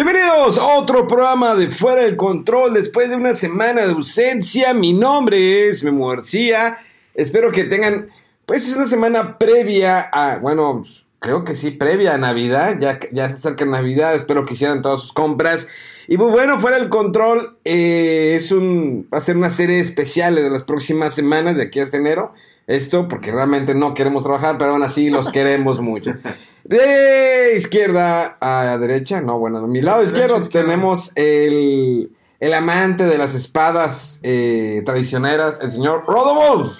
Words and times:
Bienvenidos 0.00 0.58
a 0.58 0.78
otro 0.78 1.08
programa 1.08 1.56
de 1.56 1.72
Fuera 1.72 2.02
del 2.02 2.14
Control 2.14 2.72
después 2.72 3.10
de 3.10 3.16
una 3.16 3.34
semana 3.34 3.84
de 3.84 3.94
ausencia. 3.94 4.72
Mi 4.72 4.92
nombre 4.92 5.66
es 5.66 5.82
Memo 5.82 6.06
García. 6.06 6.78
Espero 7.14 7.50
que 7.50 7.64
tengan, 7.64 8.08
pues 8.46 8.68
es 8.68 8.76
una 8.76 8.86
semana 8.86 9.38
previa 9.38 10.08
a, 10.12 10.38
bueno, 10.38 10.84
creo 11.18 11.42
que 11.42 11.56
sí, 11.56 11.72
previa 11.72 12.14
a 12.14 12.16
Navidad. 12.16 12.76
Ya, 12.78 13.00
ya 13.10 13.28
se 13.28 13.38
acerca 13.38 13.64
Navidad, 13.64 14.14
espero 14.14 14.44
que 14.44 14.52
hicieran 14.52 14.82
todas 14.82 15.00
sus 15.00 15.12
compras. 15.12 15.66
Y 16.06 16.16
muy 16.16 16.30
bueno, 16.30 16.60
Fuera 16.60 16.78
del 16.78 16.90
Control 16.90 17.58
eh, 17.64 18.34
es 18.36 18.52
un, 18.52 19.08
va 19.12 19.18
a 19.18 19.20
ser 19.20 19.36
una 19.36 19.50
serie 19.50 19.80
especial 19.80 20.36
de 20.36 20.48
las 20.48 20.62
próximas 20.62 21.12
semanas 21.12 21.56
de 21.56 21.64
aquí 21.64 21.80
hasta 21.80 21.96
enero. 21.96 22.34
Esto 22.68 23.08
porque 23.08 23.32
realmente 23.32 23.74
no 23.74 23.94
queremos 23.94 24.22
trabajar, 24.22 24.58
pero 24.58 24.70
aún 24.70 24.84
así 24.84 25.10
los 25.10 25.28
queremos 25.30 25.80
mucho. 25.80 26.12
De 26.68 27.54
izquierda 27.56 28.36
a 28.42 28.76
derecha, 28.76 29.22
no, 29.22 29.38
bueno, 29.38 29.62
de 29.62 29.68
mi 29.68 29.80
lado 29.80 30.02
izquierdo 30.02 30.46
tenemos 30.50 31.12
el, 31.14 32.14
el 32.40 32.52
amante 32.52 33.04
de 33.04 33.16
las 33.16 33.34
espadas 33.34 34.20
eh, 34.22 34.82
traicioneras, 34.84 35.60
el 35.62 35.70
señor 35.70 36.04
Rodolfo. 36.06 36.70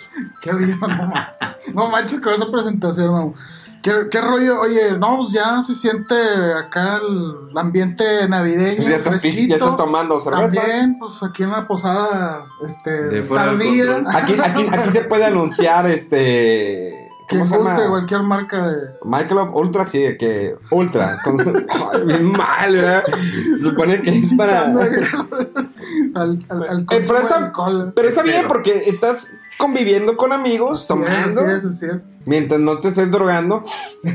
Qué 0.43 0.53
bien, 0.53 0.79
no, 0.79 1.13
no 1.73 1.89
manches 1.89 2.21
con 2.21 2.35
esa 2.35 2.51
presentación, 2.51 3.07
no. 3.07 3.35
¿Qué, 3.83 3.93
¿Qué, 4.11 4.21
rollo? 4.21 4.61
Oye, 4.61 4.99
no, 4.99 5.17
pues 5.17 5.33
ya 5.33 5.63
se 5.63 5.75
siente 5.75 6.15
acá 6.53 6.99
el 6.99 7.57
ambiente 7.57 8.29
navideño. 8.29 8.77
Pues 8.77 8.89
ya, 8.91 8.97
estás, 8.97 9.23
ya, 9.23 9.55
estás, 9.55 9.77
tomando 9.79 10.21
cerveza. 10.21 10.61
También, 10.61 10.99
pues 10.99 11.15
aquí 11.23 11.45
en 11.45 11.53
la 11.53 11.67
posada, 11.67 12.45
este, 12.61 13.23
tardía. 13.23 14.03
Aquí, 14.13 14.35
aquí, 14.39 14.67
aquí 14.71 14.91
se 14.91 15.05
puede 15.05 15.25
anunciar, 15.25 15.87
este 15.87 17.08
que 17.29 17.39
guste 17.39 17.89
cualquier 17.89 18.23
marca 18.23 18.69
de. 18.69 18.95
Michael 19.05 19.51
Ultra, 19.53 19.85
sí, 19.85 20.17
que. 20.19 20.57
Ultra. 20.71 21.21
Con 21.23 21.37
bien 22.07 22.33
mal, 22.33 22.73
¿verdad? 22.73 23.05
Se 23.05 23.59
supone 23.59 24.01
que 24.01 24.19
es 24.19 24.35
para. 24.35 24.63
al, 24.63 24.77
al, 26.15 26.47
al 26.49 26.81
eh, 26.81 26.85
pero, 26.87 27.19
está, 27.19 27.53
pero 27.95 28.09
está 28.09 28.23
bien 28.23 28.47
porque 28.49 28.85
estás 28.87 29.33
conviviendo 29.59 30.17
con 30.17 30.33
amigos, 30.33 30.83
sí, 30.83 30.89
tomando. 30.89 31.41
Así 31.43 31.51
es, 31.51 31.65
así 31.65 31.87
es. 31.87 32.03
Mientras 32.25 32.61
no 32.61 32.79
te 32.79 32.89
estés 32.89 33.11
drogando. 33.11 33.63
la 34.03 34.13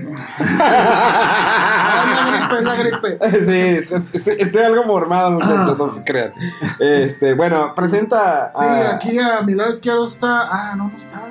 gripe, 2.30 2.62
la 2.62 2.76
gripe. 2.76 3.20
Sí, 3.46 3.96
estoy, 4.14 4.36
estoy 4.40 4.62
algo 4.62 4.86
mormado, 4.86 5.32
muchachos, 5.32 5.78
no 5.78 5.88
se 5.90 6.04
crean. 6.04 6.34
Este, 6.80 7.34
bueno, 7.34 7.74
presenta. 7.76 8.52
Sí, 8.54 8.66
aquí 8.66 9.20
a 9.20 9.42
mi 9.42 9.54
lado 9.56 9.72
izquierdo 9.72 10.06
está. 10.06 10.48
Ah, 10.50 10.76
no, 10.76 10.90
no 10.90 10.98
está. 10.98 11.22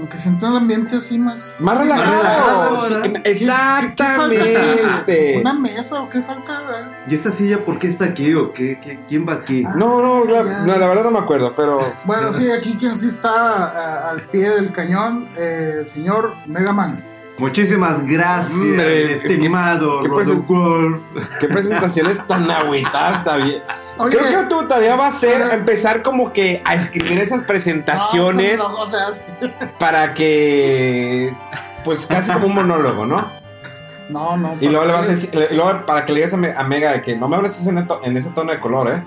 Como 0.00 0.08
que 0.10 0.18
siente 0.18 0.46
el 0.46 0.56
ambiente 0.56 0.96
así 0.96 1.18
más. 1.18 1.56
Más 1.58 1.76
relajado. 1.76 2.72
Más 2.72 2.88
relajado 2.88 3.16
exactamente. 3.22 4.44
¿Qué, 4.44 4.54
qué 4.54 4.88
falta? 4.88 5.40
¿Una 5.42 5.52
mesa 5.52 6.00
o 6.00 6.08
qué 6.08 6.22
falta? 6.22 6.90
¿Y 7.06 7.14
esta 7.14 7.30
silla 7.30 7.62
por 7.62 7.78
qué 7.78 7.88
está 7.88 8.06
aquí 8.06 8.32
o 8.32 8.50
qué, 8.54 8.80
qué 8.82 8.98
quién 9.06 9.28
va 9.28 9.34
aquí? 9.34 9.62
Ah, 9.66 9.74
no, 9.76 10.00
no, 10.00 10.24
la, 10.24 10.64
no, 10.64 10.78
la 10.78 10.88
verdad 10.88 11.04
no 11.04 11.10
me 11.10 11.18
acuerdo, 11.18 11.54
pero. 11.54 11.92
Bueno, 12.06 12.32
sí, 12.32 12.50
aquí 12.50 12.78
quien 12.78 12.96
sí 12.96 13.08
está 13.08 13.28
a, 13.28 14.10
al 14.12 14.22
pie 14.22 14.48
del 14.48 14.72
cañón, 14.72 15.28
eh, 15.36 15.82
señor 15.84 16.32
Megaman. 16.46 17.09
Muchísimas 17.40 18.06
gracias, 18.06 18.52
Hombre, 18.52 19.14
estimado 19.14 20.00
¿qué, 20.00 20.08
qué, 20.08 20.14
Rodolfo 20.14 20.42
Wolf. 20.46 21.02
qué 21.40 21.48
presentaciones 21.48 22.26
tan 22.26 22.50
agüitadas, 22.50 23.18
está 23.18 23.36
bien. 23.36 23.62
Oye, 23.98 24.16
Creo 24.16 24.40
que 24.42 24.46
tu 24.46 24.68
tarea 24.68 24.94
va 24.94 25.08
a 25.08 25.12
ser 25.12 25.40
empezar 25.52 26.02
como 26.02 26.32
que 26.32 26.62
a 26.64 26.74
escribir 26.74 27.18
esas 27.18 27.42
presentaciones 27.44 28.58
No, 28.58 28.68
no, 28.78 28.86
sí. 28.86 29.22
para 29.78 30.14
que. 30.14 31.32
Pues 31.84 32.04
casi 32.06 32.30
como 32.30 32.46
un 32.46 32.54
monólogo, 32.54 33.06
¿no? 33.06 33.26
no, 34.10 34.36
no. 34.36 34.56
Y 34.60 34.68
luego 34.68 34.84
le 34.86 34.92
vas 34.92 35.06
a 35.08 35.10
decir, 35.12 35.34
le- 35.34 35.54
luego 35.54 35.86
para 35.86 36.04
que 36.04 36.12
le 36.12 36.18
digas 36.18 36.34
a, 36.34 36.36
Me- 36.36 36.52
a 36.54 36.62
Mega 36.64 36.92
de 36.92 37.00
que 37.02 37.16
no 37.16 37.26
me 37.28 37.36
hables 37.36 37.66
en, 37.66 37.78
en 38.02 38.16
ese 38.16 38.28
tono 38.30 38.52
de 38.52 38.60
color, 38.60 38.88
¿eh? 38.96 39.02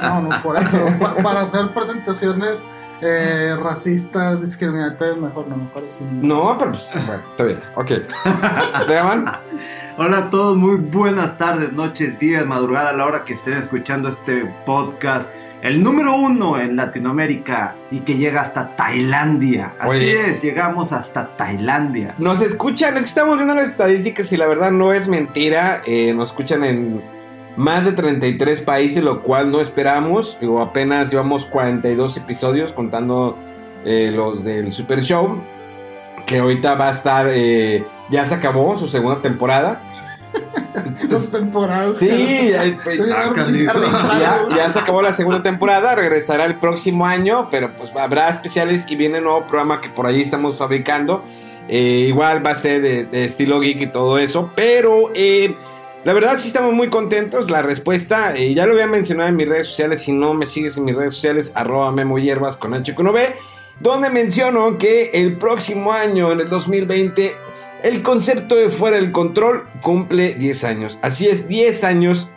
No, 0.00 0.20
no, 0.22 0.42
por 0.42 0.56
eso. 0.56 0.78
Pa- 0.98 1.14
para 1.16 1.40
hacer 1.40 1.68
presentaciones 1.74 2.64
eh, 3.00 3.54
racistas, 3.60 4.40
discriminatorias, 4.40 5.16
mejor 5.16 5.46
no 5.48 5.56
me 5.56 5.66
parece. 5.66 6.04
No, 6.10 6.56
pero 6.58 6.72
pues, 6.72 6.88
bueno, 7.06 7.22
está 7.30 7.44
bien, 7.44 7.60
ok. 7.74 7.90
Vean, 8.88 9.26
Hola 9.96 10.18
a 10.18 10.30
todos, 10.30 10.56
muy 10.56 10.76
buenas 10.76 11.38
tardes, 11.38 11.72
noches, 11.72 12.18
días, 12.18 12.44
madrugada, 12.46 12.90
a 12.90 12.92
la 12.94 13.06
hora 13.06 13.24
que 13.24 13.34
estén 13.34 13.54
escuchando 13.58 14.08
este 14.08 14.44
podcast. 14.66 15.28
El 15.62 15.82
número 15.82 16.14
uno 16.16 16.58
en 16.60 16.76
Latinoamérica 16.76 17.74
y 17.90 18.00
que 18.00 18.16
llega 18.16 18.42
hasta 18.42 18.76
Tailandia. 18.76 19.72
Así 19.78 19.90
Oye. 19.90 20.30
es, 20.32 20.40
llegamos 20.42 20.92
hasta 20.92 21.36
Tailandia. 21.38 22.14
nos 22.18 22.42
escuchan, 22.42 22.94
es 22.96 23.00
que 23.04 23.06
estamos 23.06 23.36
viendo 23.36 23.54
las 23.54 23.70
estadísticas 23.70 24.30
y 24.32 24.36
la 24.36 24.46
verdad 24.46 24.70
no 24.72 24.92
es 24.92 25.08
mentira. 25.08 25.80
eh, 25.86 26.12
nos 26.12 26.28
escuchan 26.30 26.64
en 26.64 27.00
más 27.56 27.84
de 27.84 27.92
33 27.92 28.60
países, 28.60 29.02
lo 29.02 29.22
cual 29.22 29.50
no 29.50 29.60
esperamos. 29.60 30.36
Digo, 30.40 30.60
apenas 30.60 31.10
llevamos 31.10 31.46
42 31.46 32.16
episodios 32.16 32.72
contando 32.72 33.36
eh, 33.84 34.10
los 34.14 34.44
del 34.44 34.72
Super 34.72 35.02
Show. 35.02 35.40
Que 36.26 36.38
ahorita 36.38 36.74
va 36.74 36.88
a 36.88 36.90
estar, 36.90 37.26
eh, 37.30 37.84
ya 38.10 38.24
se 38.24 38.34
acabó 38.34 38.78
su 38.78 38.88
segunda 38.88 39.20
temporada. 39.20 39.82
Dos 41.08 41.30
temporadas. 41.30 41.96
Sí, 41.96 42.08
eh, 42.10 42.76
Ah, 43.14 43.32
ya, 44.48 44.56
ya 44.56 44.70
se 44.70 44.78
acabó 44.78 45.02
la 45.02 45.12
segunda 45.12 45.42
temporada, 45.42 45.94
regresará 45.94 46.44
el 46.44 46.56
próximo 46.56 47.06
año, 47.06 47.48
pero 47.50 47.70
pues 47.72 47.94
habrá 47.96 48.28
especiales 48.28 48.86
y 48.88 48.96
viene 48.96 49.18
un 49.18 49.24
nuevo 49.24 49.42
programa 49.46 49.80
que 49.80 49.88
por 49.88 50.06
ahí 50.06 50.20
estamos 50.20 50.58
fabricando. 50.58 51.22
Eh, 51.68 52.06
igual 52.08 52.44
va 52.44 52.50
a 52.50 52.54
ser 52.54 52.82
de, 52.82 53.04
de 53.04 53.24
estilo 53.24 53.60
geek 53.60 53.80
y 53.80 53.86
todo 53.86 54.18
eso, 54.18 54.50
pero 54.54 55.10
eh, 55.14 55.54
la 56.04 56.12
verdad 56.12 56.36
sí 56.36 56.48
estamos 56.48 56.74
muy 56.74 56.90
contentos. 56.90 57.50
La 57.50 57.62
respuesta, 57.62 58.34
eh, 58.34 58.54
ya 58.54 58.66
lo 58.66 58.72
había 58.72 58.86
mencionado 58.86 59.30
en 59.30 59.36
mis 59.36 59.48
redes 59.48 59.68
sociales, 59.68 60.02
si 60.02 60.12
no 60.12 60.34
me 60.34 60.46
sigues 60.46 60.76
en 60.76 60.84
mis 60.84 60.94
redes 60.94 61.14
sociales, 61.14 61.52
arroba 61.54 61.90
Memo 61.90 62.18
Hierbas 62.18 62.56
con 62.56 62.74
H 62.74 62.92
y 62.92 62.94
con 62.94 63.08
V, 63.08 63.34
donde 63.80 64.10
menciono 64.10 64.76
que 64.78 65.10
el 65.14 65.38
próximo 65.38 65.92
año, 65.92 66.30
en 66.30 66.40
el 66.40 66.48
2020, 66.48 67.34
el 67.82 68.02
concepto 68.02 68.54
de 68.54 68.70
fuera 68.70 68.96
del 68.96 69.12
control 69.12 69.66
cumple 69.82 70.34
10 70.34 70.64
años. 70.64 70.98
Así 71.02 71.26
es, 71.26 71.48
10 71.48 71.84
años 71.84 72.28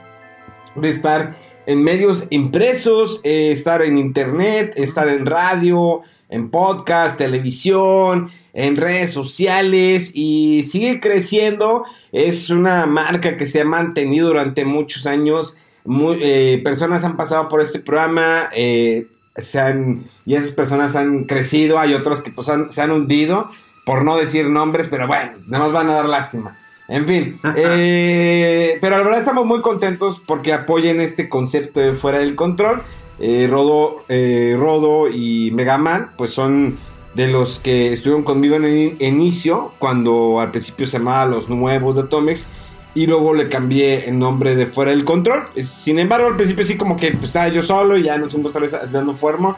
de 0.76 0.90
estar 0.90 1.36
en 1.66 1.84
medios 1.84 2.26
impresos, 2.30 3.20
eh, 3.24 3.52
estar 3.52 3.82
en 3.82 3.98
internet, 3.98 4.74
estar 4.78 5.08
en 5.10 5.26
radio, 5.26 6.02
en 6.30 6.50
podcast, 6.50 7.18
televisión, 7.18 8.30
en 8.54 8.76
redes 8.78 9.12
sociales 9.12 10.12
y 10.14 10.62
sigue 10.62 11.00
creciendo. 11.00 11.84
Es 12.12 12.50
una 12.50 12.86
marca 12.86 13.38
que 13.38 13.46
se 13.46 13.62
ha 13.62 13.66
mantenido 13.66 14.28
durante 14.28 14.66
muchos 14.66 15.06
años. 15.06 15.58
Muy- 15.86 16.20
eh, 16.22 16.62
personas 16.64 17.04
han 17.04 17.16
pasado 17.18 17.48
por 17.48 17.62
este 17.62 17.80
programa 17.80 18.50
eh, 18.54 19.08
se 19.38 19.60
han, 19.60 20.06
y 20.26 20.36
esas 20.36 20.52
personas 20.52 20.96
han 20.96 21.26
crecido. 21.26 21.80
Hay 21.80 21.94
otros 21.94 22.22
que 22.22 22.32
pues, 22.32 22.50
han- 22.50 22.72
se 22.72 22.82
han 22.82 22.92
hundido, 22.92 23.50
por 23.86 24.04
no 24.04 24.18
decir 24.18 24.48
nombres, 24.50 24.88
pero 24.90 25.08
bueno, 25.08 25.32
nada 25.48 25.66
más 25.66 25.74
van 25.74 25.90
a 25.90 25.94
dar 25.94 26.06
lástima. 26.10 26.58
En 26.90 27.06
fin, 27.06 27.40
eh, 27.56 28.78
pero 28.82 28.98
la 28.98 29.04
verdad 29.04 29.20
estamos 29.20 29.46
muy 29.46 29.62
contentos 29.62 30.22
porque 30.26 30.54
apoyen 30.54 31.00
este 31.02 31.30
concepto 31.30 31.80
de 31.80 31.94
fuera 31.94 32.20
del 32.20 32.36
control. 32.36 32.82
Eh, 33.20 33.48
Rodo, 33.50 34.00
eh, 34.10 34.56
Rodo 34.60 35.10
y 35.10 35.52
Megaman, 35.52 36.12
pues 36.18 36.32
son 36.32 36.78
de 37.16 37.28
los 37.28 37.60
que 37.60 37.92
estuvieron 37.92 38.24
conmigo 38.24 38.56
en 38.56 38.66
el 38.66 38.96
inicio, 39.00 39.72
cuando 39.80 40.40
al 40.40 40.52
principio 40.52 40.86
se 40.86 41.00
llamaba 41.00 41.26
Los 41.26 41.50
Nuevos 41.50 41.96
de 41.96 42.04
Atomex, 42.04 42.46
y 42.94 43.08
luego 43.08 43.34
le 43.34 43.50
cambié 43.50 44.08
el 44.08 44.20
nombre 44.20 44.56
de 44.56 44.68
Fuera 44.68 44.92
del 44.92 45.04
Control. 45.04 45.44
Sin 45.60 45.98
embargo, 46.00 46.28
al 46.28 46.36
principio 46.36 46.64
sí 46.64 46.78
como 46.78 46.96
que 46.96 47.12
pues, 47.12 47.26
estaba 47.26 47.48
yo 47.48 47.64
solo 47.64 47.98
y 47.98 48.04
ya 48.04 48.18
nos 48.18 48.32
fuimos 48.32 48.50
otra 48.52 48.62
vez 48.62 48.76
dando 48.92 49.14
forma, 49.14 49.58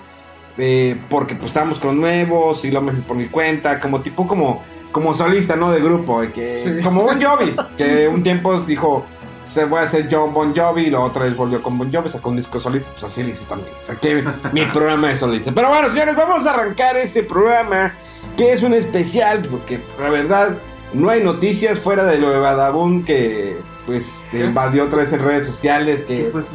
eh, 0.57 0.97
porque 1.09 1.35
pues 1.35 1.47
estábamos 1.47 1.79
con 1.79 1.99
nuevos 1.99 2.63
y 2.63 2.71
lo 2.71 2.81
me 2.81 2.93
por 2.93 3.17
mi 3.17 3.25
cuenta, 3.25 3.79
como 3.79 4.01
tipo 4.01 4.25
como, 4.25 4.63
como 4.91 5.13
solista, 5.13 5.55
¿no? 5.55 5.71
De 5.71 5.81
grupo, 5.81 6.21
que, 6.33 6.77
Sí. 6.77 6.83
como 6.83 7.03
Bon 7.03 7.21
Jovi, 7.23 7.55
que 7.77 8.07
un 8.07 8.23
tiempo 8.23 8.59
dijo... 8.61 9.05
Se 9.51 9.65
voy 9.65 9.79
a 9.79 9.83
hacer 9.83 10.07
John 10.11 10.33
Bon 10.33 10.55
Jovi 10.55 10.83
y 10.87 10.89
la 10.89 10.99
otra 10.99 11.23
vez 11.23 11.35
volvió 11.35 11.61
con 11.61 11.77
Bon 11.77 11.91
Jovi, 11.91 12.09
sacó 12.09 12.29
un 12.29 12.35
disco 12.37 12.59
solista, 12.59 12.91
pues 12.91 13.03
así 13.03 13.23
le 13.23 13.31
hice 13.31 13.45
también. 13.45 13.71
Saqué 13.81 14.23
mi 14.53 14.65
programa 14.65 15.07
de 15.07 15.15
solista. 15.15 15.51
Pero 15.53 15.69
bueno, 15.69 15.89
señores, 15.89 16.15
vamos 16.15 16.45
a 16.45 16.53
arrancar 16.53 16.95
este 16.97 17.23
programa 17.23 17.93
que 18.37 18.53
es 18.53 18.63
un 18.63 18.73
especial 18.73 19.41
porque 19.49 19.81
la 19.99 20.09
verdad 20.09 20.57
no 20.93 21.09
hay 21.09 21.23
noticias 21.23 21.79
fuera 21.79 22.05
de 22.05 22.19
lo 22.19 22.29
de 22.31 22.39
Badabun 22.39 23.03
que 23.03 23.57
pues 23.85 24.23
¿Qué? 24.31 24.45
invadió 24.45 24.85
otra 24.85 24.99
vez 24.99 25.11
en 25.13 25.19
redes 25.23 25.45
sociales 25.45 26.03
¿Qué 26.07 26.23
que 26.25 26.29
fue 26.31 26.41
eso? 26.41 26.51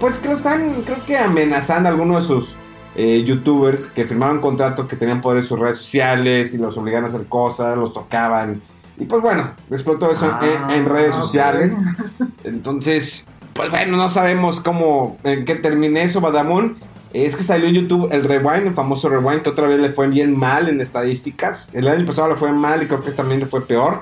pues 0.00 0.18
que 0.18 0.28
lo 0.28 0.34
están 0.34 0.72
creo 0.82 0.98
que 1.06 1.18
amenazando 1.18 1.88
a 1.88 1.92
algunos 1.92 2.22
de 2.22 2.28
sus 2.28 2.54
eh, 2.94 3.22
youtubers 3.24 3.90
que 3.90 4.04
firmaron 4.04 4.40
contrato 4.40 4.86
que 4.88 4.96
tenían 4.96 5.20
poder 5.20 5.40
en 5.40 5.46
sus 5.46 5.58
redes 5.58 5.78
sociales 5.78 6.54
y 6.54 6.58
los 6.58 6.76
obligaban 6.76 7.04
a 7.06 7.08
hacer 7.08 7.26
cosas, 7.26 7.76
los 7.76 7.92
tocaban 7.92 8.60
y 8.98 9.04
pues 9.04 9.22
bueno, 9.22 9.50
explotó 9.70 10.10
eso 10.10 10.26
en- 10.42 10.70
en, 10.70 10.70
en 10.80 10.86
redes 10.86 11.12
Ah, 11.14 11.18
ok. 11.18 11.22
sociales. 11.22 11.76
Entonces, 12.44 13.26
pues 13.54 13.70
bueno, 13.70 13.96
no 13.96 14.10
sabemos 14.10 14.60
cómo, 14.60 15.16
en 15.24 15.44
qué 15.44 15.54
termine 15.56 16.02
eso, 16.02 16.20
Badamun. 16.20 16.76
Es 17.12 17.36
que 17.36 17.42
salió 17.42 17.68
en 17.68 17.74
YouTube 17.74 18.08
el 18.10 18.24
Rewind, 18.24 18.68
el 18.68 18.74
famoso 18.74 19.08
Rewind, 19.10 19.42
que 19.42 19.50
otra 19.50 19.66
vez 19.66 19.78
le 19.80 19.90
fue 19.90 20.08
bien 20.08 20.36
mal 20.38 20.68
en 20.70 20.80
estadísticas. 20.80 21.74
El 21.74 21.86
año 21.88 22.06
pasado 22.06 22.28
le 22.28 22.36
fue 22.36 22.50
mal 22.52 22.82
y 22.82 22.86
creo 22.86 23.02
que 23.04 23.10
también 23.10 23.40
le 23.40 23.46
fue 23.46 23.66
peor. 23.66 24.00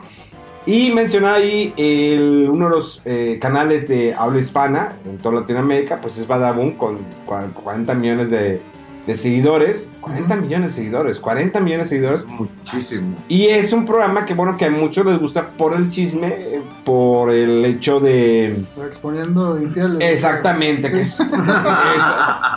Y 0.65 0.93
mencionaba 0.93 1.37
ahí 1.37 1.73
el- 1.77 2.49
uno 2.49 2.67
de 2.67 2.71
los 2.71 3.03
eh, 3.05 3.39
canales 3.41 3.89
de 3.89 4.15
habla 4.15 4.39
hispana 4.39 4.93
en 5.05 5.19
toda 5.19 5.41
Latinoamérica, 5.41 6.01
pues 6.01 6.19
es 6.19 6.27
Badaboom 6.29 6.73
con 6.77 6.99
cua- 7.27 7.53
40 7.53 7.95
millones 7.95 8.31
de, 8.31 8.63
de 9.07 9.17
seguidores. 9.17 9.89
40 10.01 10.35
Ujú. 10.35 10.43
millones 10.45 10.71
de 10.71 10.77
seguidores, 10.77 11.21
40 11.21 11.61
millones 11.61 11.91
de 11.91 11.97
seguidores. 11.97 12.21
Es 12.21 12.27
muchísimo. 12.27 13.17
Y 13.29 13.47
es 13.47 13.73
un 13.73 13.85
programa 13.85 14.25
que, 14.25 14.35
bueno, 14.35 14.57
que 14.57 14.65
a 14.67 14.71
muchos 14.71 15.05
les 15.07 15.19
gusta 15.19 15.49
por 15.51 15.75
el 15.75 15.89
chisme, 15.91 16.61
por 16.85 17.31
el 17.31 17.65
hecho 17.65 18.01
de... 18.01 18.63
Exponiendo 18.87 19.61
infieles. 19.61 19.99
Exactamente, 20.01 20.91
que 20.91 21.01
es, 21.03 21.21
es- 21.21 21.27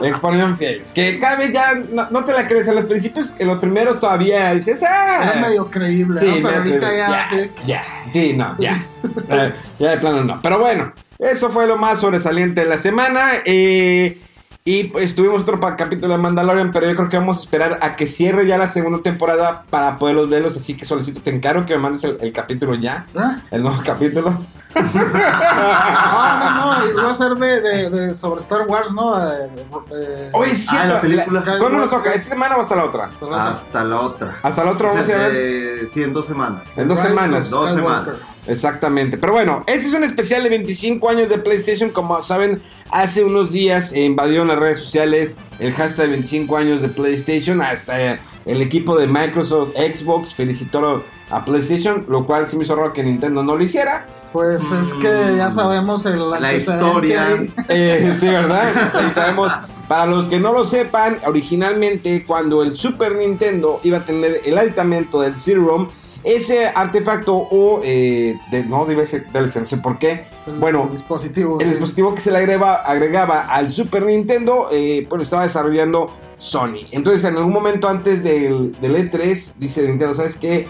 exponiendo 0.08 0.50
infieles. 0.50 0.94
Que 0.94 1.20
cada 1.20 1.36
vez 1.38 1.52
ya 1.54 1.74
no, 1.76 2.08
no 2.10 2.24
te 2.26 2.32
la 2.34 2.48
crees. 2.48 2.68
En 2.68 2.76
los 2.76 2.86
principios, 2.86 3.34
en 3.40 3.48
los 3.48 3.60
primeros 3.60 4.00
todavía 4.00 4.54
dices, 4.54 4.84
ah. 4.84 5.32
Era 5.34 5.42
medio 5.42 5.70
creíble, 5.70 6.20
Sí, 6.20 6.28
¿no? 6.28 6.48
Pero 6.48 6.58
ahorita 6.60 6.78
creíble. 6.78 6.98
ya, 6.98 7.28
ya, 7.32 7.66
ya, 7.66 7.84
sí, 8.12 8.34
no, 8.36 8.56
ya. 8.58 8.82
Eh, 9.30 9.52
ya 9.80 9.92
de 9.92 9.98
plano 9.98 10.24
no. 10.24 10.40
Pero 10.42 10.60
bueno, 10.60 10.94
eso 11.20 11.50
fue 11.50 11.68
lo 11.68 11.76
más 11.78 12.00
sobresaliente 12.00 12.62
de 12.62 12.68
la 12.68 12.78
semana. 12.78 13.32
eh, 13.46 14.18
y 14.66 14.86
pues 14.86 15.14
tuvimos 15.14 15.42
otro 15.42 15.60
capítulo 15.60 16.16
de 16.16 16.22
Mandalorian, 16.22 16.72
pero 16.72 16.88
yo 16.88 16.96
creo 16.96 17.10
que 17.10 17.18
vamos 17.18 17.40
a 17.40 17.42
esperar 17.42 17.80
a 17.82 17.98
que 17.98 18.08
cierre 18.08 18.48
ya 18.48 18.58
la 18.58 18.68
segunda 18.68 19.02
temporada 19.02 19.66
para 19.70 19.98
poderlos 19.98 20.30
verlos. 20.30 20.56
Así 20.56 20.76
que 20.76 20.86
solicito, 20.86 21.22
te 21.22 21.32
encargo 21.32 21.66
que 21.66 21.74
me 21.74 21.80
mandes 21.80 22.04
el, 22.06 22.18
el 22.22 22.32
capítulo 22.32 22.76
ya. 22.76 23.06
¿Eh? 23.14 23.42
El 23.52 23.62
nuevo 23.62 23.82
capítulo. 23.84 24.40
No, 24.76 26.40
no, 26.40 26.78
no, 26.80 26.90
iba 27.02 27.12
a 27.12 27.16
ser 27.16 27.32
de, 27.36 27.62
de, 27.62 27.90
de 27.90 28.16
sobre 28.16 28.42
Star 28.42 28.66
Wars, 28.68 28.92
¿no? 28.92 29.16
De- 29.18 29.50
de- 29.50 29.66
de- 29.96 30.30
Hoy 30.34 30.50
es 30.52 30.68
Ah, 30.72 30.86
la 30.86 31.02
película. 31.02 31.42
la- 31.46 31.60
¿Cuándo 31.60 31.80
nos 31.80 31.90
toca? 31.90 32.12
¿Esta 32.12 32.30
semana 32.30 32.58
o 32.58 32.62
hasta 32.62 32.76
la 32.76 32.86
otra? 32.86 33.06
Hasta 33.06 33.26
la- 33.26 33.48
Hasta 33.52 33.84
la 33.84 34.00
otra. 34.02 34.36
Hasta 34.42 34.64
la 34.64 34.72
otra 34.72 34.90
vamos 34.90 35.08
a 35.08 35.10
ir 35.12 35.16
a 35.16 35.28
ver. 35.28 35.90
Sí, 35.90 36.04
en 36.04 36.14
dos 36.14 36.26
semanas. 36.26 36.78
En 36.78 36.88
dos 36.88 36.98
Rise 36.98 37.10
semanas. 37.10 37.46
of 37.46 37.50
Dos 37.52 37.72
semanas. 37.72 38.08
Exactamente. 38.48 39.18
Pero 39.18 39.34
bueno, 39.34 39.64
este 39.68 39.88
es 39.88 39.94
un 39.94 40.04
especial 40.04 40.44
de 40.44 40.50
25 40.50 41.10
años 41.10 41.30
de 41.30 41.38
PlayStation. 41.38 41.90
Como 41.92 42.22
saben, 42.22 42.62
hace 42.92 43.24
unos 43.24 43.52
días 43.52 43.94
invadieron 43.94 44.48
las 44.48 44.58
redes 44.60 44.78
sociales 44.80 45.36
el 45.60 45.74
hashtag 45.74 46.10
25 46.10 46.58
años 46.58 46.82
de 46.82 46.90
PlayStation. 46.90 47.62
Hasta 47.62 48.00
el 48.46 48.62
equipo 48.62 48.98
de 48.98 49.08
Microsoft 49.08 49.70
Xbox 49.76 50.34
felicitó 50.34 51.04
a 51.30 51.46
PlayStation, 51.46 52.06
lo 52.10 52.26
cual 52.26 52.48
sí 52.50 52.58
me 52.58 52.64
hizo 52.64 52.76
raro 52.76 52.92
que 52.94 53.04
Nintendo 53.04 53.44
no 53.44 53.56
lo 53.56 53.64
hiciera. 53.64 54.06
Pues 54.34 54.72
es 54.72 54.94
que 54.96 55.36
ya 55.38 55.52
sabemos 55.52 56.06
el 56.08 56.30
La 56.32 56.54
historia. 56.54 57.28
Eh, 57.70 58.14
sí, 58.16 58.26
¿verdad? 58.26 58.92
Sí, 58.92 59.12
sabemos. 59.12 59.54
Para 59.88 60.08
los 60.08 60.28
que 60.28 60.40
no 60.40 60.52
lo 60.54 60.66
sepan, 60.66 61.20
originalmente 61.26 62.26
cuando 62.26 62.64
el 62.64 62.74
Super 62.74 63.16
Nintendo 63.16 63.80
iba 63.84 64.00
a 64.00 64.06
tener 64.06 64.42
el 64.44 64.58
aditamento 64.58 65.22
del 65.22 65.38
CD-ROM, 65.38 65.88
ese 66.24 66.68
artefacto 66.68 67.36
o 67.36 67.82
eh, 67.84 68.36
de, 68.50 68.64
no 68.64 68.86
debe 68.86 69.06
ser 69.06 69.32
DLC, 69.32 69.58
no 69.58 69.66
sé 69.66 69.78
por 69.78 70.00
qué. 70.00 70.26
El 70.48 70.60
Bueno, 70.60 70.90
dispositivo. 70.92 71.60
el 71.60 71.68
sí. 71.68 71.72
dispositivo 71.72 72.16
que 72.16 72.22
se 72.22 72.32
le 72.32 72.38
agregaba, 72.38 72.76
agregaba 72.76 73.42
al 73.42 73.70
Super 73.70 74.04
Nintendo, 74.04 74.68
eh, 74.72 75.06
pues 75.08 75.18
lo 75.18 75.24
estaba 75.24 75.44
desarrollando 75.44 76.16
Sony. 76.38 76.88
Entonces, 76.92 77.24
en 77.30 77.38
algún 77.38 77.54
momento 77.54 77.88
antes 77.90 78.24
del, 78.24 78.72
del 78.82 78.96
E3, 78.96 79.56
dice 79.58 79.82
Nintendo, 79.84 80.14
¿sabes 80.14 80.38
qué? 80.38 80.68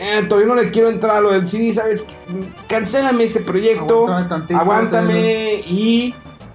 Eh, 0.00 0.24
todavía 0.28 0.54
no 0.54 0.60
le 0.60 0.70
quiero 0.70 0.88
entrar 0.90 1.16
a 1.16 1.20
lo 1.20 1.30
del 1.32 1.46
CD, 1.46 1.72
¿sabes? 1.72 2.06
Cancélame 2.68 3.24
este 3.24 3.40
proyecto, 3.40 4.06
Aguántame 4.06 4.28
tantito, 4.28 4.60
aguántame 4.60 5.54
y 5.66 6.14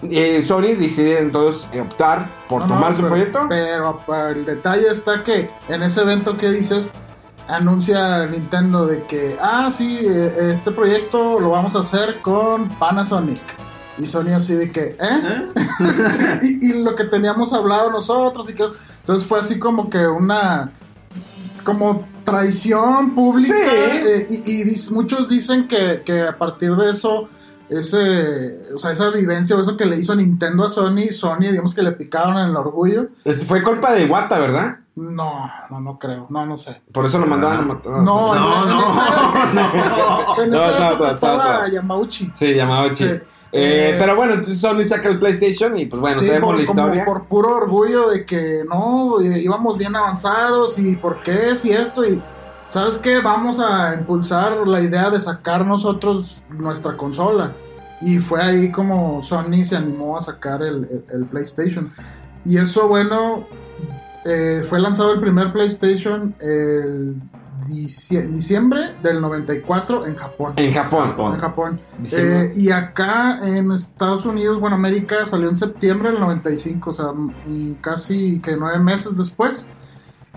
eh, 0.10 0.42
Sony 0.44 0.76
decide 0.78 1.20
entonces 1.20 1.68
optar 1.80 2.30
por 2.48 2.62
No, 2.62 2.68
no, 2.68 2.76
tomar 2.76 2.92
su 2.94 2.98
pero- 3.02 3.10
proyecto. 3.10 3.40
Pero 3.50 4.00
el 4.30 4.46
detalle 4.46 4.88
está 4.92 5.24
que 5.24 5.50
en 5.68 5.84
ese 5.84 6.02
evento 6.02 6.38
que 6.38 6.50
dices, 6.52 6.94
anuncia 7.48 8.26
Nintendo 8.28 8.86
de 8.86 9.04
que, 9.04 9.36
ah, 9.42 9.70
sí, 9.72 10.00
eh, 10.04 10.52
este 10.54 10.72
proyecto 10.72 11.40
lo 11.40 11.50
vamos 11.52 11.76
a 11.76 11.80
hacer 11.80 12.22
con 12.22 12.70
Panasonic. 12.70 13.42
Y 13.98 14.06
Sony 14.08 14.30
así 14.34 14.54
de 14.54 14.72
que, 14.72 14.82
¿eh? 14.82 14.98
¿Eh? 15.02 16.40
y, 16.44 16.70
y 16.70 16.84
lo 16.84 16.96
que 16.96 17.04
teníamos 17.04 17.52
hablado 17.52 17.92
nosotros 17.92 18.50
y 18.50 18.54
que 18.54 18.64
entonces 19.02 19.28
fue 19.28 19.40
así 19.42 19.60
como 19.60 19.90
que 19.90 20.08
una 20.08 20.72
como 21.66 22.08
traición 22.30 23.16
pública 23.16 23.54
Sí. 23.54 23.98
eh, 24.06 24.28
y, 24.30 24.36
y 24.62 24.64
dis- 24.64 24.92
muchos 24.92 25.28
dicen 25.30 25.68
que, 25.68 26.02
que 26.06 26.22
a 26.24 26.38
partir 26.38 26.76
de 26.76 26.92
eso 26.92 27.28
ese 27.70 28.62
o 28.74 28.80
sea 28.80 28.92
esa 28.92 29.10
vivencia 29.12 29.56
o 29.56 29.62
eso 29.62 29.78
que 29.78 29.86
le 29.86 29.98
hizo 29.98 30.16
Nintendo 30.16 30.66
a 30.66 30.70
Sony 30.70 31.12
Sony 31.12 31.50
digamos 31.52 31.74
que 31.76 31.84
le 31.84 31.92
picaron 31.92 32.38
en 32.38 32.48
el 32.50 32.56
orgullo 32.56 33.10
Es- 33.24 33.46
fue 33.46 33.62
culpa 33.64 33.94
de 33.94 34.06
Iwata, 34.06 34.40
¿verdad? 34.40 34.78
no 34.96 35.50
no 35.70 35.80
no 35.80 35.98
creo 36.00 36.28
no 36.30 36.46
no 36.46 36.58
sé 36.58 36.82
Por 36.92 37.06
eso 37.06 37.20
lo 37.20 37.26
mandaban 37.28 37.60
a 37.60 37.62
matar. 37.62 37.92
Ah. 37.96 38.02
no, 38.04 38.36
en- 38.36 38.42
No, 38.42 38.64
en, 38.64 38.76
no, 38.76 39.44
esa, 39.46 39.68
no. 40.38 40.44
en 40.44 40.54
esa 40.54 40.92
época 40.92 41.12
estaba. 41.12 41.70
Yamauchi 41.72 42.32
Sí, 42.36 42.56
Yamauchi. 42.56 43.04
Sí. 43.06 43.20
Eh, 43.52 43.92
Eh, 43.92 43.96
pero 43.98 44.16
bueno, 44.16 44.34
entonces 44.34 44.60
Sony 44.60 44.82
saca 44.86 45.10
el 45.10 45.18
PlayStation 45.18 45.76
y 45.78 45.86
pues 45.88 46.00
bueno, 46.00 46.20
Sí, 46.20 46.28
sabemos 46.28 46.48
por, 46.52 46.60
la 46.60 46.66
como 46.68 46.82
historia. 46.82 47.06
por 47.06 47.26
puro 47.28 47.56
orgullo 47.56 48.10
de 48.10 48.26
que 48.26 48.62
no, 48.70 49.20
eh, 49.22 49.40
íbamos 49.42 49.78
bien 49.78 49.96
avanzados 49.96 50.78
y 50.78 50.96
por 50.96 51.22
qué, 51.24 51.56
si 51.56 51.72
esto 51.72 52.06
y 52.06 52.22
¿sabes 52.68 53.00
qué? 53.00 53.20
Vamos 53.22 53.60
a 53.60 53.96
impulsar 53.96 54.68
la 54.68 54.82
idea 54.82 55.10
de 55.10 55.20
sacar 55.20 55.66
nosotros 55.66 56.44
nuestra 56.50 56.96
consola. 56.96 57.54
Y 58.02 58.20
fue 58.20 58.42
ahí 58.42 58.72
como 58.72 59.22
Sony 59.24 59.66
se 59.66 59.76
animó 59.76 60.16
a 60.18 60.22
sacar 60.22 60.62
el, 60.62 60.84
el- 60.86 61.06
el 61.12 61.26
PlayStation. 61.26 61.92
Y 62.46 62.58
eso, 62.58 62.88
bueno, 62.88 63.46
eh, 64.26 64.62
fue 64.70 64.80
lanzado 64.80 65.12
el 65.14 65.20
primer 65.20 65.52
PlayStation 65.52 66.36
el 66.40 67.16
diciembre 67.70 68.96
del 69.02 69.22
94 69.22 70.06
en 70.06 70.16
Japón. 70.16 70.54
En 70.58 70.72
Japón. 70.72 71.10
Japón. 71.10 71.34
En 71.34 71.40
Japón. 71.40 71.80
Eh, 72.12 72.52
y 72.56 72.72
acá 72.72 73.40
en 73.44 73.72
Estados 73.72 74.26
Unidos, 74.26 74.60
bueno, 74.60 74.76
América 74.76 75.26
salió 75.26 75.50
en 75.50 75.56
septiembre 75.56 76.12
del 76.12 76.20
95, 76.20 76.90
o 76.90 76.94
sea, 76.94 77.12
mm, 77.14 77.76
casi 77.82 78.40
que 78.42 78.56
nueve 78.56 78.80
meses 78.80 79.18
después. 79.18 79.66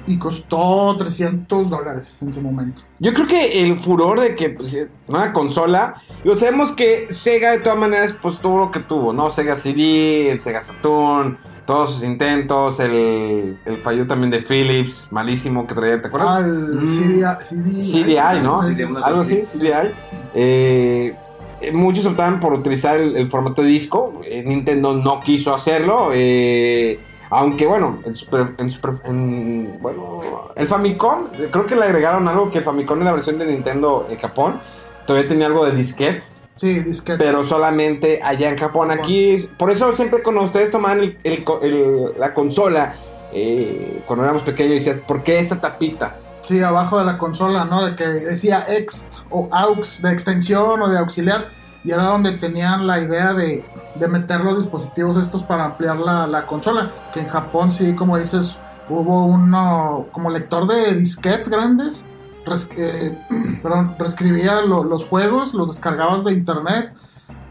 Y 0.04 0.18
costó 0.18 0.96
300 0.96 1.70
dólares 1.70 2.22
en 2.22 2.32
su 2.32 2.40
momento. 2.40 2.82
Yo 2.98 3.14
creo 3.14 3.28
que 3.28 3.62
el 3.62 3.78
furor 3.78 4.20
de 4.20 4.34
que 4.34 4.50
pues, 4.50 4.76
una 5.06 5.32
consola, 5.32 6.02
digo, 6.24 6.34
sabemos 6.34 6.72
que 6.72 7.06
Sega 7.10 7.52
de 7.52 7.60
todas 7.60 7.78
maneras 7.78 8.16
pues 8.20 8.40
tuvo 8.40 8.58
lo 8.58 8.70
que 8.72 8.80
tuvo, 8.80 9.12
¿no? 9.12 9.30
Sega 9.30 9.54
CD, 9.54 10.32
el 10.32 10.40
Sega 10.40 10.60
Saturn, 10.60 11.38
todos 11.66 11.92
sus 11.95 12.04
intentos, 12.04 12.81
el, 12.81 13.59
el 13.64 13.76
fallo 13.78 14.07
también 14.07 14.31
de 14.31 14.40
Philips, 14.40 15.09
malísimo 15.12 15.66
que 15.66 15.75
traía, 15.75 16.00
¿te 16.00 16.09
acuerdas? 16.09 16.31
Ah, 16.31 16.40
el 16.40 16.83
Mm. 16.83 16.87
CDI, 16.88 17.23
CDI, 17.42 17.83
CDI, 17.83 18.42
¿no? 18.42 18.61
Algo 19.04 19.21
así. 19.21 19.42
CDI. 19.45 19.92
Eh, 20.35 21.14
eh, 21.61 21.73
muchos 21.73 22.04
optaban 22.07 22.40
por 22.40 22.52
utilizar 22.52 22.99
el, 22.99 23.16
el 23.16 23.31
formato 23.31 23.62
de 23.62 23.69
disco. 23.69 24.21
eh, 24.25 24.42
Nintendo 24.45 24.95
no 24.95 25.21
quiso 25.21 25.54
hacerlo. 25.54 26.11
eh, 26.12 26.99
aunque 27.35 27.66
bueno, 27.66 27.99
en 28.04 28.14
Super, 28.14 28.54
en 28.59 28.71
Super- 28.71 29.00
en- 29.04 29.78
bueno, 29.81 30.21
el 30.54 30.69
Famicom, 30.69 31.28
eh, 31.38 31.49
creo 31.50 31.64
que 31.64 31.75
le 31.76 31.85
agregaron 31.85 32.28
algo 32.28 32.50
que 32.50 32.59
el 32.59 32.64
Famicom 32.64 32.99
en 32.99 33.04
la 33.07 33.12
versión 33.12 33.38
de 33.38 33.47
Nintendo 33.47 34.07
en 34.11 34.19
Japón 34.19 34.61
todavía 35.07 35.28
tenía 35.28 35.47
algo 35.47 35.64
de 35.64 35.73
disquetes, 35.73 36.37
Sí, 36.54 36.80
disquete. 36.80 37.18
pero 37.23 37.44
solamente 37.44 38.21
allá 38.23 38.49
en 38.50 38.59
Japón. 38.59 38.90
Aquí, 38.90 39.30
es- 39.30 39.47
por 39.47 39.71
eso 39.71 39.92
siempre 39.92 40.23
cuando 40.23 40.42
ustedes 40.42 40.71
toman 40.71 41.00
el- 41.00 41.18
el 41.25 41.44
el- 41.62 42.12
la 42.18 42.35
consola 42.35 42.94
eh, 43.35 44.02
cuando 44.06 44.25
éramos 44.25 44.42
pequeños 44.42 44.75
decías, 44.75 44.97
¿por 45.06 45.23
qué 45.23 45.38
esta 45.38 45.59
tapita? 45.61 46.16
Sí, 46.42 46.61
abajo 46.61 46.99
de 46.99 47.04
la 47.06 47.16
consola, 47.18 47.64
¿no? 47.64 47.82
De 47.85 47.94
que 47.94 48.04
decía 48.06 48.66
ext 48.68 49.21
o 49.30 49.49
aux 49.50 50.02
de 50.02 50.12
extensión 50.12 50.82
o 50.82 50.88
de 50.90 50.99
auxiliar. 50.99 51.47
Y 51.85 51.90
era 51.92 52.04
donde 52.04 52.32
tenían 52.32 52.87
la 52.87 53.00
idea 53.00 53.32
de, 53.32 53.64
de 53.97 54.09
meter 54.09 54.40
los 54.42 54.56
dispositivos 54.59 55.16
estos 55.16 55.42
para 55.42 55.64
ampliar 55.64 55.97
la, 55.97 56.26
la 56.26 56.47
consola. 56.47 56.90
Que 57.14 57.21
en 57.21 57.28
Japón 57.28 57.71
sí, 57.73 57.94
como 57.94 58.18
dices, 58.18 58.56
hubo 58.88 59.25
uno 59.25 60.06
como 60.12 60.28
lector 60.30 60.66
de 60.66 60.94
disquetes 60.94 61.49
grandes. 61.49 62.04
Res- 62.46 62.68
eh, 62.76 63.16
reescribía 63.99 64.62
lo- 64.62 64.84
los 64.84 65.04
juegos, 65.06 65.54
los 65.54 65.68
descargabas 65.68 66.25
de 66.25 66.32
internet. 66.32 66.92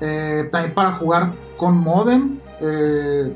eh, 0.03 0.48
también 0.51 0.74
para 0.74 0.93
jugar 0.93 1.33
con 1.57 1.77
modem. 1.77 2.39
eh, 2.60 3.36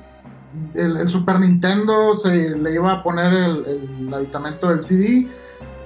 el, 0.74 1.10
Super 1.10 1.40
Nintendo 1.40 2.16
se 2.16 2.52
le 2.58 2.74
iba 2.74 2.92
a 2.92 3.04
poner 3.04 3.34
el, 3.34 4.12
aditamento 4.14 4.70
del 4.70 4.82
CD. 4.82 5.28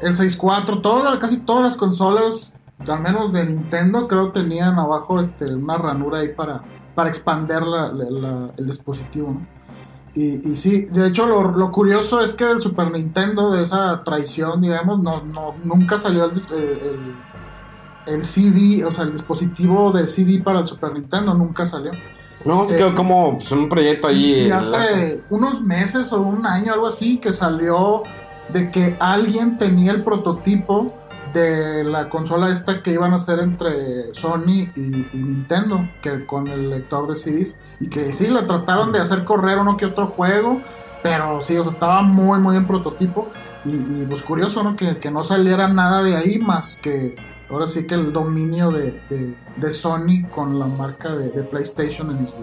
El 0.01 0.15
64, 0.15 0.79
toda, 0.81 1.17
casi 1.19 1.37
todas 1.37 1.63
las 1.63 1.75
consolas, 1.75 2.53
al 2.87 2.99
menos 3.01 3.33
de 3.33 3.45
Nintendo, 3.45 4.07
creo 4.07 4.31
tenían 4.31 4.77
abajo 4.79 5.19
este, 5.19 5.53
una 5.53 5.77
ranura 5.77 6.19
ahí 6.19 6.29
para, 6.29 6.61
para 6.95 7.09
expander 7.09 7.63
la- 7.63 8.51
el 8.57 8.65
dispositivo. 8.67 9.31
¿no? 9.31 9.58
Y, 10.19 10.51
y 10.51 10.57
sí, 10.57 10.81
de 10.91 11.07
hecho 11.07 11.25
lo, 11.27 11.51
lo 11.51 11.71
curioso 11.71 12.19
es 12.21 12.33
que 12.33 12.43
del 12.43 12.59
Super 12.61 12.91
Nintendo, 12.91 13.51
de 13.51 13.63
esa 13.63 14.03
traición, 14.03 14.59
digamos, 14.61 14.99
no, 14.99 15.23
no, 15.23 15.55
nunca 15.63 15.97
salió 15.97 16.25
el, 16.25 16.31
dis- 16.33 16.51
el, 16.51 17.15
el- 18.13 18.23
CD, 18.25 18.83
o 18.85 18.91
sea, 18.91 19.03
el 19.05 19.11
dispositivo 19.11 19.91
de 19.91 20.07
CD 20.07 20.41
para 20.43 20.59
el 20.61 20.67
Super 20.67 20.93
Nintendo, 20.93 21.33
nunca 21.35 21.65
salió. 21.65 21.91
No, 22.43 22.65
se 22.65 22.73
Eh, 22.73 22.77
quedó 22.77 22.95
como 22.95 23.37
pues, 23.37 23.51
un 23.51 23.69
proyecto 23.69 24.09
Y, 24.09 24.13
ahí. 24.33 24.47
y 24.47 24.51
hace 24.51 25.23
unos 25.29 25.61
meses 25.61 26.11
o 26.11 26.19
un 26.21 26.45
año, 26.45 26.73
algo 26.73 26.87
así, 26.87 27.17
que 27.19 27.31
salió 27.31 28.03
de 28.51 28.71
que 28.71 28.97
alguien 28.99 29.57
tenía 29.57 29.91
el 29.91 30.03
prototipo 30.03 30.93
de 31.33 31.83
la 31.83 32.09
consola 32.09 32.49
esta 32.49 32.81
que 32.81 32.91
iban 32.91 33.13
a 33.13 33.15
hacer 33.17 33.39
entre 33.39 34.13
Sony 34.13 34.69
y, 34.75 35.07
y 35.13 35.23
Nintendo, 35.23 35.87
que 36.01 36.25
con 36.25 36.47
el 36.47 36.69
lector 36.69 37.07
de 37.07 37.15
CDs, 37.15 37.55
y 37.79 37.87
que 37.87 38.11
sí, 38.11 38.27
la 38.27 38.45
trataron 38.45 38.91
de 38.91 38.99
hacer 38.99 39.23
correr 39.23 39.57
uno 39.57 39.77
que 39.77 39.85
otro 39.85 40.07
juego, 40.07 40.61
pero 41.03 41.41
sí, 41.41 41.55
o 41.57 41.63
sea, 41.63 41.73
estaba 41.73 42.01
muy, 42.01 42.39
muy 42.39 42.57
en 42.57 42.67
prototipo, 42.67 43.29
y, 43.65 43.71
y, 43.71 44.05
pues 44.09 44.21
curioso, 44.21 44.63
¿no? 44.63 44.75
Que, 44.75 44.97
que 44.97 45.11
no 45.11 45.23
saliera 45.23 45.67
nada 45.67 46.03
de 46.03 46.15
ahí 46.15 46.39
más 46.39 46.75
que 46.75 47.15
ahora 47.49 47.67
sí 47.67 47.87
que 47.87 47.95
el 47.95 48.13
dominio 48.13 48.69
de, 48.71 49.01
de- 49.09 49.33
de 49.57 49.71
Sony 49.71 50.29
con 50.33 50.57
la 50.59 50.67
marca 50.67 51.15
de, 51.15 51.31
de 51.31 51.43
PlayStation 51.43 52.11
en 52.11 52.23
los 52.23 52.33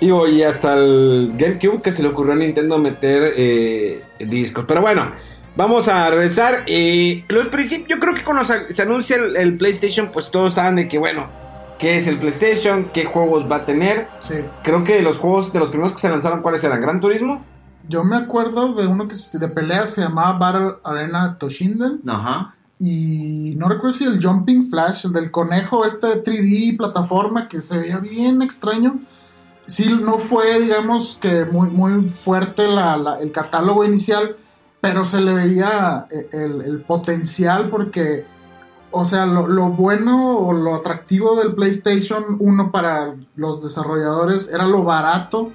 videojuegos. 0.00 0.28
Y 0.34 0.42
hasta 0.42 0.74
el 0.74 1.32
GameCube 1.38 1.80
que 1.80 1.92
se 1.92 2.02
le 2.02 2.08
ocurrió 2.08 2.32
a 2.32 2.36
Nintendo 2.36 2.76
meter 2.76 3.32
eh, 3.36 4.02
discos. 4.18 4.64
Pero 4.66 4.82
bueno, 4.82 5.12
vamos 5.56 5.88
a 5.88 6.08
regresar. 6.10 6.62
Eh, 6.66 7.24
los 7.28 7.48
principios, 7.48 7.88
yo 7.88 7.98
creo 7.98 8.14
que 8.14 8.24
cuando 8.24 8.44
se, 8.44 8.82
anuncia 8.82 9.16
el, 9.16 9.36
el 9.36 9.56
PlayStation, 9.56 10.10
pues 10.12 10.30
todos 10.30 10.50
estaban 10.50 10.76
de 10.76 10.86
que, 10.88 10.98
bueno, 10.98 11.26
¿qué 11.78 11.96
es 11.96 12.06
el 12.06 12.18
PlayStation? 12.18 12.90
¿Qué 12.92 13.04
juegos 13.04 13.50
va 13.50 13.56
a 13.56 13.64
tener? 13.64 14.08
Sí. 14.20 14.34
Creo 14.62 14.84
que 14.84 15.02
los 15.02 15.18
juegos 15.18 15.52
de 15.52 15.58
los 15.58 15.68
primeros 15.68 15.92
que 15.92 15.98
se 16.00 16.08
lanzaron, 16.08 16.42
¿cuáles 16.42 16.62
eran? 16.64 16.80
¿Gran 16.80 17.00
Turismo? 17.00 17.42
Yo 17.88 18.02
me 18.02 18.16
acuerdo 18.16 18.74
de 18.74 18.86
uno 18.88 19.06
que 19.06 19.14
de 19.38 19.48
pelea 19.48 19.86
se 19.86 20.00
llamaba 20.00 20.36
Battle 20.38 20.72
Arena 20.82 21.36
Toshinden 21.38 22.00
Ajá. 22.08 22.54
y 22.80 23.54
no 23.56 23.68
recuerdo 23.68 23.96
si 23.96 24.04
el 24.04 24.20
Jumping 24.24 24.68
Flash, 24.68 25.06
el 25.06 25.12
del 25.12 25.30
conejo 25.30 25.84
este 25.84 26.08
3D 26.24 26.76
plataforma 26.76 27.46
que 27.46 27.62
se 27.62 27.78
veía 27.78 27.98
bien 27.98 28.42
extraño. 28.42 28.98
Sí, 29.68 29.88
no 30.00 30.18
fue, 30.18 30.60
digamos, 30.60 31.16
que 31.20 31.44
muy, 31.44 31.68
muy 31.68 32.08
fuerte 32.10 32.66
la- 32.68 32.96
la- 32.96 33.18
el 33.20 33.30
catálogo 33.32 33.84
inicial, 33.84 34.36
pero 34.92 35.04
se 35.04 35.20
le 35.20 35.32
veía 35.32 36.06
eh, 36.10 36.28
el, 36.32 36.62
el 36.62 36.80
potencial 36.80 37.68
porque, 37.68 38.24
o 38.90 39.04
sea, 39.04 39.26
lo, 39.26 39.46
lo 39.46 39.70
bueno 39.70 40.38
o 40.38 40.52
lo 40.52 40.74
atractivo 40.74 41.36
del 41.36 41.54
PlayStation 41.54 42.36
1 42.38 42.70
para 42.72 43.14
los 43.36 43.62
desarrolladores 43.62 44.48
era 44.52 44.66
lo 44.66 44.82
barato 44.84 45.52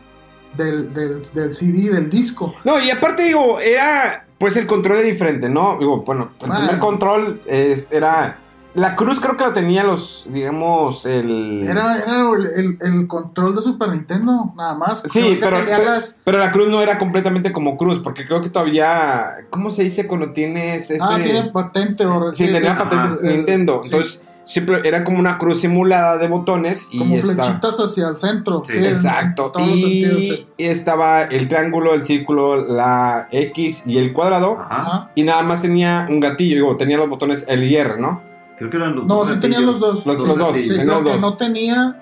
del, 0.58 0.94
del, 0.94 1.24
del 1.34 1.52
CD, 1.54 1.90
del 1.94 2.10
disco. 2.10 2.54
No, 2.64 2.80
y 2.80 2.90
aparte 2.90 3.24
digo, 3.24 3.60
era 3.60 4.26
pues 4.38 4.58
el 4.58 4.66
control 4.66 4.98
era 4.98 5.08
diferente, 5.08 5.50
¿no? 5.50 5.78
Digo, 5.80 6.02
bueno, 6.02 6.32
el 6.42 6.48
Bueno. 6.48 6.56
primer 6.64 6.80
control 6.80 7.42
era... 7.46 8.38
La 8.74 8.96
cruz 8.96 9.20
creo 9.20 9.36
que 9.36 9.44
la 9.44 9.52
tenía 9.52 9.84
los, 9.84 10.26
digamos, 10.30 11.06
el... 11.06 11.62
Era, 11.68 11.98
era 11.98 12.22
el, 12.22 12.46
el- 12.56 12.78
el 12.80 13.08
control 13.08 13.54
de 13.54 13.62
Super 13.62 13.90
Nintendo, 13.90 14.54
nada 14.56 14.76
más. 14.76 15.04
Sí, 15.10 15.38
pero, 15.42 15.58
tenía 15.58 15.78
pero, 15.78 15.92
las- 15.92 16.18
pero 16.24 16.38
la 16.38 16.52
cruz 16.52 16.70
no 16.70 16.82
era 16.82 16.98
completamente 16.98 17.52
como 17.52 17.76
cruz, 17.76 18.00
porque 18.00 18.24
creo 18.26 18.42
que 18.42 18.50
todavía, 18.50 19.30
¿cómo 19.50 19.70
se 19.72 19.84
dice 19.84 20.08
cuando 20.08 20.32
tienes 20.32 20.90
ese? 20.90 21.00
Ah, 21.02 21.20
tiene 21.22 21.44
patente. 21.52 22.06
O, 22.06 22.34
sí, 22.34 22.46
tenía 22.46 22.72
sí, 22.72 22.78
patente 22.78 23.20
el- 23.24 23.30
el- 23.30 23.36
Nintendo, 23.38 23.82
sí, 23.84 23.90
entonces 23.94 24.24
siempre 24.44 24.82
era 24.86 25.04
como 25.04 25.20
una 25.20 25.38
cruz 25.38 25.60
simulada 25.60 26.18
de 26.18 26.30
botones 26.30 26.88
y 26.92 26.98
como 27.00 27.16
estaba- 27.18 27.44
flechitas 27.44 27.78
hacia 27.78 28.08
el 28.08 28.18
centro. 28.18 28.64
Sí, 28.66 28.72
sí, 28.72 28.78
en- 28.80 28.86
en 28.86 28.92
Exacto, 28.94 29.52
los 29.54 29.66
sentidos, 29.68 30.18
y 30.22 30.30
sí. 30.30 30.48
estaba 30.60 31.24
el 31.24 31.50
triángulo, 31.50 31.94
el 31.94 32.04
círculo, 32.06 32.56
la 32.74 33.28
X 33.32 33.84
y 33.86 33.98
el 33.98 34.14
cuadrado, 34.14 34.58
Ajá. 34.62 34.82
Ajá. 34.82 35.12
y 35.14 35.24
nada 35.24 35.44
más 35.44 35.62
tenía 35.62 36.08
un 36.10 36.22
gatillo, 36.22 36.56
digo, 36.56 36.78
tenía 36.78 36.96
los 36.98 37.10
botones 37.10 37.44
L 37.50 37.66
y 37.68 37.76
R, 37.76 38.00
¿no? 38.00 38.31
Creo 38.62 38.70
que 38.70 38.78
eran 38.78 38.96
los 38.96 39.08
No, 39.08 39.16
dos 39.16 39.28
sí 39.30 39.34
gatillos. 39.36 39.42
tenían 39.56 39.66
los 39.66 39.80
dos. 39.80 40.06
Los- 40.06 40.18
los 40.28 40.38
dos. 40.38 40.56
Sí, 40.56 40.68
los 40.70 41.04
que 41.04 41.10
dos. 41.10 41.20
no 41.20 41.36
tenía. 41.36 41.98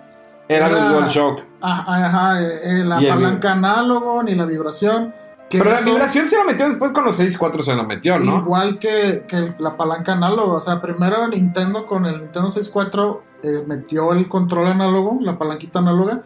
Era, 0.50 0.68
Era- 0.68 0.88
el 0.88 0.94
DualShock. 0.94 1.40
Ajá, 1.62 2.06
ajá, 2.06 2.42
eh, 2.42 2.60
eh, 2.82 2.84
la 2.84 2.98
palanca 3.00 3.54
análogo 3.54 4.22
ni 4.24 4.36
la 4.36 4.44
vibración. 4.46 5.14
que 5.50 5.58
Pero 5.58 5.72
la 5.72 5.80
vibración 5.82 6.28
se 6.30 6.38
la 6.38 6.44
metió 6.44 6.68
después 6.70 6.92
con 6.92 7.06
los 7.06 7.18
6.4 7.18 7.64
se 7.64 7.74
la 7.76 7.84
metió, 7.84 8.20
¿no? 8.20 8.38
Igual 8.40 8.78
que, 8.78 9.24
que 9.28 9.54
la 9.60 9.76
palanca 9.78 10.12
análoga. 10.14 10.54
O 10.54 10.60
sea, 10.62 10.80
primero 10.82 11.28
Nintendo 11.30 11.86
con 11.88 12.06
el 12.06 12.20
Nintendo 12.20 12.52
64 12.52 13.24
eh, 13.42 13.64
metió 13.66 14.12
el 14.14 14.28
control 14.28 14.68
análogo, 14.68 15.18
la 15.22 15.38
palanquita 15.40 15.80
análoga. 15.80 16.24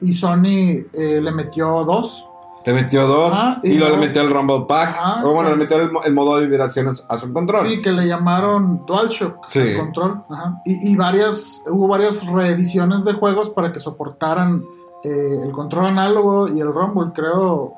Y 0.00 0.12
Sony 0.14 0.84
eh, 0.92 1.20
le 1.22 1.30
metió 1.32 1.84
dos. 1.84 2.26
Le 2.66 2.72
metió 2.72 3.06
dos 3.06 3.32
Ajá, 3.32 3.60
y, 3.62 3.70
y 3.70 3.78
luego 3.78 3.96
le 3.96 4.06
metió 4.08 4.20
el 4.22 4.30
Rumble 4.30 4.64
Pack. 4.68 4.88
Ajá, 4.90 5.24
o 5.24 5.32
bueno, 5.32 5.50
le 5.50 5.56
pues- 5.56 5.70
metió 5.70 5.82
el, 5.84 5.90
mo- 5.92 6.02
el 6.02 6.12
modo 6.12 6.36
de 6.38 6.46
vibración 6.46 6.94
a 7.08 7.18
su 7.18 7.32
control. 7.32 7.66
Sí, 7.68 7.80
que 7.80 7.92
le 7.92 8.06
llamaron 8.06 8.84
DualShock 8.86 9.48
Sí. 9.48 9.74
control. 9.76 10.22
Ajá. 10.28 10.60
Y, 10.64 10.92
y 10.92 10.96
varias, 10.96 11.62
hubo 11.70 11.86
varias 11.88 12.26
reediciones 12.26 13.04
de 13.04 13.12
juegos 13.14 13.50
para 13.50 13.70
que 13.72 13.78
soportaran 13.80 14.64
eh, 15.04 15.38
el 15.44 15.52
control 15.52 15.86
análogo 15.86 16.48
y 16.48 16.58
el 16.60 16.66
Rumble. 16.72 17.12
Creo 17.14 17.74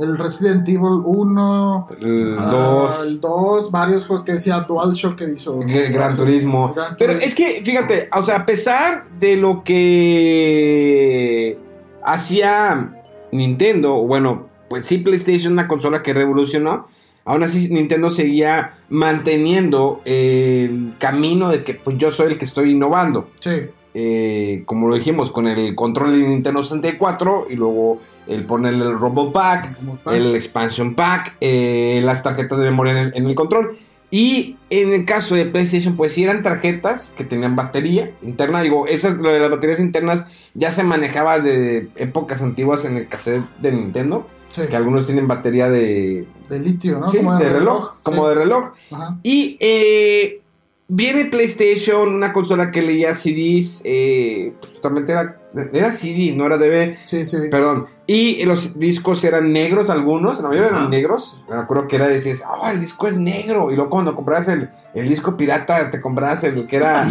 el 0.00 0.18
Resident 0.18 0.66
Evil 0.68 1.02
1, 1.04 1.88
El 2.00 2.38
ah, 2.40 2.46
2, 2.50 3.06
el 3.06 3.20
2, 3.20 3.70
varios 3.70 4.06
juegos 4.06 4.24
que 4.24 4.32
decía 4.32 4.60
DualShock 4.68 5.14
que 5.16 5.24
hizo. 5.32 5.58
Gran, 5.60 5.92
Gran 5.92 6.16
Turismo. 6.16 6.72
Gran 6.74 6.96
Pero 6.98 7.12
Turismo. 7.12 7.28
es 7.28 7.34
que, 7.36 7.62
fíjate, 7.64 8.08
o 8.12 8.22
sea, 8.24 8.38
a 8.38 8.46
pesar 8.46 9.04
de 9.20 9.36
lo 9.36 9.62
que 9.62 11.58
hacía 12.04 13.01
Nintendo, 13.32 13.94
bueno, 13.94 14.48
pues 14.68 14.84
sí, 14.84 14.98
PlayStation, 14.98 15.52
una 15.54 15.66
consola 15.66 16.02
que 16.02 16.14
revolucionó. 16.14 16.86
Aún 17.24 17.42
así, 17.42 17.68
Nintendo 17.72 18.10
seguía 18.10 18.78
manteniendo 18.88 20.00
el 20.04 20.92
camino 20.98 21.50
de 21.50 21.62
que 21.62 21.74
pues 21.74 21.96
yo 21.98 22.10
soy 22.10 22.32
el 22.32 22.38
que 22.38 22.44
estoy 22.44 22.72
innovando. 22.72 23.28
Sí. 23.40 23.50
eh, 23.94 24.62
como 24.64 24.88
lo 24.88 24.96
dijimos, 24.96 25.30
con 25.30 25.46
el 25.46 25.74
control 25.74 26.12
de 26.12 26.26
Nintendo 26.26 26.62
64 26.62 27.46
y 27.50 27.56
luego 27.56 28.00
el 28.26 28.44
ponerle 28.44 28.86
el 28.86 28.98
Rumble 28.98 29.30
Pack, 29.32 29.76
el 30.06 30.34
Expansion 30.34 30.94
Pack, 30.94 31.36
eh, 31.40 32.00
las 32.04 32.22
tarjetas 32.22 32.58
de 32.58 32.64
memoria 32.64 32.92
en 32.92 32.98
el, 32.98 33.12
en 33.16 33.26
el 33.26 33.34
control. 33.34 33.76
Y 34.14 34.58
en 34.68 34.92
el 34.92 35.06
caso 35.06 35.34
de 35.34 35.46
PlayStation, 35.46 35.96
pues 35.96 36.12
sí 36.12 36.22
eran 36.22 36.42
tarjetas 36.42 37.14
que 37.16 37.24
tenían 37.24 37.56
batería 37.56 38.10
interna. 38.20 38.60
Digo, 38.60 38.86
esas, 38.86 39.16
lo 39.16 39.32
de 39.32 39.40
las 39.40 39.50
baterías 39.50 39.80
internas 39.80 40.26
ya 40.52 40.70
se 40.70 40.84
manejaba 40.84 41.38
de 41.40 41.88
épocas 41.96 42.42
antiguas 42.42 42.84
en 42.84 42.98
el 42.98 43.08
cassette 43.08 43.42
de 43.62 43.72
Nintendo. 43.72 44.28
sí, 44.50 44.62
Que 44.68 44.76
algunos 44.76 45.06
tienen 45.06 45.26
batería 45.28 45.70
de, 45.70 46.26
de 46.50 46.58
litio, 46.58 47.00
¿no? 47.00 47.06
sí, 47.08 47.18
de, 47.18 47.48
reloj, 47.48 47.94
como 48.02 48.24
sí. 48.24 48.28
de 48.28 48.34
reloj. 48.34 48.64
Ajá. 48.90 49.18
Y 49.22 49.56
eh, 49.60 50.42
viene 50.88 51.24
PlayStation, 51.24 52.10
una 52.14 52.34
consola 52.34 52.70
que 52.70 52.82
leía 52.82 53.14
CDs, 53.14 53.80
eh, 53.84 54.52
pues, 54.60 54.74
totalmente 54.74 55.12
era, 55.12 55.40
era 55.72 55.90
CD, 55.90 56.34
no 56.36 56.44
era 56.44 56.58
DV, 56.58 56.96
Sí, 57.06 57.24
sí. 57.24 57.36
perdón. 57.50 57.86
Y 58.04 58.44
los 58.46 58.78
discos 58.80 59.22
eran 59.22 59.52
negros 59.52 59.88
algunos, 59.88 60.40
la 60.42 60.48
mayoría 60.48 60.70
eran 60.70 60.90
negros. 60.90 61.40
Me 61.48 61.54
acuerdo 61.56 61.86
que 61.86 61.94
era, 61.96 62.08
decías, 62.08 62.44
oh, 62.50 62.68
el 62.68 62.80
disco 62.80 63.06
es 63.06 63.16
negro. 63.16 63.70
Y 63.70 63.76
luego 63.76 63.90
cuando 63.90 64.16
comprabas 64.16 64.48
el, 64.48 64.70
el 64.92 65.08
disco 65.08 65.36
pirata, 65.36 65.88
te 65.92 66.00
comprabas 66.00 66.42
el 66.42 66.66
que 66.66 66.76
era 66.76 67.06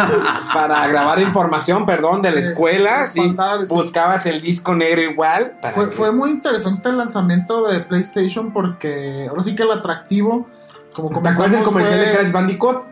para 0.54 0.86
grabar 0.86 1.20
información, 1.20 1.84
perdón, 1.84 2.22
de 2.22 2.30
la 2.30 2.40
escuela. 2.40 3.04
Sí, 3.04 3.34
buscabas 3.68 4.24
el 4.26 4.40
disco 4.40 4.74
negro 4.76 5.02
igual. 5.02 5.58
para 5.60 5.88
Fue, 5.90 6.12
muy 6.12 6.30
interesante 6.30 6.88
el 6.90 6.98
lanzamiento 6.98 7.66
de 7.66 7.80
PlayStation 7.80 8.52
porque 8.52 9.26
ahora 9.28 9.42
sí 9.42 9.54
que 9.56 9.64
el 9.64 9.72
atractivo, 9.72 10.46
como 10.94 11.22
¿Te 11.22 11.28
acuerdas 11.28 11.52
del 11.52 11.62
comercial 11.64 11.98
de 12.00 12.06
fue- 12.06 12.14
Crash 12.18 12.32
Bandicoot? 12.32 12.86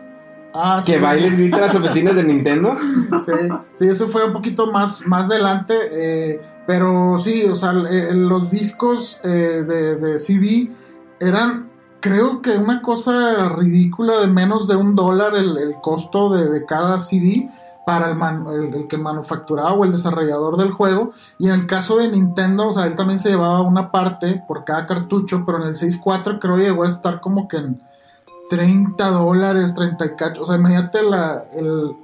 Ah, 0.57 0.81
que 0.85 0.93
sí. 0.93 0.99
bailes 0.99 1.37
grita 1.37 1.57
las 1.59 1.75
oficinas 1.75 2.15
de 2.15 2.23
Nintendo. 2.23 2.77
Sí, 3.21 3.31
sí, 3.75 3.87
eso 3.89 4.07
fue 4.07 4.25
un 4.25 4.31
poquito 4.33 4.67
más, 4.71 5.05
más 5.05 5.25
adelante. 5.27 5.73
eh, 5.91 6.41
pero 6.67 7.17
sí, 7.17 7.45
o 7.45 7.55
sea, 7.55 7.73
los 7.73 8.49
discos 8.49 9.19
eh, 9.23 9.63
de, 9.67 9.95
de 9.95 10.19
CD 10.19 10.71
eran, 11.19 11.69
creo 11.99 12.41
que 12.41 12.57
una 12.57 12.81
cosa 12.81 13.49
ridícula 13.49 14.19
de 14.19 14.27
menos 14.27 14.67
de 14.67 14.75
un 14.75 14.95
dólar 14.95 15.35
el, 15.35 15.75
costo 15.81 16.33
de, 16.33 16.49
de 16.49 16.65
cada 16.65 16.99
CD 16.99 17.49
para 17.85 18.11
el, 18.11 18.87
que 18.87 18.97
manufacturaba 18.97 19.73
o 19.73 19.85
el 19.85 19.91
desarrollador 19.91 20.57
del 20.57 20.71
juego. 20.71 21.11
Y 21.37 21.49
en 21.49 21.61
el 21.61 21.67
caso 21.67 21.97
de 21.97 22.09
Nintendo, 22.09 22.69
o 22.69 22.73
sea, 22.73 22.87
él 22.87 22.95
también 22.95 23.19
se 23.19 23.29
llevaba 23.29 23.61
una 23.61 23.91
parte 23.91 24.43
por 24.47 24.65
cada 24.65 24.87
cartucho, 24.87 25.43
pero 25.45 25.61
en 25.61 25.69
el 25.69 25.75
6.4 25.75 26.39
creo 26.39 26.57
llegó 26.57 26.83
a 26.83 26.87
estar 26.87 27.21
como 27.21 27.47
que 27.47 27.57
en 27.57 27.81
30 28.49 29.07
dólares, 29.11 29.75
30 29.75 30.05
y. 30.05 30.15
O 30.39 30.45
sea, 30.47 30.55
imagínate 30.55 31.03
la, 31.03 31.45
el, 31.51 31.95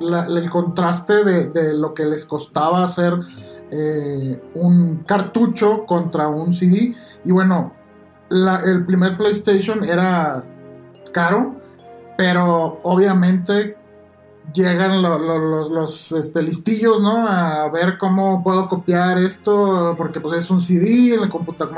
el 0.00 0.50
contraste 0.50 1.24
de, 1.24 1.50
de 1.50 1.74
lo 1.74 1.94
que 1.94 2.04
les 2.04 2.24
costaba 2.24 2.82
hacer 2.82 3.14
eh, 3.70 4.40
un 4.54 4.98
cartucho 5.06 5.84
contra 5.86 6.28
un 6.28 6.52
CD. 6.54 6.94
Y 7.24 7.30
bueno, 7.32 7.72
el 8.30 8.84
primer 8.86 9.16
PlayStation 9.16 9.84
era 9.84 10.44
caro, 11.12 11.56
pero 12.16 12.80
obviamente 12.82 13.76
llegan 14.54 15.02
lo- 15.02 15.18
lo- 15.18 15.68
los, 15.68 16.12
este, 16.12 16.42
listillos, 16.42 17.02
¿no? 17.02 17.28
A 17.28 17.68
ver 17.70 17.98
cómo 17.98 18.42
puedo 18.42 18.68
copiar 18.68 19.18
esto, 19.18 19.94
porque 19.98 20.20
pues 20.20 20.38
es 20.38 20.50
un 20.50 20.60
CD 20.62 21.14
en 21.14 21.20
la, 21.20 21.28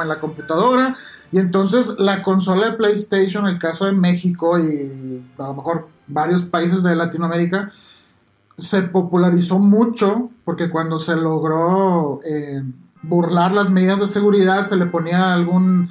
en 0.02 0.08
la 0.08 0.20
computadora. 0.20 0.94
Y 1.32 1.38
entonces 1.38 1.92
la 1.98 2.22
consola 2.22 2.70
de 2.70 2.76
PlayStation, 2.76 3.46
en 3.46 3.54
el 3.54 3.58
caso 3.58 3.86
de 3.86 3.92
México 3.92 4.58
y 4.58 5.22
a 5.38 5.42
lo 5.48 5.54
mejor 5.54 5.88
varios 6.06 6.42
países 6.42 6.82
de 6.82 6.94
Latinoamérica, 6.96 7.70
se 8.60 8.82
popularizó 8.82 9.58
mucho 9.58 10.30
porque 10.44 10.70
cuando 10.70 10.98
se 10.98 11.16
logró 11.16 12.20
eh, 12.24 12.62
burlar 13.02 13.52
las 13.52 13.70
medidas 13.70 14.00
de 14.00 14.08
seguridad, 14.08 14.64
se 14.66 14.76
le 14.76 14.86
ponía 14.86 15.32
algún 15.34 15.88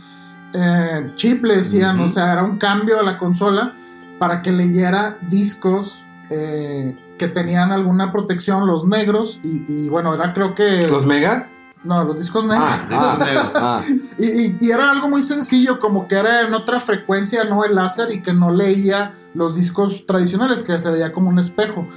eh, 0.54 1.12
chip, 1.16 1.44
le 1.44 1.58
decían, 1.58 2.00
o 2.00 2.08
sea, 2.08 2.32
era 2.34 2.44
un 2.44 2.58
cambio 2.58 3.00
a 3.00 3.04
la 3.04 3.18
consola 3.18 3.74
para 4.20 4.42
que 4.42 4.52
leyera 4.52 5.18
discos 5.30 6.04
eh, 6.30 6.98
que 7.18 7.28
tenían 7.28 7.72
alguna 7.72 8.12
protección, 8.12 8.68
los 8.68 8.86
negros, 8.86 9.40
y, 9.44 9.66
y, 9.68 9.90
bueno, 9.90 10.14
era 10.14 10.32
creo 10.34 10.56
que... 10.56 10.88
¿Los 10.88 11.06
megas? 11.06 11.50
no, 11.84 12.04
los 12.04 12.18
discos 12.20 12.44
negros. 12.46 12.68
Ah, 12.92 13.18
ah, 13.22 13.52
ah. 13.56 13.84
Y, 14.18 14.26
y- 14.26 14.58
y 14.60 14.72
era 14.72 14.92
algo 14.92 15.08
muy 15.08 15.22
sencillo, 15.22 15.80
como 15.80 16.08
que 16.10 16.16
era 16.16 16.42
en 16.42 16.54
otra 16.54 16.80
frecuencia, 16.82 17.46
no 17.46 17.64
el 17.64 17.74
láser, 17.76 18.12
y 18.12 18.22
que 18.22 18.34
no 18.34 18.52
leía 18.52 19.14
los 19.34 19.56
discos 19.56 20.06
tradicionales, 20.06 20.62
que 20.64 20.78
se 20.80 20.92
veía 20.92 21.14
como 21.14 21.30
un 21.30 21.40
espejo. 21.40 21.88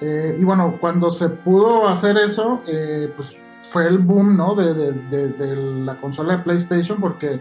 Eh, 0.00 0.36
y 0.38 0.44
bueno, 0.44 0.76
cuando 0.80 1.10
se 1.10 1.28
pudo 1.28 1.88
hacer 1.88 2.16
eso, 2.18 2.62
eh, 2.66 3.12
pues 3.16 3.34
fue 3.62 3.86
el 3.86 3.98
boom, 3.98 4.36
¿no? 4.36 4.54
De, 4.54 4.72
de- 4.74 4.92
de- 4.92 5.28
de 5.32 5.56
la 5.84 5.96
consola 5.96 6.36
de 6.36 6.42
PlayStation, 6.44 6.98
porque 7.00 7.40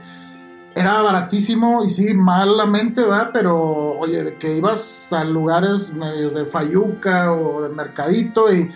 era 0.76 1.02
baratísimo 1.02 1.84
y 1.84 1.90
sí, 1.90 2.14
malamente, 2.14 3.02
¿verdad? 3.02 3.30
Pero, 3.34 3.56
oye, 4.00 4.24
de 4.24 4.38
que 4.38 4.56
ibas 4.58 5.08
a 5.12 5.24
lugares 5.24 5.94
medios 5.94 6.34
de 6.34 6.46
Fayuca 6.46 7.32
o 7.34 7.62
de 7.62 7.70
Mercadito 7.70 8.54
y... 8.54 8.70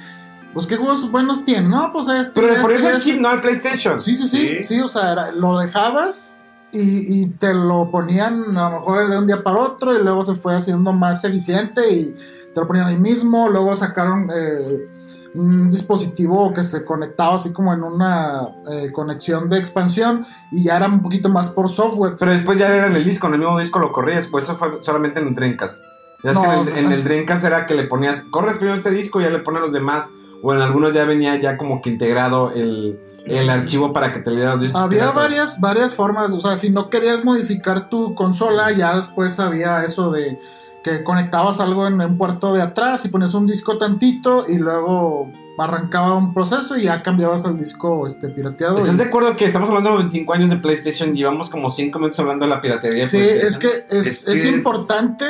Pues 0.54 0.68
qué 0.68 0.76
juegos 0.76 1.10
buenos 1.10 1.46
tienen, 1.46 1.70
¿no? 1.70 1.94
Pues 1.94 2.10
este, 2.10 2.42
Pero 2.42 2.62
por 2.62 2.72
este, 2.74 2.84
eso 2.84 2.90
el 2.90 2.98
este. 2.98 3.12
chip, 3.12 3.22
no 3.22 3.32
el 3.32 3.40
PlayStation. 3.40 4.02
Sí, 4.02 4.18
sí, 4.18 4.28
sí, 4.28 4.38
Sí. 4.58 4.64
sí, 4.64 4.82
o 4.82 4.88
sea, 4.90 5.14
era- 5.14 5.32
lo 5.32 5.58
dejabas 5.58 6.38
y, 6.74 7.22
y 7.22 7.28
te 7.28 7.54
lo 7.54 7.90
ponían 7.90 8.58
a 8.58 8.70
lo 8.70 8.80
mejor 8.80 9.10
de 9.10 9.18
un 9.18 9.28
día 9.28 9.44
para 9.44 9.60
otro 9.60 9.96
y 9.98 10.04
luego 10.04 10.26
se 10.26 10.36
fue 10.36 10.54
haciendo 10.54 10.92
más 10.92 11.24
eficiente 11.24 11.90
y 11.90 12.16
te 12.54 12.62
lo 12.62 12.68
ponían 12.68 12.88
ahí 12.88 12.98
mismo, 12.98 13.50
luego 13.50 13.76
sacaron 13.76 14.30
eh, 14.34 14.88
un 15.34 15.70
dispositivo 15.72 16.54
que 16.54 16.64
se 16.64 16.84
conectaba 16.84 17.36
así 17.36 17.54
como 17.54 17.74
en 17.74 17.84
una 17.84 18.42
eh, 18.70 18.92
conexión 18.92 19.50
de 19.50 19.58
expansión 19.58 20.26
y 20.52 20.64
ya 20.64 20.78
era 20.78 20.88
un 20.88 21.02
poquito 21.02 21.30
más 21.30 21.50
por 21.50 21.70
software. 21.70 22.16
Pero 22.20 22.32
después 22.32 22.58
ya 22.58 22.74
era 22.74 22.88
en 22.88 22.96
el 22.96 23.06
disco, 23.06 23.28
en 23.28 23.34
el 23.34 23.40
mismo 23.40 23.60
disco 23.60 23.80
lo 23.80 23.92
corrías, 23.92 24.28
pues 24.28 24.46
eso 24.46 24.56
fue 24.56 24.80
solamente 24.82 25.20
en 25.20 25.30
el 25.30 25.36
Dreamcast. 25.36 25.82
Ya 26.24 26.32
es 26.32 26.36
No, 26.36 26.44
que 26.44 26.50
en 26.50 26.68
el, 26.68 26.86
en 26.86 26.92
el 26.92 27.04
Dreamcast 27.04 27.44
era 27.46 27.66
que 27.66 27.74
le 27.74 27.86
ponías, 27.86 28.24
corres 28.24 28.56
primero 28.56 28.76
este 28.76 28.92
disco 28.92 29.20
y 29.20 29.24
ya 29.24 29.30
le 29.30 29.40
pones 29.40 29.62
los 29.62 29.72
demás. 29.72 30.10
O 30.44 30.54
en 30.54 30.62
algunos 30.62 30.94
ya 30.94 31.06
venía 31.06 31.40
ya 31.40 31.56
como 31.56 31.82
que 31.82 31.92
integrado 31.92 32.50
el, 32.52 33.00
el 33.26 33.50
archivo 33.50 33.94
para 33.94 34.12
que 34.12 34.20
te 34.20 34.32
le 34.32 34.44
los 34.44 34.60
discos. 34.60 34.82
Había 34.82 35.00
piratas. 35.02 35.16
varias, 35.16 35.60
varias 35.60 35.96
formas, 35.96 36.32
o 36.32 36.40
sea, 36.40 36.58
si 36.58 36.70
no 36.70 36.90
querías 36.90 37.24
modificar 37.24 37.90
tu 37.90 38.16
consola, 38.16 38.72
ya 38.72 38.96
después 38.96 39.40
había 39.40 39.84
eso 39.84 40.12
de 40.12 40.40
que 40.84 41.04
conectabas 41.04 41.60
algo 41.60 41.88
en 41.88 42.02
un 42.02 42.18
puerto 42.18 42.54
de 42.54 42.62
atrás 42.62 43.06
y 43.06 43.10
ponías 43.10 43.34
un 43.34 43.46
disco 43.48 43.78
tantito 43.78 44.46
y 44.48 44.58
luego 44.58 45.32
arrancaba 45.60 46.16
un 46.18 46.34
proceso 46.34 46.76
y 46.78 46.84
ya 46.86 47.04
cambiabas 47.04 47.46
al 47.46 47.56
disco 47.58 48.08
este 48.08 48.30
pirateado. 48.30 48.80
¿Estás 48.80 48.96
y- 48.96 48.98
de 48.98 49.04
acuerdo 49.04 49.36
que 49.36 49.46
estamos 49.46 49.70
hablando 49.70 49.92
de 49.92 49.98
25 49.98 50.34
años 50.34 50.50
de 50.50 50.58
PlayStation? 50.58 51.14
Llevamos 51.14 51.50
como 51.52 51.70
5 51.70 52.00
minutos 52.00 52.20
hablando 52.20 52.46
de 52.46 52.50
la 52.50 52.62
piratería. 52.62 53.06
Sí, 53.06 53.18
es 53.18 53.58
que 53.58 53.86
es, 53.90 54.08
Es 54.08 54.26
que 54.26 54.34
es 54.34 54.40
es- 54.44 54.46
importante 54.48 55.26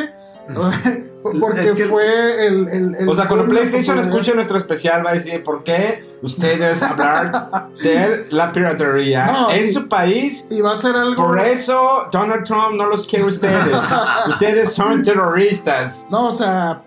porque 1.22 1.70
Es 1.70 1.76
que- 1.76 1.86
fue 1.86 2.48
el, 2.48 2.68
el- 2.70 2.96
el 3.00 3.10
O 3.10 3.16
sea, 3.16 3.28
cuando 3.28 3.46
PlayStation 3.46 4.00
escuche 4.00 4.34
nuestro 4.34 4.58
especial 4.58 5.06
va 5.06 5.12
a 5.12 5.14
decir 5.14 5.44
por 5.44 5.64
qué 5.64 6.06
ustedes 6.22 6.82
hablar 6.84 7.70
de 7.82 8.26
la 8.32 8.52
piratería 8.52 9.26
No, 9.26 9.52
en 9.52 9.70
y- 9.70 9.72
su 9.72 9.88
país. 9.88 10.48
Y 10.50 10.62
va 10.62 10.74
a 10.74 10.78
ser 10.78 10.96
algo... 10.96 11.16
Por 11.16 11.40
eso 11.40 12.04
Donald 12.12 12.44
Trump 12.44 12.74
no 12.76 12.88
los 12.88 13.06
quiere 13.08 13.26
ustedes. 13.26 13.78
ustedes 14.28 14.74
son 14.74 15.02
terroristas. 15.04 16.06
No, 16.10 16.28
o 16.28 16.32
sea, 16.32 16.82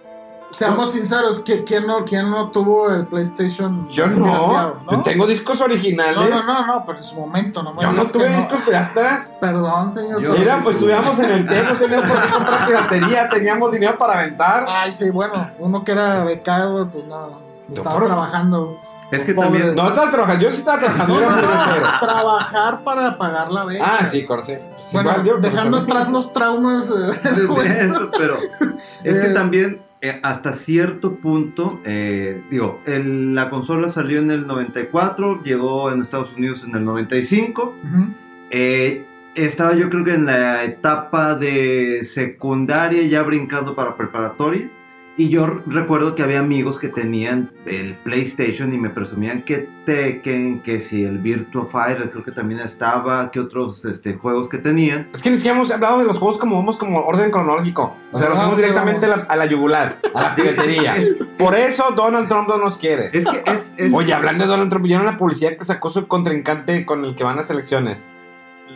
seamos 0.55 0.93
sinceros, 0.93 1.45
¿qui- 1.45 1.65
¿quién 1.67 1.87
no, 1.87 2.05
quién 2.05 2.31
no 2.31 2.51
tuvo 2.51 2.91
el 2.91 3.07
PlayStation 3.07 3.89
Yo 3.91 4.05
pirateado, 4.05 4.81
no. 4.91 5.03
Tengo 5.03 5.27
discos 5.27 5.61
originales. 5.61 6.17
No, 6.17 6.29
no, 6.29 6.43
no, 6.43 6.67
no, 6.67 6.85
pero 6.87 6.99
en 6.99 7.05
su 7.05 7.15
momento, 7.17 7.63
no 7.63 7.75
me 7.75 7.83
Yo 7.83 7.93
no 7.93 8.05
tuve 8.07 8.31
no. 8.31 8.37
discos 8.39 8.61
piratas. 8.61 9.35
Perdón, 9.41 9.91
señor. 9.91 10.23
Yo- 10.23 10.33
Mira, 10.35 10.61
pues 10.63 10.77
estudiamos 10.77 11.19
en 11.19 11.31
el 11.31 11.47
TEC, 11.49 11.69
no 11.69 11.77
teníamos 11.77 12.09
por 12.11 12.23
qué 12.23 12.31
comprar 12.33 12.67
piratería, 12.67 13.29
teníamos 13.29 13.73
dinero 13.73 13.99
para 13.99 14.15
aventar. 14.21 14.65
Ay, 14.69 14.93
sí, 14.93 15.11
bueno, 15.11 15.51
uno 15.59 15.83
que 15.85 15.93
era 15.93 16.25
becado, 16.25 16.89
pues 16.89 17.05
no, 17.07 17.27
no, 17.29 17.39
estaba 17.75 17.97
por- 17.99 18.07
trabajando. 18.07 18.79
Es 19.11 19.23
que 19.23 19.35
Pobre. 19.35 19.49
también. 19.51 19.75
No 19.77 19.89
estabas 19.91 20.11
trabajando, 20.11 20.43
yo 20.45 20.51
sí 20.51 20.59
estaba 20.59 20.79
trabajando, 20.81 21.21
No, 21.21 21.31
no, 21.31 21.37
no, 21.37 22.01
trabajar 22.01 22.83
para 22.83 23.17
pagar 23.19 23.53
la 23.53 23.65
beca. 23.65 23.85
Ah, 24.01 24.07
sí, 24.07 24.25
Corse. 24.25 24.63
Pues 24.75 24.93
Bueno, 24.93 25.11
igual 25.11 25.25
yo, 25.27 25.37
dejando 25.39 25.77
atrás 25.79 26.09
los 26.09 26.33
traumas 26.33 26.87
eh, 26.89 27.47
juventud. 27.47 27.65
Eso, 27.67 28.11
pero 28.17 28.39
es 28.39 29.03
que 29.03 29.27
Eh. 29.31 29.35
también 29.35 29.83
hasta 30.23 30.53
cierto 30.53 31.17
punto, 31.17 31.81
eh, 31.85 32.43
digo, 32.51 32.81
el- 32.87 33.35
la 33.35 33.51
consola 33.51 33.89
salió 33.89 34.19
en 34.21 34.31
el 34.31 34.47
94, 34.47 35.43
llegó 35.43 35.91
en 35.91 36.01
Estados 36.03 36.35
Unidos 36.37 36.65
en 36.65 36.75
el 36.77 36.85
95. 36.85 37.75
Ujú. 37.83 38.09
Eh, 38.51 39.05
estaba 39.35 39.75
yo 39.75 39.91
creo 39.91 40.05
que 40.05 40.15
en 40.15 40.27
la 40.27 40.65
etapa 40.65 41.35
de 41.35 42.05
secundaria, 42.05 43.03
ya 43.05 43.23
brincando 43.23 43.75
para 43.75 43.97
preparatoria. 43.97 44.69
Y 45.17 45.29
yo 45.29 45.47
recuerdo 45.47 46.17
que 46.17 46.25
había 46.25 46.41
amigos 46.41 46.79
que 46.79 46.89
tenían 46.89 47.53
el 47.67 47.95
PlayStation 47.99 48.75
y 48.75 48.79
me 48.79 48.91
presumían 48.91 49.43
que 49.43 49.69
Tekken, 49.87 50.61
que 50.63 50.81
si 50.81 51.05
el 51.05 51.19
Virtua 51.19 51.67
Fighter 51.67 52.11
creo 52.11 52.25
que 52.25 52.33
también 52.33 52.59
estaba, 52.61 53.31
que 53.31 53.39
otros 53.39 53.85
este, 53.85 54.15
juegos 54.15 54.49
que 54.49 54.59
tenían. 54.59 55.09
Es 55.15 55.23
que 55.23 55.31
ni 55.31 55.37
siquiera 55.37 55.57
hemos 55.57 55.71
hablado 55.71 55.99
de 55.99 56.05
los 56.05 56.19
juegos 56.19 56.37
como 56.39 56.57
vamos 56.57 56.77
como 56.77 57.01
orden 57.03 57.31
cronológico. 57.31 57.97
O 58.11 58.19
sea, 58.19 58.29
Ajá, 58.29 58.37
fuimos 58.41 58.57
sí, 58.57 58.63
directamente 58.63 59.07
a 59.07 59.17
la, 59.17 59.23
a 59.29 59.37
la 59.37 59.47
yugular, 59.47 59.99
a 60.15 60.21
la 60.21 60.35
piratería. 60.35 60.97
Por 61.39 61.55
eso 61.55 61.93
Donald 61.95 62.29
Trump 62.29 62.49
no 62.49 62.59
nos 62.59 62.77
quiere. 62.77 63.11
Es 63.13 63.25
que 63.25 63.43
es... 63.53 63.73
es- 63.77 63.95
Oye, 63.95 64.13
hablando 64.13 64.43
de 64.45 64.51
Donald 64.51 64.71
Trump, 64.71 64.85
¿vieron 64.85 65.07
la 65.07 65.17
publicidad 65.17 65.57
que 65.57 65.65
sacó 65.65 65.91
su 65.91 66.09
contrincante 66.09 66.85
con 66.85 67.05
el 67.05 67.15
que 67.15 67.23
van 67.23 67.39
a 67.39 67.43
elecciones? 67.43 68.07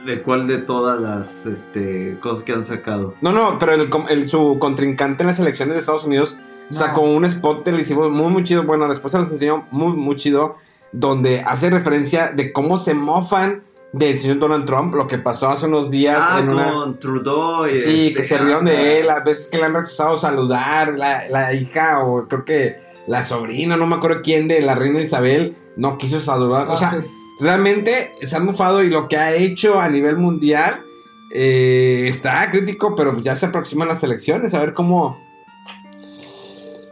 ¿De 0.06 0.22
cuál 0.22 0.46
de 0.46 0.58
todas 0.58 1.00
las 1.00 1.46
este, 1.46 2.18
cosas 2.20 2.42
que 2.44 2.52
han 2.52 2.64
sacado? 2.64 3.14
No, 3.20 3.32
no, 3.32 3.58
pero 3.58 3.72
el, 3.74 3.90
com- 3.90 4.06
el- 4.08 4.28
su 4.28 4.58
contrincante 4.58 5.22
en 5.22 5.26
las 5.28 5.38
elecciones 5.38 5.74
de 5.74 5.80
Estados 5.80 6.04
Unidos 6.04 6.38
sacó 6.68 7.00
un 7.02 7.24
spot 7.24 7.64
televisivo 7.64 8.08
muy, 8.10 8.28
muy 8.30 8.44
chido. 8.44 8.62
Bueno, 8.64 8.88
después 8.88 9.12
se 9.12 9.18
los 9.18 9.30
enseñó 9.30 9.66
muy, 9.70 9.92
muy 9.96 10.16
chido, 10.16 10.56
donde 10.92 11.40
hace 11.40 11.70
referencia 11.70 12.28
de 12.34 12.52
cómo 12.52 12.78
se 12.78 12.94
mofan 12.94 13.62
del 13.92 14.18
señor 14.18 14.38
Donald 14.38 14.66
Trump, 14.66 14.94
lo 14.94 15.06
que 15.06 15.16
pasó 15.18 15.48
hace 15.48 15.66
unos 15.66 15.90
días 15.90 16.18
Ah, 16.20 16.40
en 16.40 16.50
una... 16.50 16.72
con 16.72 16.98
Trudeau. 16.98 17.66
y 17.66 17.78
Sí, 17.78 18.08
este, 18.08 18.14
que 18.14 18.24
se 18.24 18.36
rieron 18.38 18.64
de 18.66 18.76
ah, 18.76 18.92
él, 18.98 19.10
a 19.10 19.20
veces 19.20 19.48
que 19.48 19.56
le 19.56 19.64
han 19.64 19.72
rechazado 19.74 20.18
saludar, 20.18 20.94
la, 20.98 21.26
la 21.28 21.54
hija 21.54 22.00
o 22.04 22.28
creo 22.28 22.44
que 22.44 22.76
la 23.06 23.22
sobrina, 23.22 23.78
no 23.78 23.86
me 23.86 23.96
acuerdo 23.96 24.20
quién, 24.22 24.46
de 24.46 24.60
la 24.60 24.74
reina 24.74 25.00
Isabel, 25.00 25.56
no 25.76 25.96
quiso 25.96 26.20
saludar. 26.20 26.66
Ah, 26.68 26.72
o 26.72 26.76
sea, 26.76 26.90
sí. 26.90 26.96
Realmente 27.40 28.12
se 28.22 28.36
ha 28.36 28.40
mofado 28.40 28.82
y 28.82 28.90
lo 28.90 29.08
que 29.08 29.16
ha 29.16 29.34
hecho 29.34 29.80
a 29.80 29.88
nivel 29.88 30.16
mundial 30.16 30.82
eh, 31.30 32.06
está 32.08 32.50
crítico, 32.50 32.94
pero 32.94 33.20
ya 33.20 33.36
se 33.36 33.46
aproximan 33.46 33.88
las 33.88 34.02
elecciones, 34.02 34.54
a 34.54 34.60
ver 34.60 34.74
cómo... 34.74 35.26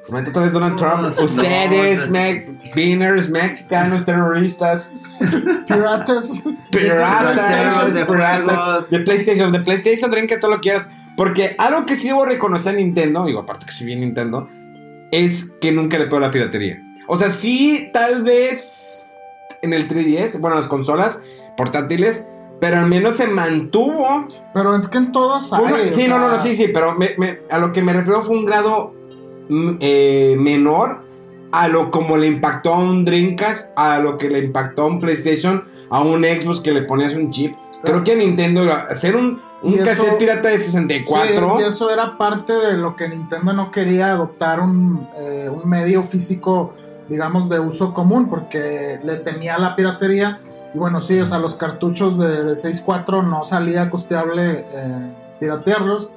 Comenta 0.07 0.31
otra 0.31 0.43
vez 0.43 0.53
Donald 0.53 0.77
Trump. 0.77 1.01
No, 1.01 1.25
Ustedes, 1.25 2.09
beaners, 2.77 3.29
mexicanos, 3.29 4.05
terroristas, 4.05 4.93
Piratas. 5.67 6.45
piratas, 6.71 7.93
de 7.93 8.07
piratas, 8.07 8.89
de 8.89 9.01
PlayStation, 9.01 9.51
de 9.51 9.61
PlayStation, 9.61 10.09
Drink 10.09 10.29
que 10.29 10.39
todo 10.39 10.53
lo 10.53 10.61
quieras. 10.61 10.89
Porque 11.17 11.57
algo 11.59 11.87
que 11.87 11.97
sí 11.97 12.07
debo 12.07 12.25
reconocer 12.25 12.75
a 12.75 12.77
Nintendo, 12.77 13.25
digo, 13.25 13.41
aparte 13.41 13.67
que 13.67 13.73
soy 13.73 13.87
bien 13.87 13.99
Nintendo, 13.99 14.49
es 15.11 15.51
que 15.61 15.73
nunca 15.73 15.99
le 15.99 16.05
pegó 16.05 16.21
la 16.21 16.31
piratería. 16.31 16.81
O 17.09 17.19
sea, 17.19 17.31
sí, 17.31 17.91
tal 17.93 18.23
vez 18.23 18.96
en 19.67 19.75
el 19.75 19.87
3DS, 19.89 20.41
bueno, 20.41 20.57
las 20.57 20.67
consolas 20.67 21.21
portátiles, 21.57 22.27
pero 22.61 22.79
al 22.79 22.87
menos 22.87 23.17
se 23.17 23.27
mantuvo. 23.27 24.27
Pero 24.55 24.75
es 24.77 24.89
que 24.89 24.99
en 24.99 25.13
todas 25.13 25.53
una- 25.53 25.77
hay, 25.77 25.93
sí, 25.93 26.09
no, 26.09 26.19
no, 26.19 26.29
no, 26.31 26.41
sí, 26.41 26.57
sí, 26.57 26.69
pero 26.73 26.95
me- 26.95 27.15
me- 27.19 27.41
a 27.51 27.59
lo 27.59 27.73
que 27.73 27.83
me 27.83 27.93
refiero 27.93 28.23
fue 28.23 28.37
un 28.37 28.47
grado 28.47 28.95
mm, 29.49 29.77
eh, 29.81 30.35
menor 30.39 31.05
a 31.53 31.69
lo 31.69 31.91
como 31.93 32.17
le 32.17 32.27
impactó 32.27 32.75
a 32.75 32.79
un 32.81 33.05
Dreamcast, 33.05 33.71
a 33.77 33.99
lo 34.01 34.19
que 34.19 34.29
le 34.29 34.41
impactó 34.41 34.83
a 34.83 34.87
un 34.87 34.99
PlayStation, 35.01 35.65
a 35.91 36.01
un 36.01 36.25
Xbox 36.25 36.61
que 36.61 36.73
le 36.73 36.83
ponías 36.83 37.15
un 37.15 37.31
chip. 37.31 37.55
Creo 37.83 38.03
que 38.03 38.13
a 38.13 38.17
Nintendo 38.17 38.65
hacer 38.73 39.15
un, 39.15 39.41
un 39.63 39.71
Y 39.73 39.77
eso- 39.77 39.85
cassette 39.85 40.19
pirata 40.19 40.49
de 40.49 40.59
Sí, 40.59 40.73
64. 40.73 41.59
y 41.61 41.63
eso 41.63 41.91
era 41.91 42.19
parte 42.19 42.53
de 42.53 42.77
lo 42.77 42.97
que 42.97 43.09
Nintendo 43.09 43.53
no 43.53 43.71
quería 43.71 44.11
adoptar 44.11 44.59
un, 44.61 45.07
eh, 45.17 45.49
un 45.49 45.69
medio 45.71 46.03
físico, 46.03 46.73
digamos, 47.09 47.49
de 47.49 47.61
uso 47.61 47.95
común, 47.95 48.29
porque 48.29 49.01
le 49.03 49.17
temía 49.17 49.59
la 49.59 49.77
piratería. 49.77 50.39
Y 50.75 50.79
bueno, 50.79 51.01
sí, 51.01 51.19
o 51.21 51.27
sea, 51.27 51.39
los 51.39 51.55
cartuchos 51.55 52.19
de, 52.19 52.45
de 52.45 52.53
6.4 52.53 53.25
no 53.25 53.45
salía 53.45 53.89
costeable 53.91 54.65
eh, 54.69 55.15
piratearlos, 55.41 56.11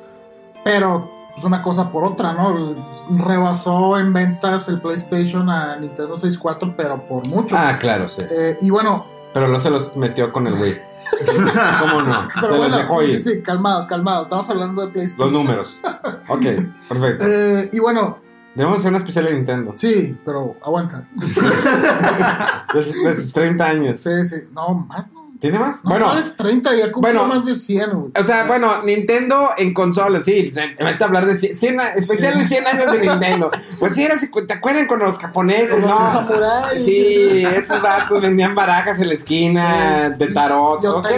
pero 0.63 1.09
pues 1.33 1.45
una 1.45 1.61
cosa 1.61 1.91
por 1.91 2.03
otra, 2.03 2.33
¿no? 2.33 2.75
Rebasó 3.09 3.97
en 3.97 4.11
ventas 4.11 4.67
el 4.67 4.81
PlayStation 4.81 5.49
a 5.49 5.77
Nintendo 5.77 6.15
6.4, 6.15 6.73
pero 6.75 7.07
por 7.07 7.27
mucho. 7.29 7.55
Ah, 7.57 7.77
claro, 7.79 8.09
sí. 8.09 8.23
Eh, 8.29 8.57
y 8.61 8.69
bueno, 8.69 9.05
Pero 9.33 9.47
no 9.47 9.59
se 9.59 9.69
los 9.69 9.95
metió 9.95 10.33
con 10.33 10.47
el 10.47 10.55
Wii. 10.55 10.73
¿Cómo 11.79 12.01
no? 12.01 12.27
pero 12.33 12.47
se 12.47 12.51
los 12.51 12.57
bueno, 12.57 12.77
dejó 12.77 13.01
sí, 13.01 13.11
ir. 13.11 13.19
sí, 13.19 13.33
sí, 13.33 13.41
calmado, 13.41 13.87
calmado. 13.87 14.23
Estamos 14.23 14.49
hablando 14.49 14.85
de 14.85 14.91
PlayStation. 14.91 15.31
Los 15.31 15.41
números. 15.41 15.81
Ok, 16.27 16.41
perfecto. 16.89 17.25
Eh, 17.25 17.69
y 17.71 17.79
bueno, 17.79 18.17
Debemos 18.59 18.79
hacer 18.79 18.89
una 18.89 18.97
especial 18.97 19.23
de 19.23 19.35
Nintendo. 19.35 19.71
Sí, 19.77 20.17
pero 20.25 20.57
aguanta. 20.61 21.07
De 22.73 23.15
sus 23.15 23.31
30 23.31 23.65
años. 23.65 24.03
Sí, 24.03 24.25
sí. 24.25 24.35
No, 24.51 24.73
más. 24.73 25.05
No, 25.39 25.41
¿Tiene 25.41 25.57
más? 25.59 25.83
no 25.85 25.91
bueno, 25.91 26.05
¿cuál 26.07 26.19
es 26.19 26.35
30? 26.35 26.75
Ya 26.75 26.91
cumplió 26.91 27.13
bueno. 27.21 27.33
más 27.33 27.45
de 27.45 27.55
100, 27.55 27.89
güey. 27.91 28.11
o 28.19 28.25
sea, 28.25 28.43
bueno, 28.43 28.83
Nintendo 28.83 29.51
en 29.57 29.73
consolas, 29.73 30.25
sí. 30.25 30.51
Vete 30.53 31.01
a 31.03 31.07
hablar 31.07 31.25
de 31.25 31.37
100, 31.37 31.55
100 31.55 31.79
a- 31.79 31.89
especial 31.93 32.37
de 32.37 32.43
100 32.45 32.67
años 32.67 32.91
de 32.91 32.99
Nintendo. 32.99 33.49
Pues 33.79 33.95
sí, 33.95 34.03
era, 34.03 34.15
¿te 34.17 34.53
acuerdan 34.53 34.85
con 34.85 34.99
los 34.99 35.17
japoneses, 35.17 35.71
Con 35.71 35.81
los 35.83 35.89
no? 35.91 36.11
samuráis. 36.11 36.83
Sí, 36.83 37.45
esos 37.55 37.81
vatos 37.81 38.21
vendían 38.21 38.53
barajas 38.53 38.99
en 38.99 39.07
la 39.07 39.13
esquina, 39.13 40.09
de 40.09 40.27
tarot. 40.27 40.83
Yo 40.83 41.01
¿no? 41.01 41.09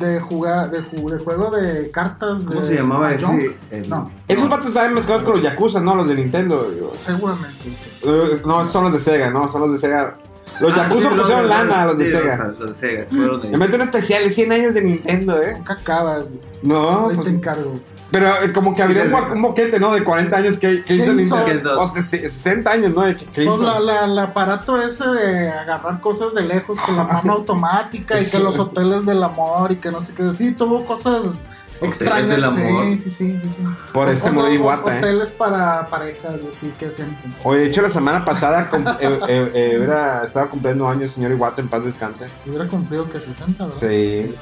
De 0.00 0.20
jugar, 0.20 0.70
de, 0.70 0.84
ju- 0.84 1.10
de 1.10 1.24
juego 1.24 1.50
de 1.50 1.90
cartas. 1.90 2.42
¿Cómo 2.46 2.60
de 2.60 2.68
se 2.68 2.74
llamaba 2.74 3.14
ese? 3.14 3.56
El- 3.70 3.88
No, 3.88 4.10
Esos 4.28 4.46
vatos 4.50 4.68
estaban 4.68 4.92
mezclados 4.92 5.22
con 5.24 5.32
los 5.36 5.42
Yakuza, 5.42 5.80
¿no? 5.80 5.94
Los 5.94 6.08
de 6.08 6.14
Nintendo. 6.16 6.62
digo. 6.70 6.92
seguramente. 6.94 7.70
Eh, 8.02 8.42
No, 8.44 8.60
esos 8.60 8.72
son 8.74 8.84
los 8.84 8.92
de 8.92 9.00
Sega, 9.00 9.30
¿no? 9.30 9.48
Son 9.48 9.62
los 9.62 9.72
de 9.72 9.78
Sega. 9.78 10.18
Los 10.60 10.72
Ah, 10.72 10.76
Yakuza 10.88 11.10
sí, 11.10 11.16
pusieron 11.16 11.48
lana 11.48 11.82
a 11.82 11.86
los 11.86 11.98
de 11.98 12.06
sí, 12.06 12.12
Sega. 12.12 12.36
Los, 12.48 12.58
los 12.58 12.70
de 12.80 12.88
Sega, 12.88 13.06
fueron 13.06 13.42
de- 13.42 13.48
Me 13.50 13.58
meten 13.58 13.74
un 13.80 13.86
especial 13.86 14.24
de 14.24 14.30
100 14.30 14.52
años 14.52 14.74
de 14.74 14.82
Nintendo, 14.82 15.40
¿eh? 15.42 15.52
Nunca 15.56 15.74
acabas, 15.74 16.28
güey. 16.28 16.40
No, 16.62 17.08
Ahí 17.08 17.14
pues, 17.16 17.26
te 17.28 17.32
encargo. 17.34 17.78
pero 18.10 18.28
eh, 18.42 18.52
como 18.52 18.74
que 18.74 18.82
habría 18.82 19.04
un, 19.04 19.32
un 19.32 19.42
boquete, 19.42 19.78
¿no? 19.78 19.92
De 19.92 20.02
40 20.02 20.36
años 20.36 20.58
que, 20.58 20.82
que 20.82 20.94
hizo 20.94 21.14
¿Qué 21.14 21.22
hizo? 21.22 21.36
Nintendo. 21.36 21.80
O 21.80 21.86
sea, 21.88 22.00
se- 22.02 22.28
60 22.30 22.70
años, 22.70 22.94
¿no? 22.94 23.02
¿Qué, 23.04 23.16
qué 23.16 23.44
Pues 23.44 23.58
la- 23.60 24.04
el 24.04 24.18
aparato 24.18 24.80
ese 24.80 25.06
de 25.08 25.50
agarrar 25.50 26.00
cosas 26.00 26.32
de 26.34 26.42
lejos 26.42 26.80
con 26.80 26.96
la 26.96 27.04
mano 27.04 27.32
automática 27.34 28.20
y 28.20 28.24
que 28.26 28.38
los 28.38 28.58
hoteles 28.58 29.04
del 29.04 29.22
amor 29.22 29.72
y 29.72 29.76
que 29.76 29.90
no 29.90 30.00
sé 30.02 30.12
qué. 30.14 30.32
Sí, 30.34 30.52
tuvo 30.52 30.86
cosas 30.86 31.44
extrañas. 31.82 32.28
del 32.28 32.44
amor. 32.44 32.84
Sí, 32.84 32.98
sí, 32.98 33.10
sí. 33.10 33.40
sí, 33.42 33.50
sí. 33.50 33.66
Por 33.92 34.08
eso 34.08 34.32
murió 34.32 34.52
Iwata, 34.54 34.94
¿eh? 34.94 34.98
Hoteles 34.98 35.30
para 35.30 35.86
parejas, 35.86 36.34
así 36.50 36.72
que 36.78 36.90
siempre. 36.92 37.30
Oye, 37.44 37.60
de 37.60 37.66
hecho, 37.66 37.82
la 37.82 37.90
semana 37.90 38.24
pasada 38.24 38.68
eh, 39.00 39.20
eh, 39.28 39.50
eh, 39.54 39.80
era- 39.82 40.24
estaba 40.24 40.48
cumpliendo 40.48 40.88
años, 40.88 41.10
señor 41.10 41.30
Iwata, 41.32 41.60
en 41.60 41.68
paz 41.68 41.84
descanse. 41.84 42.26
Hubiera 42.46 42.66
cumplido 42.68 43.08
que 43.08 43.20
60, 43.20 43.66
¿verdad? 43.66 43.80
Sí. 43.80 44.34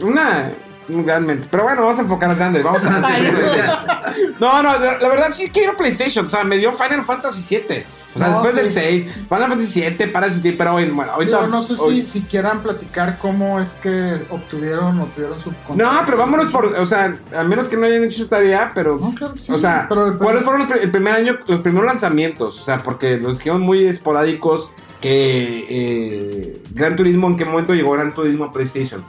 Una. 0.00 0.48
un 0.88 1.06
gran 1.06 1.26
mente. 1.26 1.48
Pero 1.50 1.64
bueno, 1.64 1.82
vamos 1.82 1.98
a 1.98 2.02
enfocar 2.02 2.30
a. 2.30 2.50
Vamos 2.62 2.84
a. 2.86 3.00
no, 4.40 4.62
no, 4.62 4.78
la, 4.78 4.98
la 4.98 5.08
verdad 5.08 5.30
sí 5.30 5.50
quiero 5.50 5.76
PlayStation. 5.76 6.26
O 6.26 6.28
sea, 6.28 6.44
me 6.44 6.58
dio 6.58 6.72
Final 6.72 7.04
Fantasy 7.04 7.56
VII. 7.68 7.84
O 8.14 8.18
sea, 8.18 8.28
No, 8.28 8.42
después 8.42 8.54
sí. 8.54 8.60
del 8.60 8.70
6, 8.70 9.12
Final 9.28 9.48
Fantasy 9.48 9.80
VII, 9.80 10.06
Parasite, 10.08 10.52
pero 10.56 10.74
hoy, 10.74 10.84
bueno, 10.90 11.12
ahorita. 11.12 11.36
Digo, 11.38 11.48
no 11.48 11.62
sé 11.62 11.74
hoy- 11.80 12.02
si, 12.02 12.06
si 12.06 12.20
quieran 12.22 12.62
platicar 12.62 13.18
cómo 13.18 13.58
es 13.58 13.74
que 13.74 14.20
obtuvieron, 14.30 15.00
obtuvieron 15.00 15.40
su 15.40 15.50
No, 15.74 15.90
pero 16.06 16.16
vámonos 16.18 16.52
por. 16.52 16.66
O 16.66 16.86
sea, 16.86 17.16
a 17.36 17.42
menos 17.44 17.66
que 17.68 17.76
no 17.76 17.86
hayan 17.86 18.04
hecho 18.04 18.18
su 18.18 18.28
tarea, 18.28 18.70
pero. 18.74 18.98
No, 18.98 19.12
claro 19.14 19.34
que 19.34 19.40
sí. 19.40 19.52
o 19.52 19.58
sea, 19.58 19.86
pero 19.88 20.16
¿cuáles 20.18 20.44
fueron 20.44 20.68
los, 20.68 20.78
el 20.80 20.90
primer 20.90 21.14
año, 21.14 21.38
los 21.46 21.60
primeros 21.60 21.86
lanzamientos? 21.86 22.60
O 22.60 22.64
sea, 22.64 22.78
porque 22.78 23.16
los 23.16 23.38
dijeron 23.38 23.62
muy 23.62 23.84
esporádicos 23.84 24.70
que 25.00 25.64
eh, 25.68 26.62
Gran 26.70 26.96
Turismo, 26.96 27.26
¿en 27.28 27.36
qué 27.36 27.44
momento 27.44 27.74
llegó 27.74 27.92
Gran 27.92 28.14
Turismo 28.14 28.44
a 28.44 28.52
PlayStation? 28.52 29.04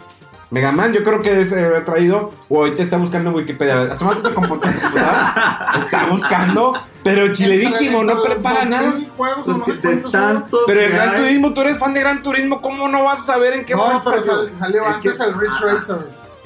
Mega 0.51 0.71
Man, 0.71 0.93
yo 0.93 1.03
creo 1.03 1.21
que 1.21 1.31
debe 1.31 1.45
ser 1.45 1.65
haber 1.65 1.83
traído, 1.85 2.29
o 2.49 2.59
ahorita 2.59 2.83
está 2.83 2.97
buscando 2.97 3.29
en 3.31 3.35
Wikipedia. 3.35 3.81
Asómate 3.93 4.19
esa 4.19 4.33
computadora. 4.33 5.71
Está 5.79 6.05
buscando, 6.05 6.73
pero 7.03 7.31
chilerísimo, 7.31 8.03
no 8.03 8.21
prepara 8.21 8.65
2000 8.65 8.69
nada. 8.69 8.93
juegos, 9.17 9.43
Pues 9.45 9.57
no 9.57 9.65
que 9.65 9.73
tantos 9.73 10.61
Pero 10.67 10.81
el 10.81 10.91
Gran 10.91 11.09
hay, 11.15 11.21
Turismo, 11.21 11.53
tú 11.53 11.61
eres 11.61 11.77
fan 11.77 11.93
de 11.93 11.99
Gran 11.99 12.21
Turismo, 12.23 12.61
¿cómo 12.61 12.87
no 12.87 13.03
vas 13.03 13.19
a 13.21 13.23
saber 13.23 13.53
en 13.53 13.65
qué 13.65 13.73
No, 13.75 13.85
momento 13.87 14.09
pero 14.11 14.21
salió? 14.59 14.85
Es 14.87 14.97
que- 14.97 15.09
antes 15.09 15.19
el 15.19 15.33
Ridge 15.33 15.59
Racer. 15.61 15.97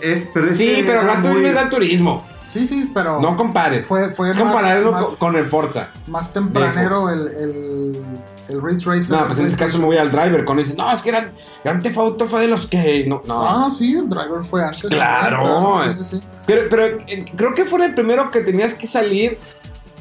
Es, 0.02 0.28
pero 0.34 0.54
Sí, 0.54 0.84
pero 0.86 1.02
Gran 1.04 1.22
Turismo 1.22 1.48
es 1.48 1.54
Gran 1.54 1.70
Turismo. 1.70 2.26
Sí, 2.48 2.66
sí, 2.66 2.90
pero 2.94 3.20
No 3.22 3.36
compares. 3.38 3.86
fue, 3.86 4.12
fue 4.14 4.30
Es 4.30 4.36
más, 4.36 4.44
compararlo 4.46 4.92
más, 4.92 5.10
con, 5.10 5.16
con 5.18 5.36
el 5.36 5.48
Forza. 5.50 5.90
más 6.08 6.34
tempranero 6.34 7.10
el, 7.10 7.28
el, 7.28 8.02
el 8.50 8.62
Ridge 8.62 8.86
Racer. 8.86 9.12
No, 9.18 9.26
pues 9.28 9.40
en 9.40 9.46
ese 9.46 9.58
caso 9.58 9.78
me 9.80 9.86
voy 9.86 9.98
al 9.98 10.12
driver. 10.12 10.44
Cuando 10.44 10.64
dicen, 10.64 10.78
no, 10.78 10.92
es 10.92 11.02
que 11.02 11.12
Gran, 11.12 11.32
Gran 11.64 11.82
Theft 11.82 11.98
Auto 11.98 12.26
fue 12.28 12.42
de 12.42 12.48
los 12.48 12.68
que. 12.68 13.06
No, 13.08 13.22
no. 13.28 13.48
Ah, 13.48 13.70
sí, 13.72 13.94
el 13.96 14.10
driver 14.10 14.44
fue 14.44 14.64
antes. 14.64 14.86
Claro. 14.90 15.82
Sí. 16.04 16.22
Pero, 16.46 16.68
pero 16.70 16.86
eh, 17.08 17.26
creo 17.36 17.54
que 17.54 17.66
fue 17.66 17.86
el 17.86 17.94
primero 17.94 18.30
que 18.30 18.42
tenías 18.42 18.74
que 18.74 18.88
salir 18.88 19.38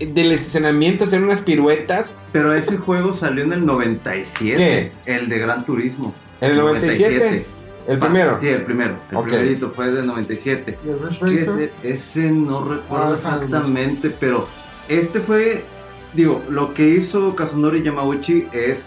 del 0.00 0.32
estacionamiento, 0.32 1.04
hacer 1.04 1.22
unas 1.22 1.40
piruetas. 1.40 2.14
Pero 2.32 2.52
ese 2.54 2.76
juego 2.78 3.12
salió 3.12 3.44
en 3.44 3.52
el 3.52 3.66
97. 3.66 4.92
El 5.06 5.28
de 5.28 5.38
Gran 5.38 5.64
Turismo. 5.64 6.14
¿En 6.40 6.52
el 6.52 6.58
97? 6.58 7.46
El 7.88 7.96
Ah, 7.96 8.00
primero. 8.00 8.38
Sí, 8.40 8.48
el 8.48 8.62
primero. 8.64 8.96
El 9.10 9.18
primerito 9.22 9.70
fue 9.70 9.90
del 9.90 10.06
97. 10.06 10.78
Y 10.84 10.88
el 10.90 11.00
Ridge 11.00 11.20
Racer. 11.20 11.38
ese, 11.38 11.72
ese 11.82 12.30
no 12.30 12.64
recuerdo 12.64 13.12
Ah, 13.12 13.14
exactamente, 13.16 14.10
pero 14.10 14.46
este 14.88 15.20
fue, 15.20 15.64
digo, 16.14 16.42
lo 16.48 16.74
que 16.74 16.88
hizo 16.88 17.34
Kazunori 17.36 17.82
Yamauchi 17.82 18.48
es 18.52 18.86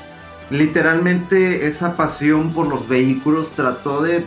literalmente 0.50 1.66
esa 1.68 1.96
pasión 1.96 2.54
por 2.54 2.68
los 2.68 2.88
vehículos, 2.88 3.50
trató 3.52 4.02
de 4.02 4.26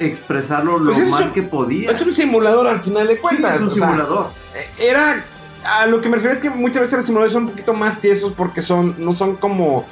expresarlo 0.00 0.78
lo 0.78 0.92
Pues 0.92 0.98
eso 1.02 1.10
más 1.10 1.22
un- 1.26 1.32
que 1.32 1.42
podía. 1.42 1.90
Es 1.90 2.02
un 2.02 2.12
simulador 2.12 2.66
al 2.66 2.80
final 2.80 3.06
de 3.06 3.14
Sí, 3.16 3.20
cuentas. 3.20 3.56
es 3.56 3.62
un 3.62 3.68
o 3.68 3.72
simulador. 3.72 4.26
eh, 4.54 4.66
era. 4.90 5.24
A 5.64 5.86
lo 5.86 6.00
que 6.02 6.08
me 6.10 6.16
refiero 6.16 6.34
es 6.34 6.42
que 6.42 6.50
muchas 6.50 6.82
veces 6.82 6.96
los 6.96 7.04
simuladores 7.06 7.32
son 7.32 7.44
un 7.44 7.50
poquito 7.50 7.72
más 7.72 7.98
tiesos 8.00 8.32
porque 8.32 8.60
son 8.60 8.96
no 8.98 9.12
son 9.14 9.36
como 9.36 9.84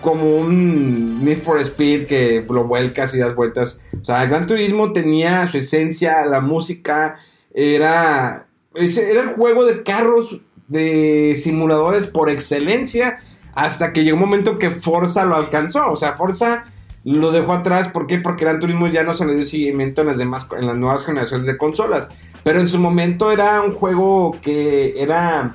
como 0.00 0.36
un 0.36 1.24
Need 1.24 1.42
for 1.42 1.60
Speed 1.60 2.06
que 2.06 2.46
lo 2.48 2.64
vuelcas 2.64 3.14
y 3.14 3.18
das 3.18 3.34
vueltas. 3.34 3.80
O 4.00 4.04
sea, 4.06 4.22
el 4.22 4.30
Gran 4.30 4.46
Turismo 4.46 4.92
tenía 4.92 5.46
su 5.46 5.58
esencia, 5.58 6.24
la 6.24 6.40
música 6.40 7.18
era 7.52 8.46
era 8.74 9.20
el 9.22 9.30
juego 9.34 9.64
de 9.66 9.82
carros 9.82 10.40
de 10.68 11.34
simuladores 11.36 12.06
por 12.06 12.30
excelencia 12.30 13.18
hasta 13.54 13.92
que 13.92 14.04
llegó 14.04 14.16
un 14.16 14.22
momento 14.22 14.58
que 14.58 14.70
Forza 14.70 15.24
lo 15.24 15.34
alcanzó, 15.36 15.90
o 15.90 15.96
sea, 15.96 16.12
Forza 16.12 16.64
lo 17.04 17.32
dejó 17.32 17.54
atrás, 17.54 17.88
¿por 17.88 18.06
qué? 18.06 18.18
Porque 18.18 18.44
Gran 18.44 18.60
Turismo 18.60 18.86
ya 18.86 19.02
no 19.02 19.14
se 19.14 19.24
le 19.26 19.34
dio 19.34 19.44
seguimiento 19.44 20.02
en 20.02 20.08
las 20.08 20.18
demás 20.18 20.46
en 20.58 20.66
las 20.66 20.76
nuevas 20.76 21.06
generaciones 21.06 21.46
de 21.46 21.56
consolas. 21.56 22.08
Pero 22.44 22.60
en 22.60 22.68
su 22.68 22.78
momento 22.78 23.32
era 23.32 23.60
un 23.62 23.72
juego 23.72 24.36
que 24.42 24.94
era 25.00 25.54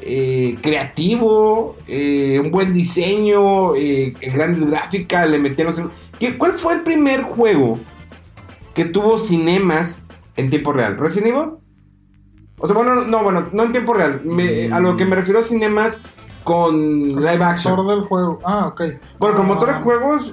eh, 0.00 0.56
creativo, 0.62 1.76
eh, 1.86 2.40
un 2.42 2.50
buen 2.50 2.72
diseño, 2.72 3.74
eh, 3.76 4.14
grandes 4.34 4.64
gráficas, 4.68 5.28
le 5.28 5.38
metieron... 5.38 5.90
¿Qué- 6.18 6.36
¿Cuál 6.38 6.52
fue 6.52 6.74
el 6.74 6.82
primer 6.82 7.22
juego 7.22 7.78
que 8.74 8.86
tuvo 8.86 9.18
cinemas 9.18 10.06
en 10.36 10.50
tiempo 10.50 10.72
real? 10.72 10.96
¿Resident 10.98 11.28
Evil? 11.36 11.48
O 12.58 12.66
sea, 12.66 12.74
bueno, 12.76 12.94
no, 12.94 13.04
no, 13.04 13.22
bueno, 13.22 13.48
no 13.52 13.62
en 13.64 13.72
tiempo 13.72 13.92
real. 13.94 14.20
Me- 14.24 14.72
a 14.72 14.80
lo 14.80 14.96
que 14.96 15.04
me 15.04 15.14
refiero 15.16 15.42
cinemas 15.42 16.00
con 16.42 16.72
Con 17.12 17.20
live 17.20 17.34
el 17.34 17.42
action. 17.42 17.74
motor 17.76 17.96
del 17.96 18.04
juego. 18.06 18.40
Ah, 18.44 18.66
ok. 18.68 18.82
Bueno, 19.18 19.36
con 19.36 19.46
Ah, 19.46 19.48
motor 19.48 19.68
de 19.74 19.80
juegos, 19.80 20.32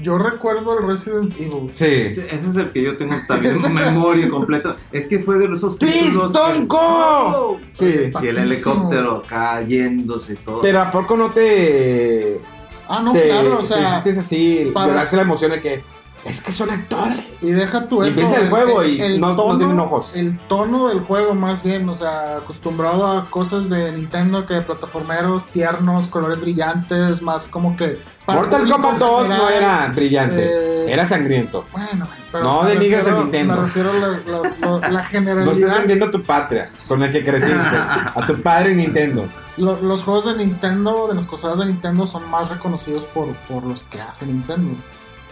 Yo 0.00 0.16
recuerdo 0.16 0.78
el 0.78 0.86
Resident 0.86 1.34
Evil. 1.40 1.70
sí. 1.72 1.84
Ese 1.84 2.50
es 2.50 2.54
el 2.56 2.70
que 2.70 2.82
yo 2.82 2.96
tengo 2.96 3.16
también 3.26 3.58
en 3.64 3.74
memoria 3.74 4.30
completa. 4.30 4.76
Es 4.92 5.08
que 5.08 5.18
fue 5.18 5.38
de 5.38 5.46
esos 5.52 5.76
títulos. 5.76 6.30
¡Piston 6.30 6.60
que- 6.60 6.66
Go! 6.68 7.58
Sí. 7.72 8.12
Y 8.22 8.26
el 8.28 8.38
helicóptero 8.38 9.24
cayéndose 9.28 10.34
y 10.34 10.36
todo. 10.36 10.60
Pero 10.60 10.82
¿a 10.82 10.90
poco 10.92 11.16
no 11.16 11.30
te... 11.30 12.40
Ah, 12.88 13.00
no, 13.02 13.12
te, 13.12 13.24
claro, 13.28 13.56
o 13.56 13.58
te 13.58 13.64
sea. 13.66 13.90
sientes 13.90 14.18
así, 14.18 14.70
para- 14.72 14.92
te 14.92 14.98
hace 15.00 15.16
la 15.16 15.22
emoción 15.22 15.50
de 15.50 15.60
que 15.60 15.82
Es 16.24 16.40
que 16.40 16.52
son 16.52 16.68
actores. 16.70 17.20
Y 17.40 17.52
deja 17.52 17.88
tú 17.88 18.02
Y 18.04 18.08
eso. 18.08 18.20
empieza 18.20 18.42
el 18.42 18.50
juego 18.50 18.84
y 18.84 19.18
no- 19.18 19.34
no 19.34 19.56
tienen 19.56 19.78
ojos. 19.80 20.10
El 20.14 20.38
tono 20.48 20.88
del 20.88 21.00
juego, 21.00 21.34
más 21.34 21.62
bien, 21.62 21.88
o 21.88 21.96
sea, 21.96 22.36
acostumbrado 22.38 23.06
a 23.06 23.30
cosas 23.30 23.70
de 23.70 23.92
Nintendo 23.92 24.44
que 24.44 24.60
plataformeros 24.60 25.46
tiernos, 25.46 26.06
colores 26.08 26.40
brillantes, 26.40 27.22
más 27.22 27.46
como 27.46 27.76
que. 27.76 27.98
Mortal 28.26 28.68
Kombat 28.70 28.98
2 28.98 29.28
no 29.28 29.48
era 29.48 29.90
brillante, 29.94 30.42
eh, 30.44 30.92
era 30.92 31.06
sangriento. 31.06 31.64
Bueno, 31.72 32.06
pero. 32.30 32.44
No 32.44 32.62
me 32.64 32.70
denigas 32.74 33.00
a 33.00 33.04
refiero- 33.04 33.22
Nintendo. 33.22 33.54
Me 33.56 33.60
refiero 33.62 33.90
a 33.90 33.94
las- 33.94 34.26
las- 34.26 34.60
lo- 34.60 34.80
la 34.80 34.88
No 34.90 34.98
estás 34.98 35.08
generalidad. 35.08 35.78
vendiendo 35.78 36.06
a 36.06 36.10
tu 36.10 36.22
patria 36.22 36.70
con 36.88 37.02
el 37.02 37.10
que 37.12 37.24
creciste, 37.24 37.54
a 37.54 38.24
tu 38.26 38.42
padre 38.42 38.74
Nintendo. 38.74 39.24
Lo- 39.56 39.80
los 39.80 40.04
juegos 40.04 40.26
de 40.26 40.44
Nintendo, 40.44 41.06
de 41.08 41.14
las 41.14 41.26
consolas 41.26 41.58
de 41.58 41.66
Nintendo, 41.66 42.06
son 42.06 42.28
más 42.30 42.50
reconocidos 42.50 43.04
por, 43.04 43.28
por 43.48 43.64
los 43.64 43.82
que 43.84 44.00
hace 44.00 44.26
Nintendo. 44.26 44.74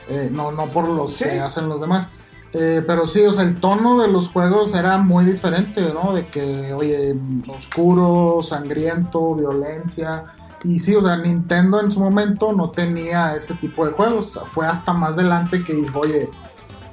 Eh, 0.09 0.29
no, 0.33 0.53
no 0.53 0.67
por 0.67 1.09
Sí. 1.11 1.25
que 1.25 1.41
hacen 1.41 1.69
los 1.69 1.81
demás. 1.81 2.09
Eh, 2.53 2.83
pero 2.87 3.07
sí, 3.07 3.23
o 3.27 3.33
sea, 3.33 3.43
el 3.45 3.61
tono 3.61 3.99
de 4.01 4.09
los 4.09 4.29
juegos 4.29 4.73
era 4.75 4.99
muy 4.99 5.25
diferente, 5.25 5.93
¿no? 5.93 6.15
De 6.15 6.29
que, 6.29 6.73
oye, 6.73 7.15
oscuro, 7.49 8.43
sangriento, 8.43 9.35
violencia. 9.35 10.25
Y 10.65 10.79
sí, 10.79 10.95
o 10.95 11.03
sea, 11.03 11.17
Nintendo 11.17 11.81
en 11.81 11.93
su 11.93 12.01
momento 12.01 12.53
no 12.53 12.71
tenía 12.71 13.35
ese 13.37 13.55
tipo 13.55 13.85
de 13.85 13.93
juegos. 13.93 14.39
Fue 14.53 14.67
hasta 14.67 14.93
más 14.93 15.13
adelante 15.15 15.63
que 15.65 15.75
dijo, 15.75 16.01
oye, 16.01 16.31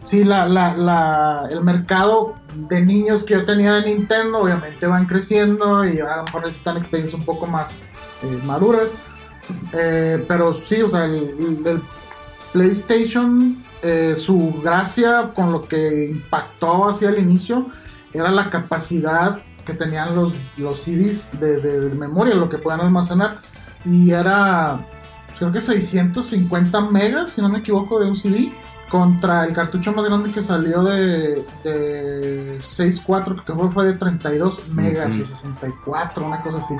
sí, 0.01 0.23
la, 0.23 0.47
la, 0.47 0.75
la, 0.75 1.47
el 1.49 1.63
mercado 1.63 2.33
de 2.55 2.81
niños 2.81 3.23
que 3.23 3.35
yo 3.35 3.45
tenía 3.45 3.73
de 3.73 3.85
Nintendo, 3.85 4.39
obviamente 4.39 4.85
van 4.85 5.05
creciendo 5.05 5.85
y 5.85 5.99
a 5.99 6.17
lo 6.17 6.23
mejor 6.23 6.41
necesitan 6.45 6.77
experiencias 6.77 7.19
un 7.19 7.25
poco 7.25 7.45
más 7.47 7.81
eh, 8.23 8.39
maduras. 8.43 8.91
Eh, 9.73 10.23
pero 10.27 10.53
sí, 10.53 10.81
o 10.81 10.89
sea, 10.89 11.05
el, 11.05 11.61
el 11.65 11.81
PlayStation, 12.53 13.57
eh, 13.81 14.15
su 14.15 14.61
gracia 14.63 15.31
con 15.35 15.51
lo 15.51 15.61
que 15.61 16.05
impactó 16.11 16.87
hacia 16.89 17.09
el 17.09 17.19
inicio 17.19 17.67
era 18.13 18.31
la 18.31 18.49
capacidad 18.49 19.39
que 19.65 19.73
tenían 19.73 20.15
los, 20.15 20.33
los 20.57 20.79
CDs 20.81 21.27
de, 21.39 21.59
de- 21.61 21.79
de 21.89 21.95
memoria, 21.95 22.35
lo 22.35 22.47
que 22.49 22.57
podían 22.59 22.81
almacenar. 22.81 23.39
Y 23.85 24.11
era, 24.11 24.79
creo 25.37 25.51
que 25.51 25.59
650 25.61 26.79
megas, 26.91 27.31
si 27.31 27.41
no 27.41 27.49
me 27.49 27.59
equivoco, 27.59 27.99
de 27.99 28.07
un 28.07 28.15
CD. 28.15 28.53
Contra 28.89 29.43
el 29.45 29.53
cartucho 29.53 29.91
más 29.91 30.05
grande 30.05 30.31
que 30.31 30.43
salió 30.43 30.83
de, 30.83 31.43
de 31.63 32.59
6.4, 32.59 33.43
que 33.43 33.51
fue, 33.53 33.71
fue 33.71 33.85
de 33.87 33.93
32 33.93 34.69
megas 34.69 35.09
o 35.19 35.25
64, 35.25 36.23
una 36.27 36.43
cosa 36.43 36.59
así. 36.59 36.75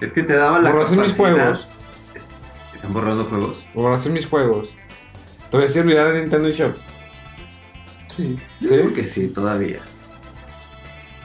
Es 0.00 0.12
que 0.12 0.22
te 0.22 0.34
daba 0.36 0.60
la 0.60 0.70
mis 0.72 0.86
capacidad- 1.00 1.16
juegos. 1.16 1.66
¿Están 2.80 2.94
borrando 2.94 3.24
juegos? 3.26 3.62
Por 3.74 3.92
hacer 3.92 4.10
mis 4.10 4.26
juegos. 4.26 4.70
Te 5.50 5.56
voy 5.56 5.64
a 5.64 5.66
decir 5.66 5.82
olvidar 5.82 6.12
de 6.12 6.22
Nintendo 6.22 6.48
eShop. 6.48 6.74
Sí. 8.08 8.36
Yo 8.60 8.68
¿Sí? 8.68 8.74
creo 8.74 8.92
que 8.94 9.06
sí, 9.06 9.28
todavía. 9.28 9.80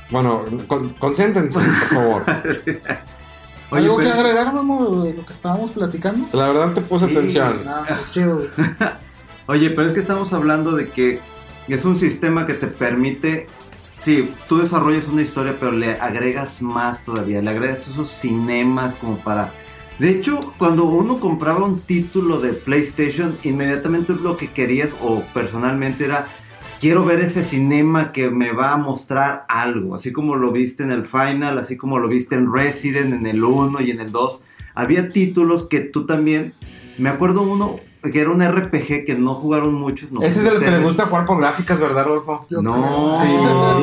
Bueno, 0.09 0.43
con- 0.67 0.89
por 1.63 1.87
favor. 1.87 2.23
Oye, 3.71 3.83
¿Algo 3.83 3.97
que 3.97 4.03
pero- 4.05 4.15
agregar, 4.19 4.53
de 5.03 5.13
lo 5.13 5.25
que 5.25 5.33
estábamos 5.33 5.71
platicando? 5.71 6.27
La 6.37 6.47
verdad 6.47 6.73
te 6.73 6.81
puse 6.81 7.05
Sí. 7.07 7.11
atención. 7.13 7.59
Ah, 7.67 7.83
pues, 7.87 8.11
chido. 8.11 8.35
güey. 8.37 8.49
Oye, 9.47 9.69
pero 9.71 9.87
es 9.87 9.93
que 9.93 9.99
estamos 9.99 10.33
hablando 10.33 10.71
de 10.71 10.89
que 10.89 11.19
es 11.67 11.85
un 11.85 11.95
sistema 11.95 12.45
que 12.45 12.53
te 12.53 12.67
permite, 12.67 13.47
sí, 13.97 14.33
tú 14.49 14.57
desarrollas 14.59 15.07
una 15.07 15.21
historia, 15.21 15.55
pero 15.59 15.71
le 15.71 15.93
agregas 15.99 16.61
más 16.61 17.03
todavía, 17.05 17.41
le 17.41 17.49
agregas 17.49 17.87
esos 17.87 18.09
cinemas 18.09 18.93
como 18.95 19.17
para... 19.17 19.51
De 19.99 20.09
hecho, 20.09 20.41
cuando 20.57 20.83
uno 20.83 21.21
compraba 21.21 21.63
un 21.63 21.79
título 21.79 22.41
de 22.41 22.51
PlayStation, 22.51 23.37
inmediatamente 23.43 24.13
lo 24.13 24.35
que 24.35 24.47
querías, 24.47 24.93
o 25.01 25.21
personalmente 25.33 26.03
era, 26.03 26.27
quiero 26.81 27.05
ver 27.05 27.21
ese 27.21 27.45
cinema 27.45 28.11
que 28.11 28.29
me 28.29 28.51
va 28.51 28.73
a 28.73 28.77
mostrar 28.77 29.45
algo, 29.47 29.95
así 29.95 30.11
como 30.11 30.35
lo 30.35 30.51
viste 30.51 30.83
en 30.83 30.91
el 30.91 31.05
Final, 31.05 31.57
así 31.59 31.77
como 31.77 31.97
lo 31.97 32.09
viste 32.09 32.35
en 32.35 32.51
Resident, 32.51 33.13
en 33.13 33.25
el 33.25 33.41
1 33.41 33.81
y 33.81 33.91
en 33.91 34.01
el 34.01 34.11
2. 34.11 34.43
Había 34.73 35.07
títulos 35.07 35.63
que 35.63 35.79
tú 35.79 36.05
también, 36.05 36.51
me 36.97 37.07
acuerdo 37.07 37.43
uno 37.43 37.77
que 38.11 38.21
era 38.21 38.29
un 38.29 38.41
RPG 38.43 39.05
que 39.05 39.15
no 39.17 39.35
jugaron 39.35 39.73
muchos. 39.73 40.11
No, 40.11 40.21
Ese 40.21 40.39
es 40.39 40.45
de 40.45 40.51
los 40.51 40.63
que 40.63 40.71
le 40.71 40.79
gusta 40.79 41.05
jugar 41.07 41.25
con 41.25 41.39
gráficas, 41.39 41.79
¿verdad, 41.79 42.05
Rodolfo? 42.05 42.35
Yo 42.49 42.61
No. 42.61 43.11
Sí. 43.21 43.27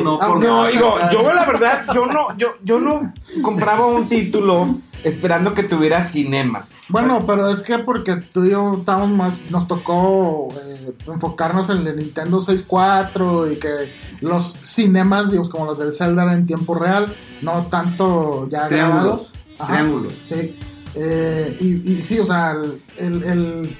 no, 0.03 0.19
por 0.19 0.43
No, 0.43 0.61
o 0.61 0.67
sea, 0.67 0.71
digo, 0.71 0.95
yo 1.11 1.33
la 1.33 1.45
verdad, 1.45 1.85
yo 1.93 2.05
no, 2.05 2.35
yo, 2.37 2.55
yo 2.63 2.79
no 2.79 3.13
compraba 3.41 3.85
un 3.85 4.07
título 4.07 4.75
esperando 5.03 5.53
que 5.53 5.63
tuviera 5.63 6.03
cinemas. 6.03 6.73
Bueno, 6.89 7.25
pero 7.27 7.49
es 7.49 7.61
que 7.61 7.79
porque 7.79 8.15
tú 8.15 8.45
y 8.45 8.51
yo 8.51 8.77
estábamos 8.79 9.09
más, 9.09 9.51
nos 9.51 9.67
tocó 9.67 10.47
eh, 10.65 10.93
enfocarnos 11.07 11.69
en 11.69 11.85
el 11.85 11.97
Nintendo 11.97 12.39
64 12.39 13.51
y 13.51 13.55
que 13.57 13.91
los 14.21 14.55
cinemas, 14.61 15.29
digamos, 15.29 15.49
como 15.49 15.65
los 15.65 15.77
del 15.77 15.93
Zelda 15.93 16.31
en 16.33 16.45
tiempo 16.45 16.75
real, 16.75 17.13
no 17.41 17.67
tanto 17.67 18.47
ya 18.49 18.67
grabados. 18.67 19.31
Triángulos. 19.31 19.33
Ajá. 19.59 19.73
Triángulos. 19.73 20.13
Sí. 20.29 20.55
Eh, 20.95 21.57
y, 21.59 21.91
y 21.91 22.03
sí, 22.03 22.19
o 22.19 22.25
sea, 22.25 22.51
el, 22.51 22.81
el, 22.97 23.23
el, 23.23 23.77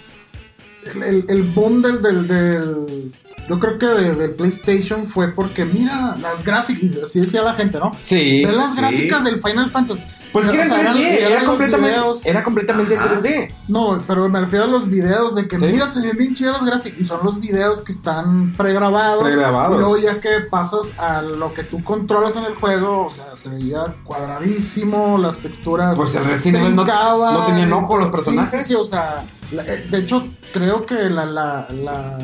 el- 1.05 1.25
el 1.27 1.43
boom 1.43 1.81
del, 1.81 2.01
del, 2.01 3.11
Yo 3.49 3.59
creo 3.59 3.77
que 3.77 3.85
de- 3.87 4.15
del 4.15 4.31
PlayStation 4.31 5.05
fue 5.05 5.29
porque, 5.33 5.65
mira, 5.65 6.15
las 6.21 6.43
gráficas, 6.45 6.83
y 6.83 7.01
así 7.01 7.19
decía 7.19 7.41
la 7.41 7.53
gente, 7.53 7.77
¿no? 7.77 7.91
Sí. 8.03 8.43
Ve 8.45 8.53
las 8.53 8.71
sí. 8.71 8.77
gráficas 8.77 9.23
del 9.25 9.39
Final 9.41 9.69
Fantasy. 9.69 10.01
Pues 10.33 10.49
que 10.49 10.55
era 10.55 10.63
en 10.65 10.69
sea, 10.69 10.77
3D, 10.79 10.99
eran- 10.99 11.13
era, 11.13 11.29
eran 11.29 11.45
completamente, 11.45 11.95
videos- 11.99 12.25
era 12.25 12.43
completamente 12.43 12.93
en 12.95 12.99
Ajá. 12.99 13.09
3D. 13.21 13.53
No, 13.67 13.99
pero 14.07 14.27
me 14.29 14.39
refiero 14.41 14.65
a 14.65 14.67
los 14.67 14.89
videos 14.89 15.35
de 15.35 15.47
que 15.47 15.59
Sí. 15.59 15.65
mira, 15.65 15.87
se 15.87 16.01
ven 16.01 16.17
bien 16.17 16.33
chidas 16.33 16.53
las 16.59 16.65
gráficas. 16.65 16.99
Y 16.99 17.05
son 17.05 17.19
los 17.23 17.39
videos 17.39 17.81
que 17.83 17.91
están 17.91 18.51
pregrabados. 18.53 19.23
Pregrabados. 19.23 19.75
Y 19.75 19.79
luego 19.79 19.97
ya 19.99 20.19
que 20.19 20.41
pasas 20.49 20.91
a 20.97 21.21
lo 21.21 21.53
que 21.53 21.63
tú 21.63 21.83
controlas 21.83 22.35
en 22.35 22.45
el 22.45 22.55
juego, 22.55 23.05
o 23.05 23.09
sea, 23.09 23.35
se 23.35 23.49
veía 23.49 23.95
cuadradísimo, 24.03 25.17
las 25.17 25.37
texturas. 25.37 25.95
Pues 25.97 26.15
el 26.15 26.25
Resident 26.25 26.63
Evil 26.63 26.75
no- 26.77 26.83
no 26.85 27.45
tenían 27.45 27.71
ojo 27.73 27.97
los 27.97 28.09
personajes. 28.09 28.65
Sí, 28.65 28.69
sí, 28.69 28.75
o 28.75 28.85
sea, 28.85 29.23
la- 29.51 29.63
eh, 29.63 29.87
de 29.89 29.97
hecho, 29.99 30.27
creo 30.51 30.85
que 30.85 30.95
la, 31.09 31.25
la, 31.25 31.67
la- 31.69 32.17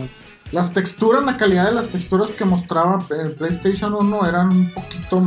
las 0.51 0.73
texturas, 0.73 1.23
la 1.23 1.37
calidad 1.37 1.65
de 1.65 1.73
las 1.73 1.89
texturas 1.89 2.33
que 2.33 2.43
mostraba 2.43 2.97
el 3.21 3.33
PlayStation 3.35 3.93
1 3.93 4.25
eran 4.25 4.49
un 4.49 4.73
poquito 4.73 5.21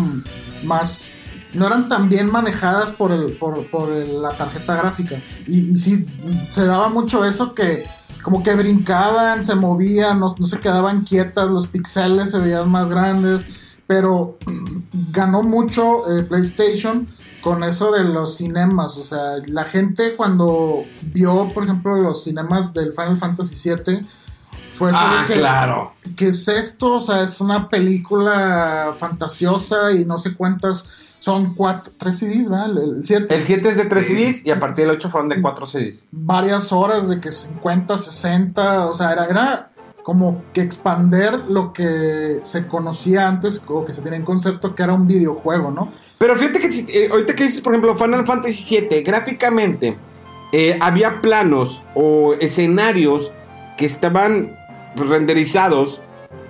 más 0.64 1.14
no 1.54 1.66
eran 1.66 1.88
tan 1.88 2.08
bien 2.08 2.30
manejadas 2.30 2.90
por 2.90 3.12
el 3.12 3.36
por, 3.38 3.70
por 3.70 3.90
el- 3.92 4.22
la 4.22 4.36
tarjeta 4.36 4.74
gráfica 4.76 5.16
y, 5.46 5.72
y 5.72 5.76
sí 5.78 6.06
se 6.50 6.64
daba 6.66 6.88
mucho 6.88 7.24
eso 7.24 7.54
que 7.54 7.84
como 8.22 8.42
que 8.42 8.54
brincaban 8.54 9.44
se 9.44 9.54
movían 9.54 10.20
no, 10.20 10.34
no 10.38 10.46
se 10.46 10.60
quedaban 10.60 11.02
quietas 11.02 11.48
los 11.48 11.66
píxeles 11.66 12.30
se 12.30 12.38
veían 12.38 12.70
más 12.70 12.88
grandes 12.88 13.46
pero 13.86 14.38
ganó 15.10 15.42
mucho 15.42 16.10
eh, 16.16 16.22
PlayStation 16.22 17.08
con 17.42 17.64
eso 17.64 17.90
de 17.90 18.04
los 18.04 18.36
cinemas 18.36 18.96
o 18.96 19.04
sea 19.04 19.32
la 19.46 19.64
gente 19.64 20.14
cuando 20.16 20.84
vio 21.12 21.52
por 21.52 21.64
ejemplo 21.64 21.96
los 21.96 22.24
cinemas 22.24 22.72
del 22.72 22.92
Final 22.92 23.16
Fantasy 23.16 23.68
VII 23.68 24.00
fue 24.74 24.88
eso 24.90 24.98
Ah, 25.00 25.24
de 25.26 25.32
que 25.34 25.38
claro. 25.40 25.92
¿qué 26.16 26.28
es 26.28 26.48
esto? 26.48 26.94
O 26.94 27.00
sea, 27.00 27.22
es 27.22 27.40
una 27.42 27.68
película 27.68 28.94
fantasiosa 28.96 29.92
y 29.92 30.04
no 30.06 30.18
sé 30.18 30.34
cuántas. 30.34 30.86
Son 31.22 31.54
cuatro, 31.54 31.92
tres 31.96 32.18
CDs, 32.18 32.48
¿verdad? 32.48 32.70
El, 32.70 32.78
el 32.96 33.06
siete. 33.06 33.32
El 33.34 33.44
7 33.44 33.68
es 33.68 33.76
de 33.76 33.84
3 33.84 34.04
Sí. 34.06 34.12
CDs 34.12 34.44
y 34.46 34.50
a 34.50 34.58
partir 34.58 34.86
del 34.86 34.96
8 34.96 35.08
fueron 35.08 35.28
de 35.28 35.40
4 35.40 35.66
CDs. 35.68 36.04
Varias 36.10 36.72
horas 36.72 37.08
de 37.08 37.20
que 37.20 37.30
50, 37.30 37.96
60. 37.96 38.86
O 38.88 38.94
sea, 38.96 39.12
era, 39.12 39.26
era 39.26 39.70
como 40.02 40.42
que 40.52 40.62
expander 40.62 41.38
lo 41.48 41.72
que 41.72 42.40
se 42.42 42.66
conocía 42.66 43.28
antes 43.28 43.62
o 43.68 43.84
que 43.84 43.92
se 43.92 44.02
tenía 44.02 44.18
en 44.18 44.24
concepto 44.24 44.74
que 44.74 44.82
era 44.82 44.94
un 44.94 45.06
videojuego, 45.06 45.70
¿no? 45.70 45.92
Pero 46.18 46.34
fíjate 46.34 46.58
que 46.58 46.72
si- 46.72 46.86
eh, 46.92 47.08
ahorita 47.12 47.36
que 47.36 47.44
dices, 47.44 47.60
por 47.60 47.72
ejemplo, 47.72 47.94
Final 47.94 48.26
Fantasy 48.26 48.80
VII, 48.90 49.02
gráficamente 49.04 49.96
eh, 50.50 50.76
había 50.82 51.20
planos 51.22 51.84
o 51.94 52.34
escenarios 52.40 53.30
que 53.78 53.86
estaban 53.86 54.56
renderizados 54.96 56.00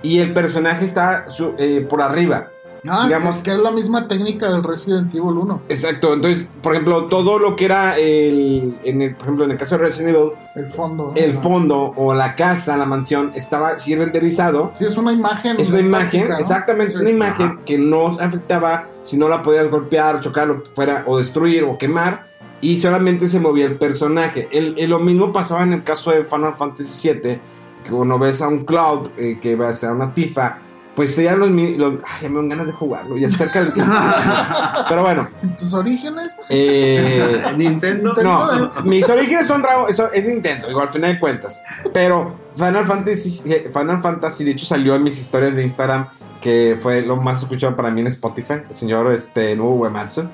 y 0.01 0.17
el 0.17 0.33
personaje 0.33 0.83
está 0.83 1.29
su- 1.29 1.53
eh, 1.59 1.85
por 1.87 2.01
arriba. 2.01 2.49
Ah, 2.87 3.03
Digamos- 3.05 3.37
que, 3.43 3.51
es 3.51 3.59
la 3.59 3.71
misma 3.71 4.07
técnica 4.07 4.51
del 4.51 4.63
Resident 4.63 5.09
Evil 5.15 5.37
1. 5.37 5.61
Exacto, 5.69 6.13
entonces, 6.13 6.47
por 6.61 6.73
ejemplo, 6.73 7.05
todo 7.05 7.39
lo 7.39 7.55
que 7.55 7.65
era 7.65 7.97
el, 7.97 8.77
en 8.83 9.01
el, 9.01 9.15
por 9.15 9.23
ejemplo, 9.23 9.45
en 9.45 9.51
el 9.51 9.57
caso 9.57 9.77
de 9.77 9.85
Resident 9.85 10.15
Evil, 10.17 10.31
El 10.55 10.67
fondo. 10.67 11.07
¿no? 11.07 11.13
el 11.15 11.33
fondo 11.33 11.93
o 11.95 12.13
la 12.13 12.35
casa, 12.35 12.75
la 12.75 12.85
mansión, 12.85 13.31
estaba 13.35 13.69
así 13.69 13.95
renderizado. 13.95 14.73
Sí, 14.77 14.83
es 14.85 14.97
una 14.97 15.13
imagen. 15.13 15.59
Es 15.59 15.69
una 15.69 15.79
imagen, 15.79 16.27
¿no? 16.29 16.37
exactamente, 16.37 16.93
es 16.93 16.99
Sí. 16.99 17.05
una 17.05 17.11
imagen 17.11 17.59
que 17.65 17.77
no 17.77 18.17
afectaba 18.19 18.87
si 19.03 19.17
no 19.17 19.29
la 19.29 19.41
podías 19.41 19.69
golpear, 19.69 20.19
chocar, 20.19 20.47
lo 20.47 20.63
que 20.63 20.69
fuera, 20.75 21.03
o 21.07 21.17
destruir 21.17 21.63
o 21.63 21.77
quemar, 21.77 22.25
y 22.61 22.79
solamente 22.79 23.27
se 23.27 23.39
movía 23.39 23.65
el 23.65 23.77
personaje. 23.77 24.47
El, 24.51 24.75
el- 24.77 24.89
lo 24.89 24.99
mismo 24.99 25.31
pasaba 25.31 25.63
en 25.63 25.73
el 25.73 25.83
caso 25.83 26.11
de 26.11 26.23
Final 26.25 26.55
Fantasy 26.57 27.09
VII, 27.13 27.39
que 27.83 27.89
cuando 27.91 28.17
ves 28.19 28.41
a 28.41 28.47
un 28.47 28.63
Cloud, 28.65 29.09
eh, 29.17 29.37
que 29.41 29.55
va 29.55 29.69
a 29.69 29.73
ser 29.73 29.91
una 29.91 30.13
Tifa, 30.13 30.59
pues 30.95 31.15
ya 31.15 31.35
los, 31.35 31.49
mi- 31.49 31.75
los- 31.75 31.95
ay, 32.05 32.23
ya 32.23 32.29
me 32.29 32.35
dan 32.35 32.49
ganas 32.49 32.67
de 32.67 32.73
jugarlo, 32.73 33.17
ya 33.17 33.27
se 33.29 33.35
acerca 33.35 33.59
el 33.59 33.73
Pero 34.89 35.01
bueno, 35.01 35.27
¿En 35.41 35.55
tus 35.55 35.73
orígenes? 35.73 36.37
eh, 36.49 37.41
Nintendo. 37.57 38.13
no, 38.23 38.47
mis 38.83 39.07
orígenes 39.09 39.47
son 39.47 39.61
Dragon, 39.61 39.85
eso 39.89 40.11
es 40.13 40.25
Nintendo, 40.27 40.69
igual 40.69 40.87
al 40.87 40.93
final 40.93 41.13
de 41.13 41.19
cuentas. 41.19 41.61
Pero 41.93 42.35
Final 42.55 42.85
Fantasy, 42.85 43.29
Final 43.73 44.01
Fantasy, 44.01 44.43
de 44.43 44.51
hecho, 44.51 44.65
salió 44.65 44.95
en 44.95 45.03
mis 45.03 45.17
historias 45.19 45.55
de 45.55 45.63
Instagram, 45.63 46.07
que 46.41 46.77
fue 46.81 47.01
lo 47.01 47.15
más 47.15 47.39
escuchado 47.41 47.75
para 47.75 47.89
mí 47.89 48.01
en 48.01 48.07
Spotify, 48.07 48.55
el 48.69 48.75
señor 48.75 49.11
este, 49.13 49.55
Nuevo 49.55 49.75
Uematsu. 49.75 50.25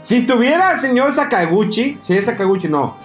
Si 0.00 0.18
estuviera 0.18 0.72
el 0.74 0.78
señor 0.78 1.12
Sakaguchi, 1.12 1.98
si 2.02 2.12
es 2.14 2.26
Sakaguchi, 2.26 2.68
no. 2.68 2.96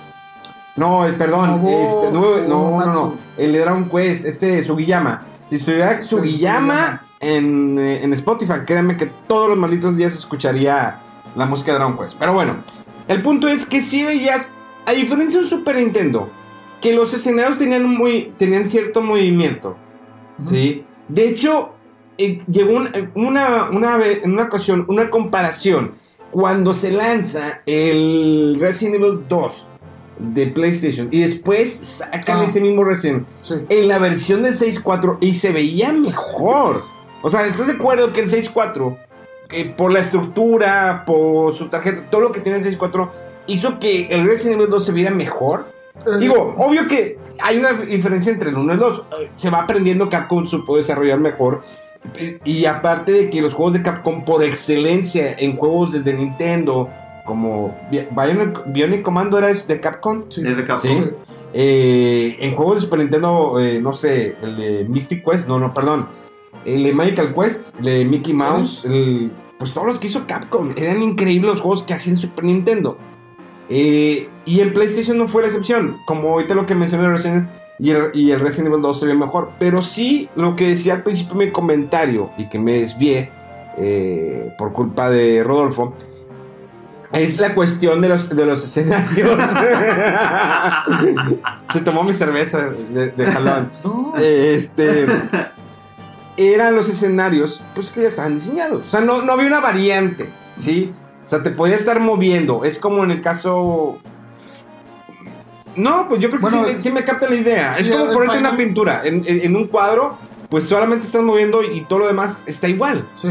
No, 0.75 1.05
eh, 1.07 1.13
perdón, 1.13 1.49
Nobuo 1.49 1.71
este, 2.05 2.11
nuevo- 2.17 2.37
no, 2.37 2.47
no, 2.47 2.47
no, 2.47 2.77
Uematsu. 2.77 3.15
el 3.37 3.51
de 3.53 3.59
Dragon 3.59 3.89
Quest, 3.89 4.25
este 4.25 4.61
Sugiyama. 4.61 5.23
Si 5.51 5.55
estuviera 5.57 6.01
Sí, 6.01 6.07
Sugiyama 6.09 7.03
en, 7.19 7.77
eh, 7.77 8.03
en 8.05 8.13
Spotify, 8.13 8.53
créanme 8.65 8.95
que 8.95 9.07
todos 9.27 9.49
los 9.49 9.57
malditos 9.57 9.97
días 9.97 10.13
escucharía 10.15 10.97
la 11.35 11.45
música 11.45 11.73
de 11.73 11.77
Dragon 11.79 11.97
Quest. 11.97 12.15
Pero 12.17 12.31
bueno, 12.33 12.55
el 13.09 13.21
punto 13.21 13.49
es 13.49 13.65
que 13.65 13.81
si 13.81 14.01
veías, 14.03 14.47
a 14.85 14.93
diferencia 14.93 15.39
de 15.39 15.43
un 15.43 15.49
Super 15.49 15.75
Nintendo, 15.75 16.29
que 16.79 16.93
los 16.93 17.13
escenarios 17.13 17.57
tenían, 17.57 17.85
muy, 17.85 18.33
tenían 18.37 18.65
cierto 18.65 19.01
movimiento. 19.01 19.75
¿sí? 20.49 20.85
De 21.09 21.27
hecho, 21.27 21.71
eh, 22.17 22.41
llegó 22.49 22.77
un- 22.77 23.11
una, 23.15 23.69
una 23.69 23.97
vez, 23.97 24.21
en 24.23 24.31
una 24.31 24.43
ocasión, 24.43 24.85
una 24.87 25.09
comparación. 25.09 25.95
Cuando 26.31 26.71
se 26.73 26.91
lanza 26.91 27.59
el 27.65 28.55
Resident 28.57 28.95
Evil 28.95 29.25
2 29.27 29.67
de 30.21 30.47
PlayStation 30.47 31.07
y 31.11 31.21
después 31.21 31.73
sacan 31.73 32.39
Ah. 32.39 32.43
ese 32.45 32.61
mismo 32.61 32.83
Resident 32.83 33.25
Sí. 33.43 33.55
en 33.69 33.87
la 33.87 33.97
versión 33.99 34.43
del 34.43 34.53
6.4 34.53 35.17
y 35.21 35.33
se 35.33 35.51
veía 35.51 35.91
mejor. 35.91 36.83
O 37.21 37.29
sea, 37.29 37.45
¿estás 37.45 37.67
de 37.67 37.73
acuerdo 37.73 38.11
que 38.13 38.21
el 38.21 38.29
6.4, 38.29 38.97
eh, 39.51 39.73
por 39.75 39.91
la 39.91 39.99
estructura, 39.99 41.03
por 41.05 41.53
su 41.53 41.67
tarjeta, 41.69 42.09
todo 42.09 42.21
lo 42.21 42.31
que 42.31 42.39
tiene 42.39 42.57
el 42.59 42.63
6.4, 42.63 43.11
hizo 43.47 43.79
que 43.79 44.07
el 44.07 44.25
Resident 44.25 44.59
Evil 44.59 44.69
2 44.71 44.85
se 44.85 44.91
viera 44.91 45.11
mejor? 45.11 45.65
Eh, 46.05 46.19
Digo, 46.19 46.55
obvio 46.57 46.87
que 46.87 47.17
hay 47.39 47.57
una 47.57 47.73
diferencia 47.73 48.31
entre 48.31 48.49
el 48.49 48.57
1 48.57 48.71
y 48.71 48.75
el 48.75 48.79
2. 48.79 49.03
Se 49.35 49.49
va 49.49 49.61
aprendiendo 49.61 50.09
Capcom, 50.09 50.47
supo 50.47 50.77
desarrollar 50.77 51.19
mejor. 51.19 51.61
Y 52.43 52.65
aparte 52.65 53.11
de 53.11 53.29
que 53.29 53.41
los 53.41 53.53
juegos 53.53 53.73
de 53.73 53.83
Capcom, 53.83 54.25
por 54.25 54.43
excelencia 54.43 55.35
en 55.37 55.55
juegos 55.55 55.91
desde 55.93 56.13
Nintendo, 56.13 56.89
como 57.25 57.75
Bi- 57.91 58.07
Bionic, 58.11 58.63
Bionic 58.67 59.01
Commando 59.03 59.37
era 59.37 59.47
de 59.53 59.79
Capcom, 59.79 60.23
sí. 60.29 60.41
Es 60.45 60.57
de 60.57 60.65
Capcom. 60.65 60.91
Sí. 60.91 61.03
Eh, 61.53 62.37
en 62.39 62.55
juegos 62.55 62.75
de 62.75 62.81
Super 62.81 62.99
Nintendo, 62.99 63.59
eh, 63.59 63.79
no 63.81 63.93
sé, 63.93 64.35
el 64.41 64.57
de 64.57 64.85
Mystic 64.89 65.23
Quest, 65.29 65.47
no, 65.47 65.59
no, 65.59 65.73
perdón. 65.73 66.07
El 66.65 66.83
de 66.83 66.93
Magical 66.93 67.33
Quest, 67.33 67.75
el 67.79 67.85
de 67.85 68.05
Mickey 68.05 68.33
Mouse, 68.33 68.83
el- 68.85 69.31
pues 69.57 69.73
todos 69.73 69.87
los 69.87 69.99
que 69.99 70.07
hizo 70.07 70.25
Capcom. 70.27 70.73
Eran 70.75 71.01
increíbles 71.01 71.51
los 71.51 71.61
juegos 71.61 71.83
que 71.83 71.93
hacían 71.93 72.17
Super 72.17 72.45
Nintendo. 72.45 72.97
Eh, 73.69 74.27
y 74.45 74.59
en 74.59 74.73
PlayStation 74.73 75.17
no 75.17 75.27
fue 75.27 75.41
la 75.43 75.47
excepción. 75.49 75.97
Como 76.05 76.29
ahorita 76.29 76.55
lo 76.55 76.65
que 76.65 76.75
mencioné 76.75 77.07
recién, 77.07 77.49
y 77.79 77.91
el, 77.91 78.11
y 78.13 78.31
el 78.31 78.39
Resident 78.39 78.67
Evil 78.67 78.81
2 78.81 78.99
se 78.99 79.05
ve 79.07 79.13
mejor. 79.13 79.51
Pero 79.59 79.81
sí, 79.81 80.29
lo 80.35 80.55
que 80.55 80.67
decía 80.69 80.95
al 80.95 81.03
principio 81.03 81.33
en 81.33 81.47
mi 81.47 81.51
comentario, 81.51 82.29
y 82.37 82.47
que 82.49 82.59
me 82.59 82.79
desvié 82.79 83.29
eh, 83.77 84.51
por 84.57 84.73
culpa 84.73 85.09
de 85.09 85.43
Rodolfo, 85.43 85.93
es 87.13 87.37
la 87.39 87.53
cuestión 87.55 88.01
de 88.01 88.09
los, 88.09 88.29
de 88.29 88.45
los 88.45 88.63
escenarios. 88.63 89.39
Se 91.73 91.81
tomó 91.81 92.03
mi 92.03 92.13
cerveza 92.13 92.69
de, 92.69 93.09
de 93.09 93.25
jalón. 93.31 93.71
Este. 94.19 95.07
Eran 96.37 96.75
los 96.75 96.87
escenarios, 96.89 97.61
pues 97.75 97.91
que 97.91 98.01
ya 98.03 98.07
estaban 98.07 98.35
diseñados. 98.35 98.87
O 98.87 98.89
sea, 98.89 99.01
no, 99.01 99.21
no 99.21 99.33
había 99.33 99.47
una 99.47 99.59
variante, 99.59 100.29
¿sí? 100.55 100.93
O 101.25 101.29
sea, 101.29 101.43
te 101.43 101.51
podía 101.51 101.75
estar 101.75 101.99
moviendo. 101.99 102.63
Es 102.63 102.77
como 102.79 103.03
en 103.03 103.11
el 103.11 103.21
caso. 103.21 103.99
No, 105.75 106.07
pues 106.09 106.19
yo 106.19 106.29
creo 106.29 106.39
que 106.39 106.47
Bueno, 106.49 106.67
sí, 106.67 106.73
me, 106.73 106.79
sí 106.81 106.91
me 106.91 107.03
capta 107.05 107.29
la 107.29 107.35
idea. 107.35 107.73
sí, 107.73 107.83
es 107.83 107.89
como 107.89 108.11
ponerte 108.11 108.37
una 108.39 108.57
pintura. 108.57 109.01
En, 109.05 109.23
en- 109.27 109.41
en 109.41 109.55
un 109.55 109.67
cuadro, 109.67 110.17
pues 110.49 110.65
solamente 110.65 111.05
estás 111.05 111.21
moviendo 111.21 111.63
y 111.63 111.81
todo 111.81 111.99
lo 111.99 112.07
demás 112.07 112.43
está 112.47 112.67
igual. 112.67 113.07
Sí, 113.15 113.29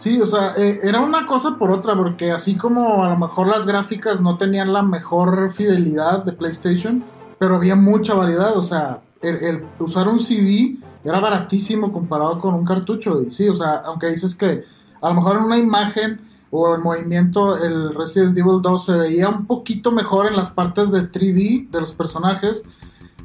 sí, 0.00 0.18
o 0.18 0.26
sea, 0.26 0.54
eh, 0.56 0.80
era 0.82 1.00
una 1.00 1.26
cosa 1.26 1.56
por 1.58 1.70
otra, 1.70 1.94
porque 1.94 2.32
así 2.32 2.56
como 2.56 3.04
a 3.04 3.10
lo 3.10 3.18
mejor 3.18 3.46
las 3.46 3.66
gráficas 3.66 4.22
no 4.22 4.38
tenían 4.38 4.72
la 4.72 4.82
mejor 4.82 5.52
fidelidad 5.52 6.24
de 6.24 6.32
PlayStation, 6.32 7.04
pero 7.38 7.56
había 7.56 7.76
mucha 7.76 8.14
variedad, 8.14 8.56
o 8.56 8.62
sea, 8.62 9.02
el, 9.20 9.36
el 9.36 9.64
usar 9.78 10.08
un 10.08 10.18
CD 10.18 10.76
era 11.04 11.20
baratísimo 11.20 11.92
comparado 11.92 12.38
con 12.38 12.54
un 12.54 12.64
cartucho, 12.64 13.20
y 13.20 13.30
sí, 13.30 13.46
o 13.50 13.54
sea, 13.54 13.82
aunque 13.84 14.06
dices 14.06 14.34
que 14.34 14.64
a 15.02 15.08
lo 15.10 15.14
mejor 15.14 15.36
en 15.36 15.44
una 15.44 15.58
imagen 15.58 16.22
o 16.50 16.74
en 16.74 16.82
movimiento 16.82 17.62
el 17.62 17.94
Resident 17.94 18.36
Evil 18.38 18.62
2 18.62 18.84
se 18.84 18.96
veía 18.96 19.28
un 19.28 19.46
poquito 19.46 19.92
mejor 19.92 20.26
en 20.26 20.34
las 20.34 20.48
partes 20.48 20.90
de 20.90 21.10
3D 21.12 21.70
de 21.70 21.80
los 21.80 21.92
personajes, 21.92 22.64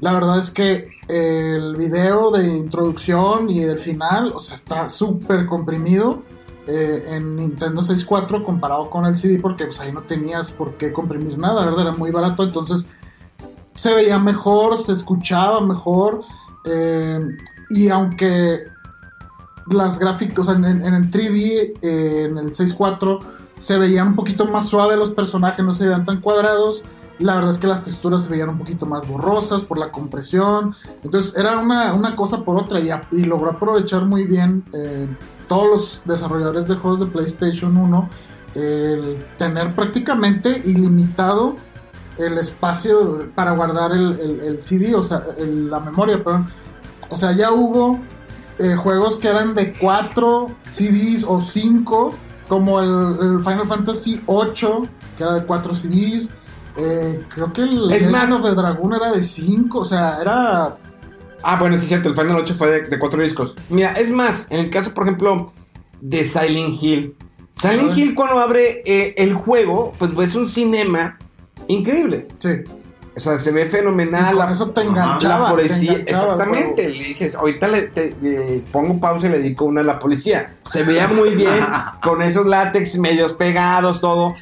la 0.02 0.12
verdad 0.12 0.40
es 0.40 0.52
que 0.52 0.90
el 1.08 1.78
video 1.78 2.32
de 2.32 2.58
introducción 2.58 3.50
y 3.50 3.62
del 3.62 3.78
final, 3.78 4.34
o 4.36 4.42
sea, 4.42 4.56
está 4.56 4.90
súper 4.90 5.46
comprimido 5.46 6.24
eh, 6.68 7.04
en 7.10 7.36
Nintendo 7.38 7.84
64 7.84 8.44
comparado 8.44 8.90
con 8.90 9.06
el 9.06 9.16
CD 9.18 9.40
porque 9.40 9.66
pues 9.66 9.80
ahí 9.80 9.92
no 9.92 10.02
tenías 10.04 10.52
por 10.52 10.76
qué 10.78 10.92
comprimir 10.92 11.38
nada, 11.38 11.66
¿verdad? 11.66 11.82
Era 11.88 11.92
muy 11.92 12.12
barato, 12.12 12.44
entonces 12.44 12.88
se 13.74 13.94
veía 13.94 14.18
mejor, 14.20 14.78
se 14.78 14.94
escuchaba 14.94 15.62
mejor 15.62 16.22
eh, 16.66 17.20
y 17.70 17.90
aunque 17.90 18.64
las 19.68 20.00
gráficas 20.00 20.48
en, 20.50 20.64
en- 20.66 20.94
el 20.94 21.12
3D, 21.12 21.74
eh, 21.82 22.28
en 22.30 22.38
el 22.38 22.52
6.4, 22.54 23.20
se 23.58 23.78
veían 23.78 24.10
un 24.10 24.16
poquito 24.16 24.46
más 24.46 24.68
suave 24.68 24.96
los 24.96 25.12
personajes, 25.12 25.66
no 25.66 25.74
se 25.74 25.86
veían 25.86 26.06
tan 26.06 26.22
cuadrados. 26.22 26.84
La 27.18 27.36
verdad 27.36 27.52
es 27.52 27.58
que 27.58 27.68
las 27.68 27.84
texturas 27.84 28.24
se 28.26 28.30
veían 28.30 28.50
un 28.50 28.58
poquito 28.58 28.86
más 28.86 29.08
borrosas 29.08 29.64
por 29.64 29.78
la 29.78 29.92
compresión. 29.92 30.76
Entonces 31.02 31.36
era 31.38 31.58
una, 31.58 31.94
una 31.94 32.16
cosa 32.16 32.44
por 32.44 32.58
otra 32.58 32.80
y 32.82 33.24
logró 33.24 33.52
aprovechar 33.52 34.06
muy 34.06 34.26
bien 34.26 34.64
eh, 34.74 35.08
todos 35.48 35.68
los 35.70 36.02
desarrolladores 36.06 36.68
de 36.68 36.76
juegos 36.76 37.00
de 37.00 37.06
PlayStation 37.08 37.76
1 37.78 38.10
el 38.56 39.26
tener 39.38 39.74
prácticamente 39.76 40.62
ilimitado 40.66 41.56
el 42.18 42.38
espacio 42.38 43.28
para 43.36 43.52
guardar 43.52 43.92
el, 43.92 44.18
el- 44.20 44.40
el 44.42 44.62
CD, 44.62 44.96
o 44.96 45.04
sea, 45.04 45.22
el- 45.38 45.70
la 45.70 45.80
memoria, 45.82 46.24
perdón. 46.24 46.48
O 47.10 47.18
sea, 47.18 47.34
ya 47.34 47.52
hubo 47.52 48.00
eh, 48.58 48.76
juegos 48.76 49.18
que 49.18 49.28
eran 49.28 49.54
de 49.54 49.74
4 49.74 50.50
CDs 50.72 51.26
o 51.28 51.42
5, 51.42 52.14
como 52.48 52.80
el, 52.80 53.40
Final 53.42 53.68
Fantasy 53.68 54.22
8, 54.28 54.88
que 55.18 55.24
era 55.24 55.34
de 55.34 55.44
4 55.46 55.76
CDs. 55.76 56.30
Eh, 56.78 57.22
creo 57.28 57.52
que 57.52 57.64
el 57.64 57.92
Es 57.92 58.04
Legend 58.08 58.12
más- 58.14 58.32
of 58.32 58.44
the 58.44 58.56
Dragon 58.56 58.94
era 58.94 59.12
de 59.12 59.24
5, 59.24 59.80
o 59.80 59.86
sea, 59.86 60.20
era... 60.22 60.78
Ah, 61.46 61.58
bueno, 61.60 61.76
sí 61.78 61.84
es 61.84 61.88
cierto, 61.90 62.10
el 62.10 62.16
Final 62.16 62.38
8 62.38 62.56
fue 62.58 62.72
de, 62.72 62.82
de 62.90 63.00
cuatro 63.00 63.22
discos. 63.22 63.54
Mira, 63.70 63.92
es 63.94 64.12
más, 64.12 64.48
en 64.50 64.60
el 64.60 64.70
caso, 64.70 64.94
por 64.94 65.04
ejemplo, 65.06 65.54
de 66.02 66.26
Silent 66.26 66.82
Hill. 66.82 67.16
Silent. 67.52 67.98
Hill 67.98 68.16
cuando 68.16 68.40
abre 68.40 68.82
eh, 68.86 69.14
el 69.18 69.34
juego, 69.34 69.94
pues 69.98 70.12
es 70.30 70.36
un 70.36 70.48
cinema 70.48 71.18
increíble. 71.68 72.28
Sí, 72.40 72.50
O 73.16 73.20
sea, 73.20 73.38
se 73.38 73.52
ve 73.52 73.66
y 73.68 73.70
fenomenal. 73.70 74.36
con 74.36 74.52
eso 74.52 74.72
te 74.72 74.82
enganchaba. 74.82 75.40
la 75.40 75.46
te 75.46 75.52
policía, 75.56 75.92
enganchaba 75.94 76.34
el 76.34 76.34
exactamente. 76.42 76.90
Le 76.90 77.04
dices, 77.06 77.36
ahorita 77.36 77.68
le 77.70 77.82
te- 77.84 78.64
pongo 78.74 79.00
pausa 79.00 79.28
y 79.28 79.30
le 79.30 79.38
dedico 79.40 79.64
una 79.66 79.82
a 79.82 79.84
la 79.86 80.00
policía. 80.00 80.58
Se 80.66 80.84
veía 80.84 81.08
muy 81.08 81.30
bien 81.30 81.66
con 82.04 82.22
esos 82.22 82.46
látex 82.46 82.98
medios 82.98 83.32
pegados, 83.34 84.02
todo. 84.02 84.34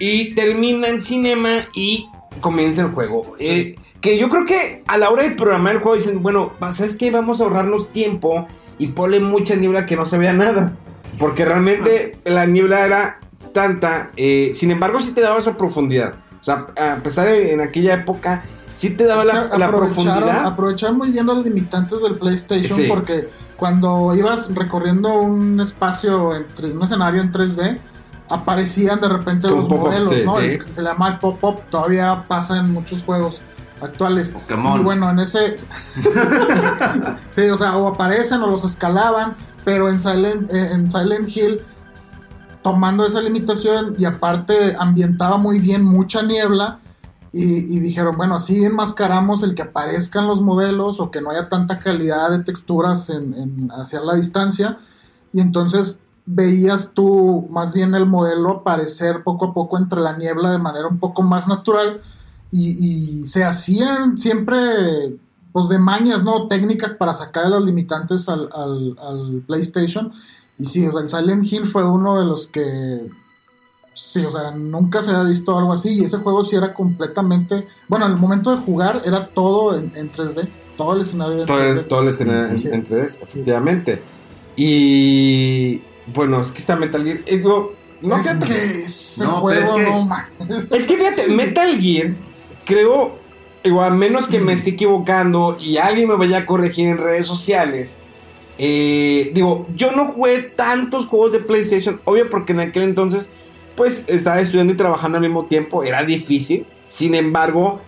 Y 0.00 0.34
termina 0.34 0.88
en 0.88 1.00
cinema 1.00 1.68
y 1.72 2.08
comienza 2.40 2.82
el 2.82 2.88
juego. 2.88 3.34
Eh, 3.38 3.76
que 4.00 4.18
yo 4.18 4.28
creo 4.28 4.44
que 4.44 4.82
a 4.86 4.98
la 4.98 5.10
hora 5.10 5.22
de 5.24 5.30
programar 5.30 5.74
el 5.76 5.80
juego 5.80 5.96
dicen, 5.96 6.22
bueno, 6.22 6.52
¿sabes 6.72 6.96
qué? 6.96 7.10
Vamos 7.10 7.40
a 7.40 7.44
ahorrarnos 7.44 7.90
tiempo 7.90 8.46
y 8.78 8.88
ponle 8.88 9.20
mucha 9.20 9.54
niebla 9.56 9.86
que 9.86 9.96
no 9.96 10.04
se 10.06 10.18
vea 10.18 10.32
nada. 10.32 10.72
Porque 11.18 11.44
realmente 11.44 12.18
la 12.24 12.46
niebla 12.46 12.84
era 12.84 13.18
tanta. 13.52 14.10
eh, 14.16 14.50
sin 14.54 14.70
embargo, 14.70 15.00
sí 15.00 15.12
te 15.12 15.22
daba 15.22 15.38
esa 15.38 15.56
profundidad. 15.56 16.14
O 16.40 16.44
sea, 16.44 16.66
a 16.76 16.96
pesar 16.96 17.26
de 17.26 17.52
en 17.54 17.60
aquella 17.62 17.94
época, 17.94 18.44
sí 18.74 18.90
te 18.90 19.04
daba 19.04 19.22
Es 19.22 19.26
la, 19.28 19.50
que 19.50 19.58
la 19.58 19.68
aprovecharon- 19.68 19.78
profundidad. 19.80 20.46
Aprovecharon 20.46 20.98
muy 20.98 21.10
bien 21.10 21.26
los 21.26 21.42
limitantes 21.42 22.00
del 22.02 22.16
PlayStation 22.16 22.76
Sí. 22.78 22.84
porque 22.86 23.28
cuando 23.56 24.14
ibas 24.14 24.54
recorriendo 24.54 25.14
un 25.14 25.58
espacio, 25.58 26.36
entre, 26.36 26.70
un 26.72 26.82
escenario 26.82 27.22
en 27.22 27.32
3D, 27.32 27.78
aparecían 28.28 29.00
de 29.00 29.08
repente 29.08 29.48
Como 29.48 29.62
los 29.62 29.68
modelos, 29.70 30.08
sí, 30.08 30.22
¿no? 30.24 30.34
sí. 30.38 30.44
El 30.46 30.64
que 30.64 30.74
se 30.74 30.82
llama 30.82 31.08
el 31.08 31.18
pop-up, 31.18 31.60
todavía 31.70 32.24
pasa 32.26 32.56
en 32.58 32.72
muchos 32.72 33.02
juegos 33.02 33.40
actuales. 33.80 34.30
Pokémon. 34.30 34.80
Y 34.80 34.84
bueno, 34.84 35.10
en 35.10 35.18
ese... 35.20 35.56
sí, 37.28 37.42
o 37.42 37.56
sea, 37.56 37.76
o 37.76 37.88
aparecen 37.88 38.42
o 38.42 38.46
los 38.48 38.64
escalaban, 38.64 39.34
pero 39.64 39.88
en 39.88 40.00
Silent, 40.00 40.50
eh, 40.52 40.72
en 40.72 40.90
Silent 40.90 41.28
Hill, 41.34 41.60
tomando 42.62 43.06
esa 43.06 43.20
limitación 43.20 43.94
y 43.98 44.04
aparte 44.04 44.76
ambientaba 44.78 45.36
muy 45.36 45.58
bien 45.58 45.84
mucha 45.84 46.22
niebla, 46.22 46.80
y, 47.32 47.76
y 47.76 47.80
dijeron, 47.80 48.16
bueno, 48.16 48.36
así 48.36 48.64
enmascaramos 48.64 49.42
el 49.42 49.54
que 49.54 49.62
aparezcan 49.62 50.26
los 50.26 50.40
modelos 50.40 51.00
o 51.00 51.10
que 51.10 51.20
no 51.20 51.30
haya 51.30 51.50
tanta 51.50 51.78
calidad 51.78 52.30
de 52.30 52.38
texturas 52.42 53.10
en, 53.10 53.34
en- 53.34 53.70
hacia 53.72 54.00
la 54.00 54.14
distancia 54.14 54.78
y 55.32 55.40
entonces 55.40 56.00
veías 56.26 56.92
tú 56.92 57.46
más 57.50 57.72
bien 57.72 57.94
el 57.94 58.06
modelo 58.06 58.50
aparecer 58.50 59.22
poco 59.22 59.46
a 59.46 59.54
poco 59.54 59.78
entre 59.78 60.00
la 60.00 60.16
niebla 60.16 60.50
de 60.50 60.58
manera 60.58 60.88
un 60.88 60.98
poco 60.98 61.22
más 61.22 61.48
natural 61.48 62.00
y, 62.50 63.22
y 63.22 63.26
se 63.26 63.44
hacían 63.44 64.18
siempre 64.18 65.16
pues 65.52 65.68
de 65.68 65.78
mañas, 65.78 66.22
¿no? 66.22 66.48
Técnicas 66.48 66.92
para 66.92 67.14
sacar 67.14 67.48
las 67.48 67.62
limitantes 67.62 68.28
al, 68.28 68.50
al, 68.52 68.96
al 69.00 69.42
PlayStation. 69.46 70.12
Y 70.58 70.66
sí, 70.66 70.86
o 70.86 70.92
sea, 70.92 71.00
el 71.00 71.08
Silent 71.08 71.50
Hill 71.50 71.66
fue 71.66 71.84
uno 71.84 72.18
de 72.18 72.26
los 72.26 72.46
que 72.46 73.08
Sí, 73.96 74.22
o 74.26 74.30
sea, 74.30 74.50
nunca 74.50 75.00
se 75.00 75.08
había 75.08 75.24
visto 75.24 75.56
algo 75.56 75.72
así. 75.72 75.98
Y 75.98 76.04
ese 76.04 76.18
juego 76.18 76.44
sí 76.44 76.54
era 76.54 76.74
completamente. 76.74 77.66
Bueno, 77.88 78.04
al 78.04 78.18
momento 78.18 78.50
de 78.50 78.58
jugar 78.58 79.00
era 79.06 79.28
todo 79.28 79.76
en, 79.76 79.90
en 79.94 80.12
3D. 80.12 80.46
Todo 80.76 80.92
el 80.92 81.00
escenario 81.00 81.40
en 81.40 81.46
todo, 81.46 81.58
3D. 81.58 81.78
El, 81.78 81.88
todo 81.88 82.02
el 82.02 82.08
escenario 82.08 82.44
en, 82.48 82.74
en 82.74 82.84
3D, 82.84 83.22
efectivamente. 83.22 84.02
Y. 84.54 85.80
Bueno, 86.06 86.40
es 86.40 86.52
que 86.52 86.58
está 86.58 86.76
Metal 86.76 87.02
Gear. 87.02 87.18
Es, 87.26 87.42
no, 87.42 87.70
no 88.02 88.16
es 88.16 88.34
que 88.34 88.84
ese 88.84 89.24
no, 89.24 89.40
juego 89.40 89.78
es 89.78 89.84
que, 89.84 89.90
no 89.90 90.04
más. 90.04 90.26
Es 90.70 90.86
que 90.86 90.96
fíjate, 90.96 91.28
Metal 91.28 91.80
Gear, 91.80 92.14
creo. 92.64 93.26
Igual, 93.64 93.92
a 93.92 93.94
menos 93.96 94.28
que 94.28 94.38
me 94.38 94.52
esté 94.52 94.70
equivocando 94.70 95.58
y 95.60 95.78
alguien 95.78 96.08
me 96.08 96.14
vaya 96.14 96.38
a 96.38 96.46
corregir 96.46 96.86
en 96.86 96.98
redes 96.98 97.26
sociales. 97.26 97.98
Eh, 98.58 99.32
digo, 99.34 99.66
yo 99.74 99.90
no 99.90 100.04
jugué 100.06 100.40
tantos 100.42 101.06
juegos 101.06 101.32
de 101.32 101.40
PlayStation, 101.40 102.00
obvio 102.04 102.30
porque 102.30 102.52
en 102.52 102.60
aquel 102.60 102.84
entonces 102.84 103.28
pues 103.74 104.04
estaba 104.06 104.40
estudiando 104.40 104.72
y 104.72 104.76
trabajando 104.76 105.18
al 105.18 105.22
mismo 105.22 105.44
tiempo, 105.44 105.84
era 105.84 106.02
difícil. 106.02 106.64
Sin 106.88 107.14
embargo, 107.14 107.80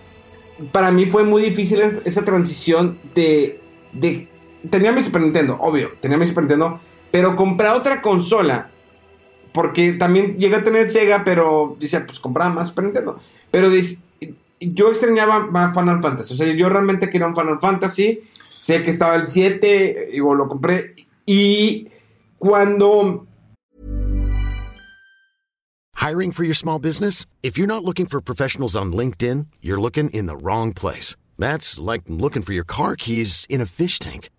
para 0.71 0.91
mí 0.91 1.07
fue 1.07 1.23
muy 1.23 1.41
difícil 1.41 1.81
esa 2.05 2.23
transición 2.23 2.97
de, 3.15 3.59
de... 3.93 4.27
Tenía 4.69 4.91
mi 4.91 5.01
Super 5.01 5.21
Nintendo, 5.21 5.57
obvio, 5.59 5.91
tenía 5.99 6.17
mi 6.17 6.25
Super 6.25 6.43
Nintendo, 6.43 6.79
pero 7.11 7.35
comprar 7.35 7.75
otra 7.75 8.01
consola, 8.01 8.69
porque 9.51 9.93
también 9.93 10.37
llegué 10.37 10.57
a 10.57 10.63
tener 10.63 10.89
Sega, 10.89 11.23
pero 11.23 11.75
decía, 11.79 12.05
pues 12.05 12.19
compraba 12.19 12.53
más 12.53 12.69
Super 12.69 12.85
Nintendo. 12.85 13.19
Pero 13.51 13.69
yo 14.59 14.89
extrañaba 14.89 15.47
más 15.47 15.73
Final 15.73 16.01
Fantasy, 16.01 16.33
o 16.33 16.37
sea, 16.37 16.53
yo 16.53 16.69
realmente 16.69 17.09
quería 17.09 17.27
un 17.27 17.35
Final 17.35 17.59
Fantasy, 17.59 18.21
sé 18.59 18.83
que 18.83 18.89
estaba 18.89 19.15
el 19.15 19.25
7, 19.25 20.09
y 20.13 20.17
lo 20.17 20.47
compré, 20.47 20.93
y 21.25 21.87
cuando 22.37 23.25
Hiring 25.95 26.31
for 26.31 26.45
your 26.45 26.55
small 26.55 26.79
business? 26.79 27.25
If 27.43 27.57
you're 27.57 27.67
not 27.67 27.83
looking 27.83 28.05
for 28.05 28.21
professionals 28.21 28.75
on 28.77 28.93
LinkedIn, 28.93 29.47
you're 29.61 29.81
looking 29.81 30.09
in 30.11 30.27
the 30.27 30.37
wrong 30.37 30.71
place. 30.73 31.17
That's 31.37 31.77
like 31.77 32.03
looking 32.07 32.41
for 32.41 32.53
your 32.53 32.63
car 32.63 32.95
keys 32.95 33.45
in 33.49 33.59
a 33.59 33.65
fish 33.65 33.99
tank. 33.99 34.29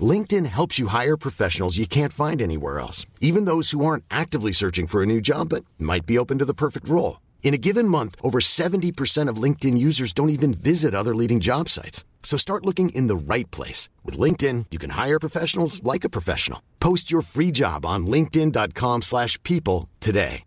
LinkedIn 0.00 0.46
helps 0.46 0.78
you 0.78 0.88
hire 0.88 1.16
professionals 1.16 1.78
you 1.78 1.86
can't 1.86 2.12
find 2.12 2.42
anywhere 2.42 2.78
else, 2.78 3.06
even 3.20 3.46
those 3.46 3.70
who 3.70 3.84
aren't 3.84 4.04
actively 4.10 4.52
searching 4.52 4.86
for 4.86 5.02
a 5.02 5.06
new 5.06 5.20
job 5.20 5.48
but 5.48 5.64
might 5.78 6.04
be 6.04 6.18
open 6.18 6.38
to 6.38 6.44
the 6.44 6.54
perfect 6.54 6.88
role. 6.88 7.20
In 7.42 7.54
a 7.54 7.58
given 7.58 7.88
month, 7.88 8.14
over 8.22 8.40
70% 8.40 9.28
of 9.30 9.42
LinkedIn 9.42 9.78
users 9.78 10.12
don't 10.12 10.30
even 10.36 10.52
visit 10.52 10.94
other 10.94 11.14
leading 11.14 11.40
job 11.40 11.68
sites. 11.70 12.04
So 12.22 12.36
start 12.36 12.66
looking 12.66 12.90
in 12.90 13.06
the 13.06 13.16
right 13.16 13.50
place. 13.50 13.88
With 14.04 14.18
LinkedIn, 14.18 14.66
you 14.70 14.78
can 14.78 14.90
hire 14.90 15.18
professionals 15.18 15.82
like 15.82 16.04
a 16.04 16.10
professional. 16.10 16.60
Post 16.78 17.10
your 17.10 17.22
free 17.22 17.50
job 17.50 17.86
on 17.86 18.06
linkedin.com 18.06 19.02
slash 19.02 19.42
people 19.42 19.88
today. 20.00 20.44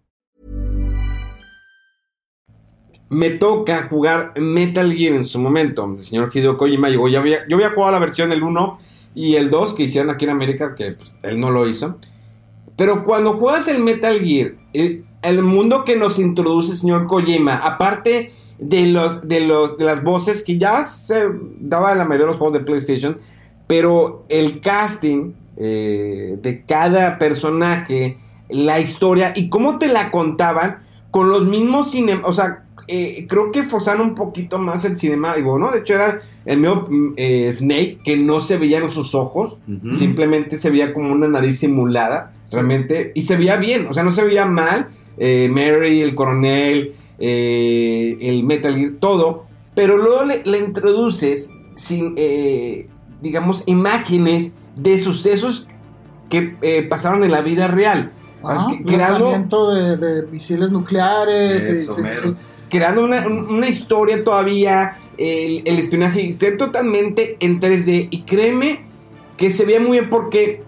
me 3.11 3.31
toca 3.31 3.89
jugar 3.89 4.33
Metal 4.37 4.95
Gear 4.95 5.15
en 5.15 5.25
su 5.25 5.37
momento. 5.37 5.83
El 5.97 6.01
señor 6.01 6.31
Hideo 6.33 6.55
Kojima 6.55 6.89
llegó, 6.89 7.09
ya 7.09 7.19
había, 7.19 7.45
yo 7.45 7.57
había 7.57 7.71
jugado 7.71 7.91
la 7.91 7.99
versión 7.99 8.31
el 8.31 8.41
1 8.41 8.79
y 9.13 9.35
el 9.35 9.49
2 9.49 9.73
que 9.73 9.83
hicieron 9.83 10.11
aquí 10.11 10.25
en 10.25 10.31
América, 10.31 10.75
que 10.75 10.93
pues, 10.93 11.13
él 11.23 11.39
no 11.39 11.51
lo 11.51 11.67
hizo. 11.67 11.97
Pero 12.75 13.03
cuando 13.03 13.33
juegas 13.33 13.67
el 13.67 13.79
Metal 13.79 14.19
Gear, 14.19 14.53
el, 14.73 15.41
mundo 15.43 15.83
que 15.83 15.95
nos 15.95 16.19
introduce 16.19 16.75
señor 16.75 17.07
Kojima, 17.07 17.57
aparte 17.57 18.33
de, 18.57 18.87
los, 18.87 19.27
de, 19.27 19.41
los, 19.45 19.77
de 19.77 19.85
las 19.85 20.03
voces 20.03 20.41
que 20.43 20.57
ya 20.57 20.83
se 20.83 21.25
daba 21.59 21.91
en 21.91 21.97
la 21.99 22.05
mayoría 22.05 22.25
de 22.25 22.31
los 22.31 22.37
juegos 22.37 22.53
de 22.53 22.63
PlayStation, 22.63 23.19
pero 23.67 24.25
el 24.29 24.61
casting 24.61 25.33
eh, 25.57 26.37
de 26.41 26.65
cada 26.65 27.19
personaje, 27.19 28.17
la 28.49 28.79
historia 28.79 29.33
y 29.35 29.49
cómo 29.49 29.77
te 29.77 29.87
la 29.87 30.11
contaban 30.11 30.83
con 31.11 31.29
los 31.29 31.45
mismos 31.45 31.91
cine, 31.91 32.21
o 32.23 32.33
sea, 32.33 32.65
eh, 32.91 33.25
creo 33.27 33.51
que 33.51 33.63
forzaron 33.63 34.09
un 34.09 34.15
poquito 34.15 34.59
más 34.59 34.83
el 34.85 34.97
cinemático, 34.97 35.57
¿no? 35.57 35.71
De 35.71 35.79
hecho, 35.79 35.93
era 35.95 36.21
el 36.45 36.57
mío 36.59 36.87
eh, 37.15 37.49
Snake, 37.51 37.99
que 38.03 38.17
no 38.17 38.41
se 38.41 38.57
veían 38.57 38.91
sus 38.91 39.15
ojos, 39.15 39.57
uh 39.67 39.71
-huh. 39.71 39.93
simplemente 39.93 40.57
se 40.57 40.69
veía 40.69 40.93
como 40.93 41.13
una 41.13 41.27
nariz 41.27 41.59
simulada, 41.59 42.33
sí. 42.47 42.55
realmente, 42.55 43.11
y 43.15 43.21
se 43.23 43.37
veía 43.37 43.55
bien, 43.55 43.87
o 43.87 43.93
sea, 43.93 44.03
no 44.03 44.11
se 44.11 44.23
veía 44.23 44.45
mal. 44.45 44.89
Eh, 45.17 45.49
Mary, 45.49 46.01
el 46.01 46.15
coronel, 46.15 46.95
eh, 47.19 48.17
el 48.21 48.43
Metal 48.43 48.75
Gear, 48.75 48.93
todo, 48.99 49.45
pero 49.75 49.97
luego 49.97 50.25
le, 50.25 50.41
le 50.43 50.57
introduces, 50.57 51.49
sin, 51.75 52.13
eh, 52.17 52.87
digamos, 53.21 53.63
imágenes 53.67 54.55
de 54.75 54.97
sucesos 54.97 55.67
que 56.29 56.87
pasaron 56.89 57.23
en 57.23 57.31
la 57.31 57.41
vida 57.41 57.67
real. 57.67 58.13
Ah, 58.43 58.73
lanzamiento 58.85 59.73
de, 59.73 59.97
de, 59.97 60.27
misiles 60.27 60.71
nucleares. 60.71 61.63
Eso, 61.63 61.93
sí, 61.93 62.01
sí, 62.15 62.35
creando 62.71 63.03
una, 63.03 63.27
una, 63.27 63.67
historia 63.67 64.23
todavía, 64.23 64.97
el, 65.17 65.61
el, 65.65 65.77
espionaje, 65.77 66.27
esté 66.27 66.53
totalmente 66.53 67.37
en 67.39 67.59
3D. 67.59 68.07
Y 68.09 68.23
créeme 68.23 68.79
que 69.37 69.51
se 69.51 69.65
ve 69.65 69.79
muy 69.79 69.99
bien 69.99 70.09
porque, 70.09 70.63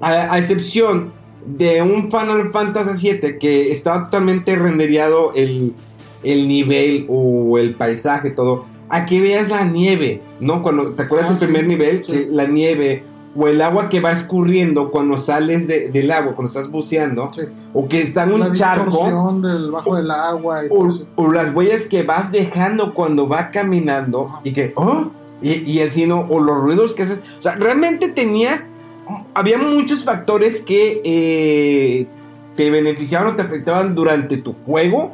a, 0.00 0.34
a, 0.34 0.38
excepción 0.38 1.12
de 1.46 1.80
un 1.80 2.10
Final 2.10 2.50
Fantasy 2.52 3.12
VII 3.12 3.38
que 3.38 3.70
estaba 3.70 4.04
totalmente 4.04 4.56
rendereado 4.56 5.32
el, 5.34 5.72
el 6.22 6.48
nivel 6.48 7.06
o 7.08 7.58
el 7.58 7.74
paisaje, 7.74 8.30
todo. 8.30 8.66
Aquí 8.88 9.20
veas 9.20 9.48
la 9.48 9.64
nieve, 9.64 10.20
¿no? 10.40 10.62
Cuando 10.62 10.92
te 10.94 11.04
acuerdas 11.04 11.30
ah, 11.30 11.32
el 11.34 11.38
primer 11.38 11.66
nivel, 11.66 12.04
sí. 12.04 12.26
la 12.30 12.46
nieve 12.46 13.04
o 13.36 13.48
el 13.48 13.60
agua 13.60 13.88
que 13.88 14.00
va 14.00 14.12
escurriendo 14.12 14.90
cuando 14.90 15.18
sales 15.18 15.66
de, 15.66 15.88
del 15.90 16.10
agua, 16.10 16.34
cuando 16.34 16.48
estás 16.48 16.70
buceando, 16.70 17.28
sí. 17.34 17.42
o 17.72 17.88
que 17.88 18.00
está 18.00 18.24
en 18.24 18.34
un 18.34 18.40
la 18.40 18.52
charco, 18.52 19.32
del 19.40 19.70
bajo 19.70 19.96
del 19.96 20.10
agua, 20.10 20.64
y 20.64 20.68
o, 20.70 20.88
o, 21.16 21.32
las 21.32 21.52
huellas 21.54 21.86
que 21.86 22.02
vas 22.02 22.30
dejando 22.30 22.94
cuando 22.94 23.28
va 23.28 23.50
caminando 23.50 24.28
Ajá. 24.28 24.40
y 24.44 24.52
que, 24.52 24.72
oh, 24.76 25.08
y, 25.42 25.70
y 25.70 25.80
el 25.80 25.90
sino, 25.90 26.26
o 26.28 26.40
los 26.40 26.56
ruidos 26.58 26.94
que 26.94 27.02
haces, 27.02 27.20
o 27.38 27.42
sea, 27.42 27.56
realmente 27.56 28.08
tenías, 28.08 28.64
había 29.34 29.58
muchos 29.58 30.04
factores 30.04 30.62
que 30.62 31.00
eh, 31.04 32.06
te 32.54 32.70
beneficiaban 32.70 33.28
o 33.28 33.36
te 33.36 33.42
afectaban 33.42 33.94
durante 33.94 34.36
tu 34.36 34.52
juego, 34.52 35.12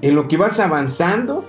en 0.00 0.14
lo 0.14 0.26
que 0.26 0.34
ibas 0.36 0.58
avanzando 0.58 1.44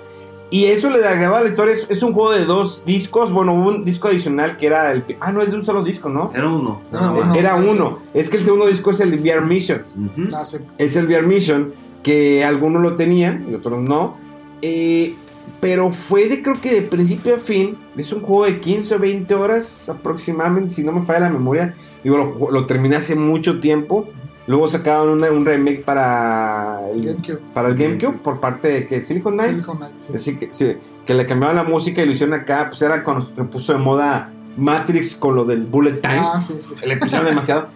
y 0.53 0.65
eso 0.65 0.91
le 0.91 1.03
agregaba 1.03 1.39
a 1.39 1.41
la 1.41 1.49
historia. 1.49 1.73
Es, 1.73 1.87
es, 1.89 2.03
un 2.03 2.13
juego 2.13 2.31
de 2.31 2.45
dos 2.45 2.83
discos. 2.85 3.31
Bueno, 3.31 3.55
un 3.55 3.83
disco 3.83 4.07
adicional 4.07 4.55
que 4.55 4.67
era 4.67 4.91
el. 4.91 5.03
Ah, 5.19 5.31
no, 5.31 5.41
es 5.41 5.49
de 5.49 5.55
un 5.55 5.65
solo 5.65 5.83
disco, 5.83 6.09
¿no? 6.09 6.31
Era 6.31 6.47
uno. 6.47 6.79
Era, 6.91 7.09
uno. 7.09 7.33
Era 7.33 7.55
uno. 7.55 7.97
Es 8.13 8.29
que 8.29 8.37
el 8.37 8.43
segundo 8.43 8.67
disco 8.67 8.91
es 8.91 8.99
el 8.99 9.15
VR 9.15 9.41
Mission. 9.41 9.81
Uh 9.97 10.01
-huh. 10.15 10.35
ah, 10.35 10.45
sí. 10.45 10.57
Es 10.77 10.95
el 10.95 11.07
VR 11.07 11.25
Mission. 11.25 11.73
Que 12.03 12.45
algunos 12.45 12.83
lo 12.83 12.95
tenían 12.95 13.47
y 13.49 13.55
otros 13.55 13.81
no. 13.81 14.15
Eh, 14.61 15.15
pero 15.59 15.91
fue 15.91 16.27
de 16.27 16.43
creo 16.43 16.61
que 16.61 16.71
de 16.75 16.81
principio 16.83 17.33
a 17.33 17.37
fin. 17.39 17.75
Es 17.97 18.13
un 18.13 18.21
juego 18.21 18.45
de 18.45 18.59
15 18.59 18.93
o 18.93 18.99
20 18.99 19.33
horas 19.33 19.89
aproximadamente, 19.89 20.69
si 20.69 20.83
no 20.83 20.91
me 20.91 21.01
falla 21.01 21.21
la 21.21 21.29
memoria. 21.31 21.73
Digo, 22.03 22.17
lo, 22.17 22.51
lo 22.51 22.67
terminé 22.67 22.97
hace 22.97 23.15
mucho 23.15 23.59
tiempo. 23.59 24.07
Luego 24.45 24.67
sacaron 24.67 25.09
una, 25.09 25.31
un 25.31 25.45
remake 25.45 25.83
para 25.83 26.81
el 26.91 27.05
GameCube. 27.05 27.39
para 27.53 27.69
el 27.69 27.75
GameCube 27.75 28.17
por 28.17 28.39
parte 28.39 28.67
de 28.67 28.87
que 28.87 29.01
Silicon 29.01 29.35
Knights. 29.35 29.61
Silicon 29.61 29.77
Knights 29.77 30.05
sí. 30.05 30.13
Así 30.15 30.35
que, 30.35 30.49
sí, 30.51 30.77
que 31.05 31.13
le 31.13 31.25
cambiaban 31.25 31.55
la 31.55 31.63
música 31.63 32.01
y 32.01 32.05
lo 32.05 32.11
hicieron 32.11 32.33
acá. 32.33 32.67
Pues 32.69 32.81
era 32.81 33.03
cuando 33.03 33.23
se 33.23 33.31
puso 33.43 33.73
de 33.73 33.79
moda 33.79 34.31
Matrix 34.57 35.15
con 35.15 35.35
lo 35.35 35.45
del 35.45 35.65
Bullet 35.65 36.01
Time. 36.01 36.19
Ah, 36.19 36.39
sí, 36.39 36.55
sí, 36.59 36.75
Se 36.75 36.87
le 36.87 36.97
pusieron 36.97 37.27
demasiado. 37.27 37.67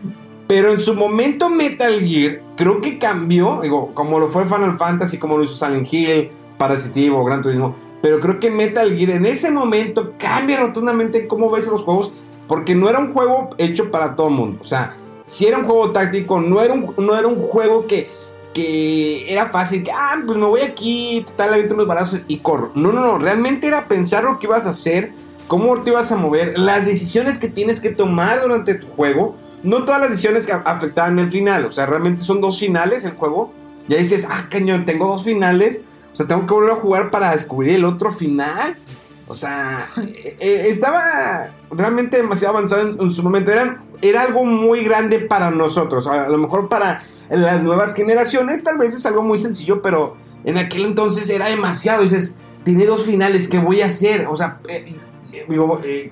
Pero 0.48 0.72
en 0.72 0.80
su 0.80 0.94
momento 0.94 1.50
Metal 1.50 2.00
Gear 2.00 2.42
creo 2.56 2.80
que 2.80 2.98
cambió, 2.98 3.60
digo, 3.62 3.94
como 3.94 4.20
lo 4.20 4.30
fue 4.30 4.46
Final 4.46 4.78
Fantasy, 4.78 5.18
como 5.18 5.38
lo 5.38 5.44
hizo 5.44 5.56
Silent 5.56 5.92
Hill, 5.92 6.30
Parasitivo, 6.58 7.24
Gran 7.26 7.42
Turismo. 7.42 7.76
Pero 8.02 8.20
creo 8.20 8.40
que 8.40 8.50
Metal 8.50 8.96
Gear 8.96 9.10
en 9.12 9.26
ese 9.26 9.52
momento 9.52 10.14
cambia 10.18 10.60
rotundamente 10.60 11.28
cómo 11.28 11.52
ves 11.52 11.68
los 11.68 11.84
juegos, 11.84 12.12
porque 12.48 12.76
no 12.76 12.90
era 12.90 13.00
un 13.00 13.12
juego 13.12 13.50
hecho 13.58 13.92
para 13.92 14.16
todo 14.16 14.30
el 14.30 14.36
mundo. 14.36 14.60
O 14.62 14.66
sea, 14.66 14.96
si 15.28 15.46
era 15.46 15.58
un 15.58 15.66
juego 15.66 15.92
táctico, 15.92 16.40
no 16.40 16.62
era 16.62 16.74
un, 16.74 16.94
no 16.98 17.16
era 17.16 17.28
un 17.28 17.36
juego 17.36 17.86
que, 17.86 18.10
que 18.54 19.32
era 19.32 19.48
fácil, 19.50 19.84
que, 19.84 19.92
ah, 19.92 20.16
pues 20.26 20.38
me 20.38 20.46
voy 20.46 20.62
aquí, 20.62 21.22
total, 21.28 21.54
aviento 21.54 21.76
unos 21.76 21.86
balazos 21.86 22.22
y 22.30 22.40
corro. 22.40 22.72
No, 22.76 22.94
no, 22.94 23.02
no, 23.02 23.18
realmente 23.18 23.68
era 23.68 23.90
pensar 23.90 24.24
lo 24.24 24.40
que 24.40 24.48
ibas 24.48 24.66
a 24.66 24.70
hacer, 24.70 25.12
cómo 25.48 25.82
te 25.82 25.90
ibas 25.90 26.14
a 26.14 26.16
mover, 26.16 26.58
las 26.58 26.86
decisiones 26.86 27.38
que 27.38 27.50
tienes 27.50 27.82
que 27.82 27.90
tomar 27.90 28.42
durante 28.42 28.74
tu 28.76 28.88
juego. 28.88 29.36
No 29.64 29.84
todas 29.84 30.00
las 30.00 30.12
decisiones 30.12 30.46
que 30.46 30.54
afectaban 30.54 31.20
el 31.20 31.30
final, 31.30 31.66
o 31.66 31.72
sea, 31.72 31.86
realmente 31.86 32.24
son 32.24 32.40
dos 32.40 32.58
finales 32.58 33.04
el 33.04 33.12
juego. 33.12 33.52
Ya 33.90 33.98
dices, 33.98 34.26
ah, 34.30 34.48
cañón, 34.50 34.86
tengo 34.86 35.08
dos 35.08 35.26
finales, 35.26 35.82
o 36.14 36.16
sea, 36.16 36.26
tengo 36.26 36.48
que 36.48 36.54
volver 36.54 36.72
a 36.72 36.76
jugar 36.76 37.12
para 37.12 37.32
descubrir 37.32 37.76
el 37.76 37.84
otro 37.84 38.14
final. 38.14 38.78
O 39.28 39.34
sea, 39.34 39.90
eh, 39.98 40.66
estaba 40.68 41.50
realmente 41.72 42.18
demasiado 42.18 42.56
avanzado 42.56 42.96
en, 43.02 43.12
su 43.12 43.24
momento. 43.24 43.52
Eran 43.52 43.88
era 44.02 44.22
algo 44.22 44.46
muy 44.46 44.84
grande 44.84 45.20
para 45.20 45.52
nosotros. 45.52 46.08
A 46.08 46.28
lo 46.28 46.38
mejor 46.38 46.70
para 46.70 47.04
las 47.30 47.64
nuevas 47.64 47.96
generaciones 47.96 48.64
tal 48.64 48.78
vez 48.78 48.94
es 48.94 49.06
algo 49.06 49.24
muy 49.24 49.40
sencillo, 49.40 49.82
pero 49.82 50.16
en 50.44 50.58
aquel 50.58 50.86
entonces 50.86 51.30
era 51.30 51.50
demasiado. 51.50 52.04
Dices, 52.04 52.36
tiene 52.64 52.86
dos 52.86 53.06
finales, 53.06 53.48
¿qué 53.48 53.60
voy 53.60 53.82
a 53.82 53.88
hacer? 53.88 54.28
O 54.28 54.36
sea, 54.36 54.60
eh, 54.68 54.96
eh, 55.34 55.46
digo, 55.48 55.82
eh, 55.84 56.12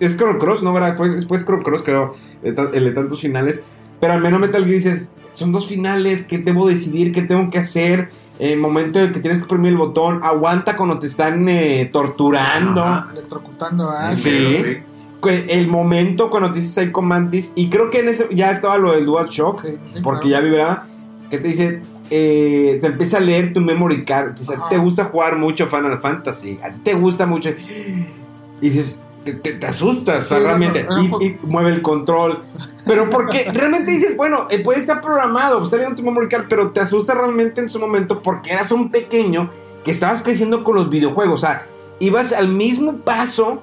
es 0.00 0.16
Chrono 0.16 0.38
Cross, 0.38 0.62
¿no? 0.62 0.72
¿Verdad? 0.72 0.96
Fue 0.96 1.10
después 1.10 1.44
Chrono 1.44 1.62
Cross, 1.62 1.82
creo, 1.82 2.14
el 2.42 2.54
de 2.54 2.92
tantos 2.92 3.20
finales. 3.20 3.62
Pero 4.04 4.12
al 4.12 4.20
menos 4.20 4.38
Metal 4.38 4.62
Gear 4.62 4.74
dices, 4.74 5.12
son 5.32 5.50
dos 5.50 5.66
finales, 5.66 6.24
¿qué 6.26 6.36
debo 6.36 6.68
decidir? 6.68 7.10
¿Qué 7.10 7.22
tengo 7.22 7.48
que 7.48 7.56
hacer? 7.56 8.10
El 8.38 8.58
momento 8.60 9.00
en 9.00 9.14
que 9.14 9.20
tienes 9.20 9.38
que 9.38 9.46
oprimir 9.46 9.72
el 9.72 9.78
botón, 9.78 10.20
aguanta 10.22 10.76
cuando 10.76 10.98
te 10.98 11.06
están 11.06 11.48
eh, 11.48 11.88
torturando. 11.90 12.84
Ajá. 12.84 13.08
Electrocutando 13.12 13.88
a 13.88 14.14
Sí. 14.14 14.28
alguien. 14.28 14.84
Que 15.22 15.46
El 15.48 15.68
momento 15.68 16.28
cuando 16.28 16.50
te 16.52 16.56
dices 16.60 16.74
Psycho 16.74 17.00
Mantis, 17.00 17.52
y 17.54 17.70
creo 17.70 17.88
que 17.88 18.00
en 18.00 18.10
ese 18.10 18.28
ya 18.34 18.50
estaba 18.50 18.76
lo 18.76 18.92
del 18.92 19.06
Dual 19.06 19.26
Shock, 19.28 19.62
Sí, 19.62 19.68
sí, 19.88 20.00
porque 20.02 20.28
claro. 20.28 20.44
ya 20.44 20.50
vibraba, 20.50 20.86
que 21.30 21.38
te 21.38 21.48
dice, 21.48 21.80
eh, 22.10 22.76
te 22.82 22.86
empieza 22.88 23.16
a 23.16 23.20
leer 23.20 23.54
tu 23.54 23.62
memory 23.62 24.04
card. 24.04 24.34
Dice, 24.38 24.52
a 24.52 24.56
ti 24.56 24.62
te 24.68 24.76
gusta 24.76 25.04
jugar 25.04 25.38
mucho 25.38 25.66
Final 25.66 25.98
Fantasy, 25.98 26.60
a 26.62 26.70
ti 26.70 26.80
te 26.84 26.92
gusta 26.92 27.24
mucho. 27.24 27.48
Y 27.48 28.68
dices, 28.68 28.98
te, 29.24 29.32
te- 29.34 29.52
te 29.54 29.66
asustas, 29.66 30.24
o 30.24 30.28
sea, 30.28 30.38
Sí, 30.38 30.44
realmente, 30.44 30.80
era 30.80 30.94
un 30.94 31.22
y, 31.22 31.26
y 31.26 31.38
mueve 31.42 31.70
el 31.70 31.82
control. 31.82 32.42
Pero 32.86 33.08
porque 33.10 33.50
realmente 33.52 33.90
dices, 33.90 34.16
bueno, 34.16 34.46
eh, 34.50 34.62
puede 34.62 34.78
estar 34.80 35.00
programado, 35.00 35.62
está 35.64 35.76
leyendo 35.76 35.96
tu 35.96 36.02
memory 36.02 36.28
card, 36.28 36.44
pero 36.48 36.70
te 36.70 36.80
asusta 36.80 37.14
realmente 37.14 37.60
en 37.60 37.68
su 37.68 37.78
momento 37.78 38.20
porque 38.22 38.52
eras 38.52 38.70
un 38.70 38.90
pequeño 38.90 39.50
que 39.84 39.90
estabas 39.90 40.22
creciendo 40.22 40.62
con 40.64 40.76
los 40.76 40.88
videojuegos. 40.90 41.42
O 41.42 41.46
sea, 41.46 41.66
ibas 41.98 42.32
al 42.32 42.48
mismo 42.48 42.98
paso 42.98 43.62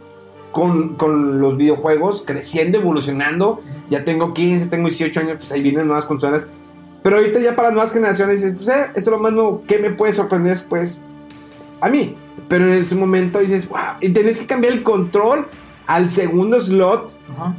con, 0.51 0.95
con 0.95 1.39
los 1.39 1.55
videojuegos, 1.57 2.23
creciendo, 2.25 2.79
evolucionando. 2.79 3.61
Ya 3.89 4.03
tengo 4.03 4.33
15, 4.33 4.67
tengo 4.67 4.87
18 4.89 5.19
años, 5.19 5.35
pues 5.37 5.51
ahí 5.51 5.61
vienen 5.61 5.87
nuevas 5.87 6.05
consolas. 6.05 6.47
Pero 7.03 7.17
ahorita 7.17 7.39
ya 7.39 7.55
para 7.55 7.69
las 7.69 7.73
nuevas 7.73 7.93
generaciones 7.93 8.41
dices, 8.41 8.53
pues 8.55 8.67
eh, 8.69 8.85
esto 8.95 8.99
es 8.99 9.07
lo 9.07 9.19
más 9.19 9.31
nuevo, 9.31 9.63
¿qué 9.67 9.79
me 9.79 9.91
puede 9.91 10.13
sorprender 10.13 10.51
después? 10.53 10.99
A 11.79 11.89
mí. 11.89 12.15
Pero 12.51 12.65
en 12.65 12.73
ese 12.73 12.95
momento 12.95 13.39
dices, 13.39 13.69
wow, 13.69 13.95
y 14.01 14.09
tenés 14.09 14.37
que 14.41 14.45
cambiar 14.45 14.73
el 14.73 14.83
control 14.83 15.47
al 15.87 16.09
segundo 16.09 16.59
slot 16.59 17.17
Ajá. 17.31 17.55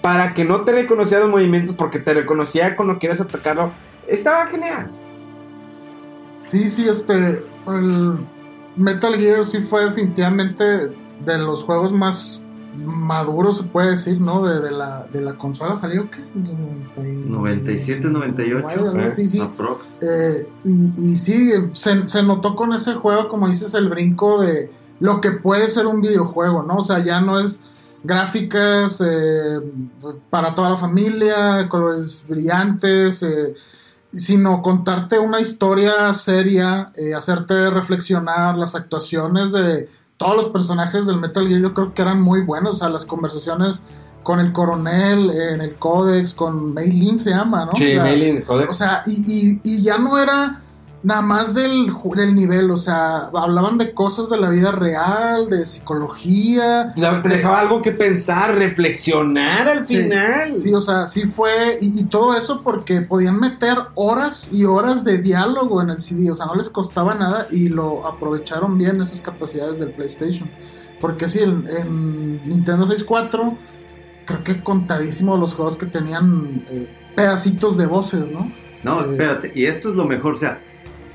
para 0.00 0.32
que 0.32 0.44
no 0.44 0.60
te 0.60 0.70
reconociera 0.70 1.24
los 1.24 1.32
movimientos 1.32 1.74
porque 1.74 1.98
te 1.98 2.14
reconocía 2.14 2.76
cuando 2.76 3.00
quieras 3.00 3.20
atacarlo. 3.20 3.72
Estaba 4.06 4.46
genial. 4.46 4.92
Sí, 6.44 6.70
sí, 6.70 6.88
este. 6.88 7.44
El 7.66 8.18
Metal 8.76 9.16
Gear 9.16 9.44
sí 9.44 9.60
fue 9.60 9.86
definitivamente 9.86 10.64
de 11.24 11.38
los 11.38 11.64
juegos 11.64 11.92
más 11.92 12.40
maduros, 12.84 13.58
se 13.58 13.64
puede 13.64 13.92
decir, 13.92 14.20
¿no? 14.20 14.44
De, 14.44 14.60
de 14.60 14.70
la, 14.70 15.06
de 15.12 15.20
la 15.20 15.34
consola 15.34 15.76
salió, 15.76 16.10
¿qué? 16.10 16.18
97, 16.96 18.08
98. 18.08 18.68
Algo 18.68 18.98
así, 19.00 19.28
sí. 19.28 19.40
Aprox. 19.40 19.84
Eh, 20.00 20.48
y, 20.64 21.12
y 21.12 21.16
sí, 21.18 21.50
se, 21.72 22.06
se 22.06 22.22
notó 22.22 22.56
con 22.56 22.72
ese 22.72 22.94
juego, 22.94 23.28
como 23.28 23.48
dices, 23.48 23.74
el 23.74 23.88
brinco 23.88 24.40
de 24.40 24.70
lo 25.00 25.20
que 25.20 25.32
puede 25.32 25.68
ser 25.68 25.86
un 25.86 26.00
videojuego, 26.00 26.62
¿no? 26.62 26.76
O 26.76 26.82
sea, 26.82 27.02
ya 27.04 27.20
no 27.20 27.38
es 27.38 27.60
gráficas 28.02 29.02
eh, 29.04 29.60
para 30.30 30.54
toda 30.54 30.70
la 30.70 30.76
familia, 30.76 31.68
colores 31.68 32.24
brillantes, 32.28 33.22
eh, 33.22 33.54
sino 34.12 34.62
contarte 34.62 35.18
una 35.18 35.40
historia 35.40 36.12
seria, 36.14 36.90
eh, 36.94 37.14
hacerte 37.14 37.70
reflexionar, 37.70 38.56
las 38.56 38.74
actuaciones 38.74 39.52
de 39.52 39.88
todos 40.18 40.36
los 40.36 40.48
personajes 40.50 41.06
del 41.06 41.16
Metal 41.16 41.46
Gear 41.48 41.60
yo 41.62 41.72
creo 41.72 41.94
que 41.94 42.02
eran 42.02 42.20
muy 42.20 42.42
buenos, 42.42 42.74
o 42.74 42.78
sea, 42.78 42.88
las 42.90 43.04
conversaciones 43.06 43.80
con 44.22 44.40
el 44.40 44.52
coronel 44.52 45.30
en 45.30 45.60
el 45.62 45.76
códex, 45.76 46.34
con 46.34 46.74
Mei 46.74 46.90
Lin 46.90 47.18
se 47.18 47.30
llama, 47.30 47.64
¿no? 47.64 47.72
Sí, 47.76 47.94
Maylin, 47.96 48.44
joder. 48.44 48.68
o 48.68 48.74
sea, 48.74 49.02
y, 49.06 49.12
y- 49.12 49.60
y 49.62 49.82
ya 49.82 49.96
no 49.96 50.18
era 50.18 50.60
nada 51.02 51.22
más 51.22 51.54
del, 51.54 51.92
del 52.16 52.34
nivel, 52.34 52.70
o 52.70 52.76
sea, 52.76 53.30
hablaban 53.34 53.78
de 53.78 53.92
cosas 53.94 54.28
de 54.30 54.36
la 54.38 54.48
vida 54.50 54.72
real, 54.72 55.48
de 55.48 55.64
psicología. 55.64 56.92
dejaba 56.96 57.60
algo 57.60 57.80
que 57.82 57.92
pensar, 57.92 58.54
reflexionar 58.56 59.68
al 59.68 59.86
Sí, 59.86 59.96
final. 60.02 60.58
Sí, 60.58 60.74
o 60.74 60.80
sea, 60.80 61.06
sí 61.06 61.22
fue, 61.26 61.78
y, 61.80 62.00
y 62.00 62.04
todo 62.04 62.36
eso 62.36 62.62
porque 62.62 63.00
podían 63.02 63.38
meter 63.38 63.76
horas 63.94 64.50
y 64.52 64.64
horas 64.64 65.04
de 65.04 65.18
diálogo 65.18 65.80
en 65.82 65.90
el 65.90 66.00
CD, 66.00 66.30
o 66.30 66.36
sea, 66.36 66.46
no 66.46 66.54
les 66.56 66.68
costaba 66.70 67.14
nada 67.14 67.46
y 67.50 67.68
lo 67.68 68.06
aprovecharon 68.06 68.76
bien 68.76 69.00
esas 69.00 69.20
capacidades 69.20 69.78
del 69.78 69.92
PlayStation. 69.92 70.50
Porque 71.00 71.28
sí, 71.28 71.38
en, 71.40 71.68
en 71.68 72.48
Nintendo 72.48 72.86
64, 72.86 73.56
creo 74.24 74.44
que 74.44 74.62
contadísimos 74.62 75.38
los 75.38 75.54
juegos 75.54 75.76
que 75.76 75.86
tenían 75.86 76.64
eh, 76.70 76.88
pedacitos 77.14 77.76
de 77.76 77.86
voces, 77.86 78.30
¿no? 78.30 78.52
No, 78.82 79.04
Eh, 79.04 79.10
espérate, 79.10 79.52
y 79.54 79.66
esto 79.66 79.90
es 79.90 79.96
lo 79.96 80.04
mejor, 80.04 80.34
o 80.34 80.36
sea, 80.36 80.60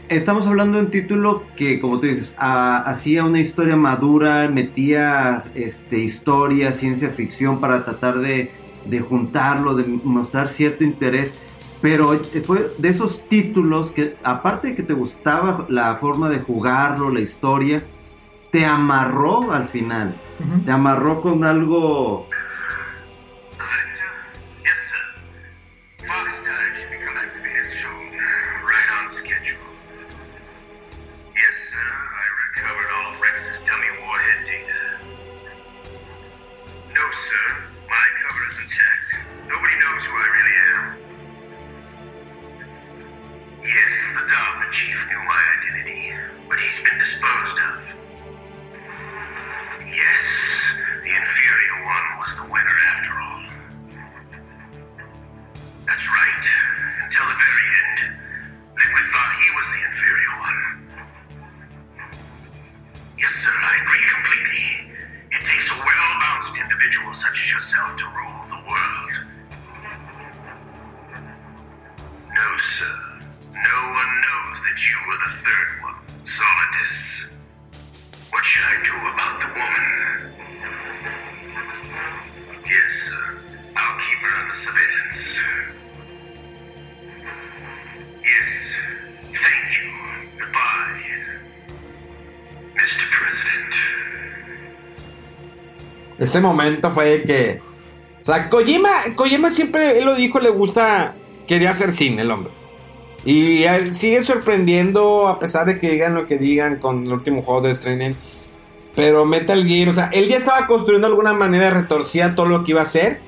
estamos 0.10 0.48
hablando 0.48 0.78
de 0.78 0.86
un 0.86 0.92
título 0.92 1.44
que, 1.56 1.80
como 1.80 2.00
tú 2.00 2.08
dices, 2.08 2.36
hacía 2.38 3.24
una 3.24 3.40
historia 3.40 3.76
madura, 3.76 4.48
metía 4.50 5.44
este, 5.56 6.00
historia, 6.00 6.72
ciencia 6.72 7.10
ficción 7.10 7.60
para 7.60 7.84
tratar 7.84 8.20
de, 8.20 8.52
de 8.86 9.00
juntarlo, 9.00 9.76
de 9.76 9.86
mostrar 9.86 10.50
cierto 10.50 10.84
interés, 10.84 11.34
pero 11.82 12.20
fue 12.46 12.74
de 12.78 12.90
esos 12.90 13.28
títulos 13.28 13.92
que, 13.92 14.16
aparte 14.24 14.70
de 14.70 14.76
que 14.76 14.84
te 14.84 14.94
gustaba 14.94 15.66
la 15.70 15.96
forma 15.98 16.30
de 16.30 16.40
jugarlo, 16.40 17.10
la 17.10 17.20
historia, 17.20 17.84
te 18.52 18.66
amarró 18.66 19.52
al 19.52 19.68
final, 19.68 20.16
te 20.66 20.72
amarró 20.72 21.22
con 21.22 21.44
algo... 21.44 22.28
Ese 96.34 96.42
momento 96.42 96.90
fue 96.90 97.06
de 97.06 97.24
que. 97.24 97.62
O 98.24 98.26
sea, 98.26 98.50
Kojima, 98.50 98.90
Kojima 99.16 99.52
siempre, 99.52 100.00
él 100.00 100.06
lo 100.06 100.16
dijo, 100.16 100.40
le 100.40 100.50
gusta. 100.50 101.14
Quería 101.48 101.70
hacer 101.70 101.94
cine 101.94 102.24
el 102.24 102.32
hombre. 102.32 102.52
Y 103.24 103.66
sigue 103.92 104.24
sorprendiendo, 104.24 105.28
a 105.28 105.38
pesar 105.38 105.68
de 105.68 105.78
que 105.78 105.92
digan 105.92 106.16
lo 106.16 106.26
que 106.26 106.40
digan 106.40 106.78
con 106.78 107.06
el 107.06 107.14
último 107.14 107.44
juego 107.44 107.62
de 107.62 107.76
Stranding. 107.76 108.16
Pero 108.96 109.28
Metal 109.28 109.64
Gear, 109.64 109.90
o 109.90 109.94
sea, 109.94 110.10
él 110.12 110.28
ya 110.28 110.38
estaba 110.38 110.66
construyendo 110.66 111.08
de 111.08 111.12
alguna 111.12 111.34
manera 111.34 111.70
retorcía 111.70 112.34
todo 112.34 112.48
lo 112.48 112.64
que 112.64 112.72
iba 112.72 112.80
a 112.80 112.86
hacer. 112.86 113.20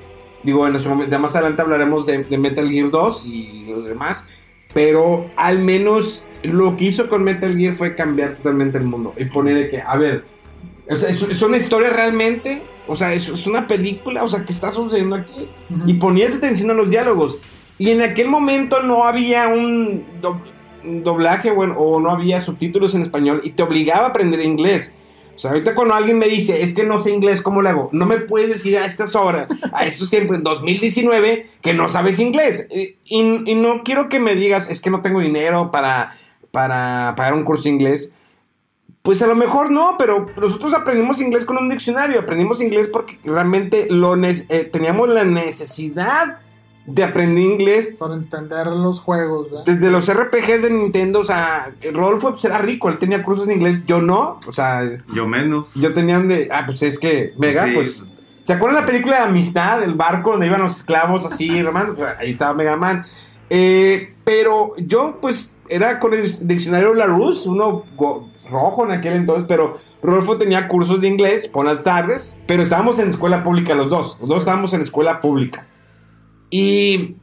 Digo, 0.42 0.66
en 0.66 0.80
su 0.80 0.88
momento, 0.88 1.16
más 1.20 1.36
adelante 1.36 1.62
hablaremos 1.62 2.06
de, 2.06 2.24
de 2.24 2.38
Metal 2.38 2.68
Gear 2.68 2.90
2 2.90 3.24
y 3.24 3.66
los 3.68 3.84
demás. 3.84 4.24
Pero 4.74 5.30
al 5.36 5.60
menos 5.60 6.24
lo 6.42 6.76
que 6.76 6.86
hizo 6.86 7.08
con 7.08 7.22
Metal 7.22 7.56
Gear 7.56 7.74
fue 7.74 7.94
cambiar 7.94 8.34
totalmente 8.34 8.78
el 8.78 8.84
mundo. 8.84 9.14
Y 9.16 9.26
ponerle 9.26 9.68
que, 9.68 9.80
a 9.80 9.94
ver, 9.94 10.24
o 10.90 10.96
sea, 10.96 11.08
¿es, 11.08 11.22
es 11.22 11.42
una 11.42 11.56
historia 11.56 11.90
realmente? 11.90 12.62
O 12.88 12.96
sea, 12.96 13.12
¿es, 13.12 13.28
es 13.28 13.46
una 13.46 13.66
película? 13.66 14.22
O 14.24 14.28
sea, 14.28 14.44
¿qué 14.44 14.52
está 14.52 14.70
sucediendo 14.70 15.16
aquí? 15.16 15.46
Y 15.86 15.94
ponías 15.94 16.34
atención 16.34 16.70
a 16.70 16.74
los 16.74 16.88
diálogos. 16.90 17.40
Y 17.78 17.90
en 17.90 18.00
aquel 18.02 18.28
momento 18.28 18.80
no 18.82 19.04
había 19.04 19.48
un, 19.48 20.04
do- 20.22 20.40
un 20.84 21.02
doblaje 21.02 21.50
bueno, 21.50 21.74
o 21.78 22.00
no 22.00 22.10
había 22.10 22.40
subtítulos 22.40 22.94
en 22.94 23.02
español 23.02 23.40
y 23.44 23.50
te 23.50 23.62
obligaba 23.62 24.06
a 24.06 24.10
aprender 24.10 24.40
inglés. 24.40 24.94
O 25.34 25.38
sea, 25.38 25.50
ahorita 25.50 25.74
cuando 25.74 25.92
alguien 25.94 26.16
me 26.16 26.28
dice, 26.28 26.62
es 26.62 26.72
que 26.72 26.84
no 26.84 27.02
sé 27.02 27.10
inglés, 27.10 27.42
¿cómo 27.42 27.60
le 27.60 27.68
hago? 27.68 27.90
No 27.92 28.06
me 28.06 28.16
puedes 28.18 28.48
decir 28.48 28.78
a 28.78 28.86
estas 28.86 29.14
horas, 29.14 29.48
a 29.72 29.84
estos 29.84 30.08
tiempos, 30.08 30.34
en 30.36 30.42
2019, 30.44 31.46
que 31.60 31.74
no 31.74 31.88
sabes 31.90 32.18
inglés. 32.20 32.66
Y, 32.70 32.94
y- 33.04 33.42
y 33.50 33.54
no 33.54 33.82
quiero 33.84 34.08
que 34.08 34.20
me 34.20 34.34
digas, 34.34 34.70
es 34.70 34.80
que 34.80 34.88
no 34.90 35.02
tengo 35.02 35.20
dinero 35.20 35.70
para, 35.70 36.16
para 36.52 37.12
pagar 37.16 37.34
un 37.34 37.44
curso 37.44 37.64
de 37.64 37.70
inglés. 37.70 38.12
Pues 39.06 39.22
a 39.22 39.28
lo 39.28 39.36
mejor 39.36 39.70
no, 39.70 39.94
pero 39.96 40.26
nosotros 40.36 40.74
aprendimos 40.74 41.20
inglés 41.20 41.44
con 41.44 41.56
un 41.58 41.68
diccionario. 41.68 42.18
Aprendimos 42.18 42.60
inglés 42.60 42.88
porque 42.88 43.18
realmente 43.24 43.86
lo 43.88 44.16
eh, 44.16 44.68
teníamos 44.72 45.08
la 45.08 45.22
necesidad 45.24 46.38
de 46.86 47.04
aprender 47.04 47.42
inglés 47.44 47.94
Para 47.98 48.14
entender 48.14 48.66
los 48.66 48.98
juegos, 49.00 49.50
¿verdad? 49.50 49.64
desde 49.64 49.90
los 49.90 50.12
RPGs 50.12 50.62
de 50.62 50.70
Nintendo. 50.70 51.20
O 51.20 51.24
sea, 51.24 51.70
Rodolfo 51.92 52.30
pues, 52.30 52.44
era 52.44 52.58
rico, 52.58 52.88
él 52.88 52.98
tenía 52.98 53.22
cursos 53.22 53.46
de 53.46 53.54
inglés, 53.54 53.86
yo 53.86 54.02
no. 54.02 54.40
O 54.46 54.52
sea, 54.52 54.82
Yo 55.14 55.26
menos. 55.28 55.68
yo 55.76 55.92
tenía 55.94 56.18
un 56.18 56.26
de. 56.26 56.48
Ah, 56.50 56.64
pues 56.66 56.82
es 56.82 56.98
que. 56.98 57.32
Vega, 57.38 57.64
Sí. 57.66 57.74
pues. 57.74 58.04
¿Se 58.42 58.52
acuerdan 58.52 58.80
la 58.80 58.86
película 58.86 59.18
de 59.18 59.22
Amistad? 59.22 59.84
El 59.84 59.94
barco 59.94 60.32
donde 60.32 60.46
iban 60.48 60.62
los 60.62 60.76
esclavos 60.78 61.24
así, 61.24 61.56
hermano. 61.58 61.94
Ahí 62.18 62.32
estaba 62.32 62.54
Mega 62.54 62.76
Man. 62.76 63.04
Eh, 63.50 64.12
pero 64.24 64.74
yo, 64.78 65.18
pues, 65.20 65.50
era 65.68 65.98
con 65.98 66.14
el 66.14 66.46
diccionario 66.46 66.94
Larousse, 66.94 67.48
uno 67.48 67.84
rojo 68.50 68.84
en 68.84 68.92
aquel 68.92 69.14
entonces, 69.14 69.46
pero 69.48 69.78
Rodolfo 70.02 70.38
tenía 70.38 70.68
cursos 70.68 71.00
de 71.00 71.08
inglés 71.08 71.48
por 71.48 71.66
las 71.66 71.82
tardes, 71.82 72.36
pero 72.46 72.62
estábamos 72.62 72.98
en 72.98 73.08
escuela 73.08 73.42
pública 73.42 73.74
los 73.74 73.88
dos. 73.88 74.16
Los 74.20 74.28
dos 74.28 74.38
estábamos 74.40 74.72
en 74.72 74.82
escuela 74.82 75.20
pública. 75.20 75.66
Y 76.50 77.16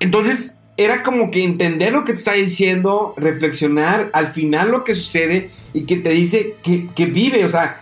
entonces 0.00 0.58
era 0.76 1.02
como 1.02 1.30
que 1.30 1.44
entender 1.44 1.92
lo 1.92 2.04
que 2.04 2.12
te 2.12 2.18
está 2.18 2.32
diciendo, 2.32 3.14
reflexionar 3.16 4.10
al 4.12 4.28
final 4.28 4.70
lo 4.70 4.82
que 4.82 4.94
sucede 4.94 5.50
y 5.72 5.84
que 5.84 5.96
te 5.96 6.10
dice 6.10 6.56
que, 6.62 6.86
que 6.86 7.06
vive, 7.06 7.44
o 7.44 7.48
sea, 7.48 7.80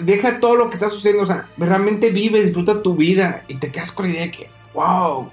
deja 0.00 0.40
todo 0.40 0.56
lo 0.56 0.68
que 0.68 0.74
está 0.74 0.90
sucediendo, 0.90 1.22
o 1.22 1.26
sea, 1.26 1.46
realmente 1.56 2.10
vive, 2.10 2.44
disfruta 2.44 2.82
tu 2.82 2.96
vida 2.96 3.44
y 3.48 3.54
te 3.54 3.70
quedas 3.70 3.92
con 3.92 4.06
la 4.06 4.12
idea 4.12 4.22
de 4.22 4.30
que, 4.30 4.48
wow, 4.74 5.30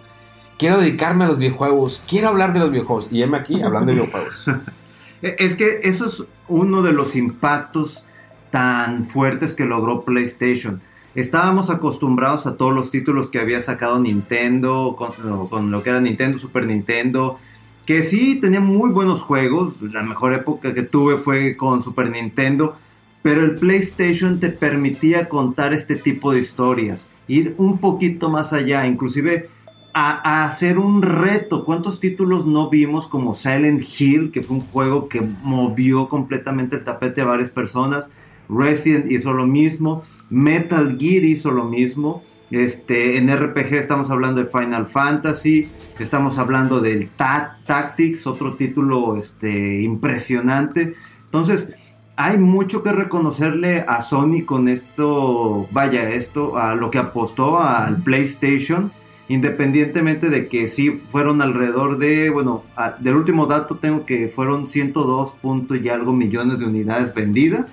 quiero 0.58 0.78
dedicarme 0.78 1.26
a 1.26 1.28
los 1.28 1.38
videojuegos, 1.38 2.02
quiero 2.08 2.30
hablar 2.30 2.54
de 2.54 2.60
los 2.60 2.72
videojuegos. 2.72 3.08
Y 3.12 3.22
heme 3.22 3.38
aquí 3.38 3.62
hablando 3.62 3.88
de 3.88 3.94
videojuegos. 3.94 4.46
E- 5.22 5.36
Es 5.40 5.56
que 5.56 5.80
eso 5.84 6.06
es 6.06 6.24
uno 6.50 6.82
de 6.84 6.92
los 6.92 7.16
impactos 7.16 8.04
tan 8.52 9.08
fuertes 9.08 9.54
que 9.54 9.64
logró 9.66 10.02
PlayStation. 10.02 10.82
Estábamos 11.16 11.70
acostumbrados 11.70 12.46
a 12.46 12.58
todos 12.58 12.76
los 12.76 12.92
títulos 12.92 13.30
que 13.30 13.40
había 13.40 13.62
sacado 13.62 13.98
Nintendo, 14.00 14.96
con, 14.98 15.48
con 15.48 15.72
lo 15.72 15.82
que 15.82 15.90
era 15.92 16.02
Nintendo, 16.02 16.38
Super 16.38 16.66
Nintendo, 16.68 17.40
que 17.86 18.04
sí 18.04 18.36
tenía 18.42 18.60
muy 18.60 18.90
buenos 18.92 19.22
juegos. 19.22 19.82
La 19.82 20.04
mejor 20.04 20.34
época 20.34 20.74
que 20.74 20.84
tuve 20.84 21.18
fue 21.18 21.56
con 21.56 21.82
Super 21.82 22.10
Nintendo, 22.12 22.78
pero 23.22 23.44
el 23.46 23.56
PlayStation 23.56 24.40
te 24.42 24.50
permitía 24.50 25.30
contar 25.30 25.74
este 25.74 25.96
tipo 25.96 26.34
de 26.34 26.42
historias, 26.42 27.10
ir 27.30 27.56
un 27.58 27.78
poquito 27.78 28.30
más 28.30 28.52
allá, 28.52 28.86
inclusive 28.86 29.50
a, 29.98 30.44
hacer 30.44 30.78
un 30.78 31.02
reto. 31.02 31.64
¿Cuántos 31.64 32.02
títulos 32.02 32.46
no 32.46 32.70
vimos 32.70 33.08
como 33.08 33.34
Silent 33.34 33.82
Hill, 33.98 34.32
que 34.32 34.44
fue 34.44 34.58
un 34.58 34.64
juego 34.64 35.08
que 35.08 35.22
movió 35.22 36.10
completamente 36.10 36.76
el 36.76 36.84
tapete 36.84 37.22
a 37.22 37.26
varias 37.26 37.50
personas? 37.50 38.10
Resident 38.50 39.10
hizo 39.10 39.32
lo 39.32 39.48
mismo, 39.48 40.04
Metal 40.30 40.98
Gear 41.00 41.24
hizo 41.24 41.50
lo 41.52 41.64
mismo. 41.64 42.24
Este, 42.52 43.18
en 43.18 43.36
RPG 43.36 43.74
estamos 43.76 44.12
hablando 44.12 44.44
de 44.44 44.50
Final 44.50 44.88
Fantasy, 44.88 45.68
estamos 45.98 46.38
hablando 46.38 46.82
del 46.82 47.10
Ta- 47.10 47.60
Tactics, 47.66 48.28
otro 48.28 48.56
título 48.56 49.16
este, 49.16 49.82
impresionante. 49.82 50.94
Entonces, 51.24 51.70
hay 52.18 52.38
mucho 52.38 52.84
que 52.84 52.92
reconocerle 52.92 53.86
a 53.88 54.02
Sony 54.02 54.44
con 54.46 54.68
esto, 54.68 55.68
vaya, 55.72 56.10
esto, 56.10 56.58
a 56.58 56.76
lo 56.76 56.92
que 56.92 57.00
apostó 57.00 57.60
al 57.60 58.04
PlayStation, 58.04 58.92
independientemente 59.28 60.30
de 60.30 60.48
que 60.48 60.68
sí 60.68 61.02
fueron 61.12 61.42
alrededor 61.42 61.98
de, 61.98 62.30
bueno, 62.30 62.64
a- 62.76 62.92
del 63.00 63.16
último 63.16 63.46
dato 63.48 63.76
tengo 63.76 64.06
que 64.06 64.28
fueron 64.28 64.68
102 64.68 65.32
puntos 65.32 65.78
y 65.82 65.90
algo 65.90 66.14
millones 66.14 66.60
de 66.60 66.66
unidades 66.66 67.14
vendidas. 67.14 67.68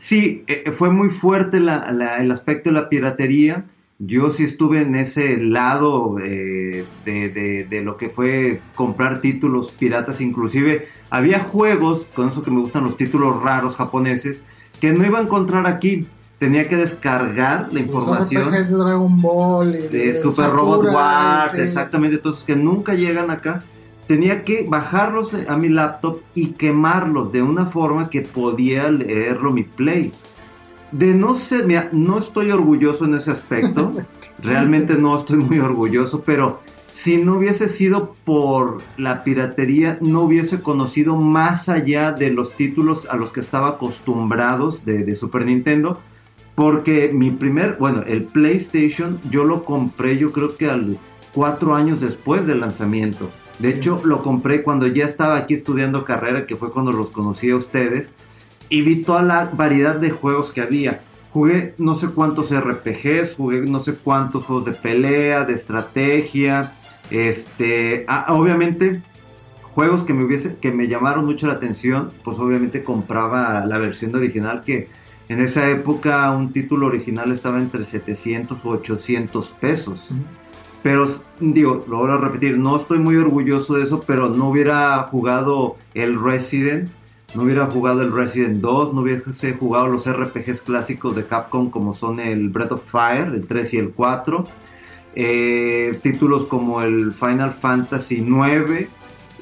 Sí, 0.00 0.44
eh, 0.46 0.72
fue 0.76 0.90
muy 0.90 1.10
fuerte 1.10 1.60
la- 1.60 1.92
la- 1.92 2.16
el 2.18 2.30
aspecto 2.30 2.70
de 2.70 2.74
la 2.74 2.88
piratería. 2.88 3.64
Yo 3.98 4.30
sí 4.30 4.42
estuve 4.44 4.82
en 4.82 4.96
ese 4.96 5.36
lado 5.36 6.16
eh, 6.20 6.84
de, 7.04 7.28
de- 7.28 7.64
de 7.64 7.82
lo 7.82 7.96
que 7.96 8.08
fue 8.08 8.60
comprar 8.74 9.20
títulos 9.20 9.70
piratas. 9.70 10.20
Inclusive 10.20 10.88
había 11.08 11.38
juegos, 11.40 12.08
con 12.14 12.28
eso 12.28 12.42
que 12.42 12.50
me 12.50 12.60
gustan 12.60 12.82
los 12.84 12.96
títulos 12.96 13.40
raros 13.42 13.76
japoneses, 13.76 14.42
que 14.80 14.92
no 14.92 15.06
iba 15.06 15.20
a 15.20 15.22
encontrar 15.22 15.66
aquí. 15.68 16.06
Tenía 16.42 16.68
que 16.68 16.74
descargar 16.74 17.72
la 17.72 17.78
información 17.78 18.50
de 18.50 18.64
Dragon 18.64 19.22
Ball 19.22 19.76
y 19.76 19.86
de 19.86 20.12
Super 20.12 20.46
Sakura, 20.46 20.48
Robot 20.48 20.86
Wars, 20.92 21.52
sí. 21.54 21.60
exactamente, 21.60 22.18
todos 22.18 22.42
que 22.42 22.56
nunca 22.56 22.94
llegan 22.94 23.30
acá. 23.30 23.62
Tenía 24.08 24.42
que 24.42 24.66
bajarlos 24.68 25.34
a 25.34 25.56
mi 25.56 25.68
laptop 25.68 26.18
y 26.34 26.48
quemarlos 26.48 27.30
de 27.30 27.42
una 27.42 27.66
forma 27.66 28.10
que 28.10 28.22
podía 28.22 28.90
leerlo 28.90 29.52
mi 29.52 29.62
Play. 29.62 30.12
De 30.90 31.14
no 31.14 31.36
ser, 31.36 31.64
mira, 31.64 31.90
no 31.92 32.18
estoy 32.18 32.50
orgulloso 32.50 33.04
en 33.04 33.14
ese 33.14 33.30
aspecto, 33.30 33.92
realmente 34.42 34.94
no 34.94 35.16
estoy 35.16 35.36
muy 35.36 35.60
orgulloso, 35.60 36.22
pero 36.22 36.58
si 36.92 37.18
no 37.18 37.36
hubiese 37.36 37.68
sido 37.68 38.14
por 38.24 38.82
la 38.96 39.22
piratería, 39.22 39.96
no 40.00 40.22
hubiese 40.22 40.60
conocido 40.60 41.14
más 41.14 41.68
allá 41.68 42.10
de 42.10 42.32
los 42.32 42.56
títulos 42.56 43.06
a 43.08 43.14
los 43.14 43.30
que 43.30 43.38
estaba 43.38 43.68
acostumbrados 43.68 44.84
de, 44.84 45.04
de 45.04 45.14
Super 45.14 45.46
Nintendo. 45.46 46.00
Porque 46.54 47.10
mi 47.12 47.30
primer, 47.30 47.76
bueno, 47.78 48.02
el 48.06 48.24
PlayStation 48.24 49.20
yo 49.30 49.44
lo 49.44 49.64
compré 49.64 50.18
yo 50.18 50.32
creo 50.32 50.56
que 50.56 50.68
al 50.68 50.98
cuatro 51.32 51.74
años 51.74 52.00
después 52.00 52.46
del 52.46 52.60
lanzamiento. 52.60 53.30
De 53.58 53.70
hecho, 53.70 54.00
lo 54.04 54.22
compré 54.22 54.62
cuando 54.62 54.86
ya 54.86 55.04
estaba 55.04 55.36
aquí 55.36 55.54
estudiando 55.54 56.04
carrera, 56.04 56.46
que 56.46 56.56
fue 56.56 56.70
cuando 56.70 56.92
los 56.92 57.10
conocí 57.10 57.50
a 57.50 57.56
ustedes. 57.56 58.12
Y 58.68 58.82
vi 58.82 59.02
toda 59.02 59.22
la 59.22 59.50
variedad 59.52 59.96
de 59.96 60.10
juegos 60.10 60.52
que 60.52 60.62
había. 60.62 61.00
Jugué 61.32 61.74
no 61.78 61.94
sé 61.94 62.08
cuántos 62.08 62.54
RPGs, 62.54 63.36
jugué 63.36 63.62
no 63.62 63.80
sé 63.80 63.94
cuántos 63.94 64.44
juegos 64.44 64.64
de 64.64 64.72
pelea, 64.72 65.44
de 65.44 65.54
estrategia. 65.54 66.72
Este, 67.10 68.04
ah, 68.08 68.26
obviamente, 68.30 69.00
juegos 69.74 70.02
que 70.02 70.12
me 70.12 70.24
hubiese, 70.24 70.56
que 70.56 70.72
me 70.72 70.88
llamaron 70.88 71.24
mucho 71.24 71.46
la 71.46 71.54
atención, 71.54 72.10
pues 72.24 72.38
obviamente 72.38 72.82
compraba 72.82 73.64
la 73.66 73.78
versión 73.78 74.14
original 74.14 74.62
que 74.64 74.88
en 75.28 75.40
esa 75.40 75.70
época 75.70 76.30
un 76.30 76.52
título 76.52 76.86
original 76.86 77.32
estaba 77.32 77.58
entre 77.58 77.86
700 77.86 78.64
u 78.64 78.68
800 78.70 79.50
pesos. 79.60 80.10
Pero 80.82 81.06
digo, 81.38 81.84
lo 81.88 81.98
voy 81.98 82.10
a 82.10 82.16
repetir, 82.16 82.58
no 82.58 82.76
estoy 82.76 82.98
muy 82.98 83.16
orgulloso 83.16 83.74
de 83.74 83.84
eso, 83.84 84.02
pero 84.06 84.28
no 84.28 84.48
hubiera 84.48 84.98
jugado 85.04 85.76
el 85.94 86.20
Resident, 86.20 86.90
no 87.34 87.42
hubiera 87.44 87.66
jugado 87.66 88.02
el 88.02 88.12
Resident 88.12 88.60
2, 88.60 88.92
no 88.92 89.02
hubiese 89.02 89.54
jugado 89.54 89.88
los 89.88 90.10
RPGs 90.10 90.62
clásicos 90.62 91.14
de 91.14 91.24
Capcom 91.24 91.70
como 91.70 91.94
son 91.94 92.18
el 92.18 92.48
Breath 92.50 92.72
of 92.72 92.82
Fire, 92.84 93.28
el 93.32 93.46
3 93.46 93.74
y 93.74 93.76
el 93.78 93.90
4. 93.90 94.44
eh, 95.14 95.98
títulos 96.02 96.46
como 96.46 96.82
el 96.82 97.12
Final 97.12 97.52
Fantasy 97.52 98.22
9 98.26 98.88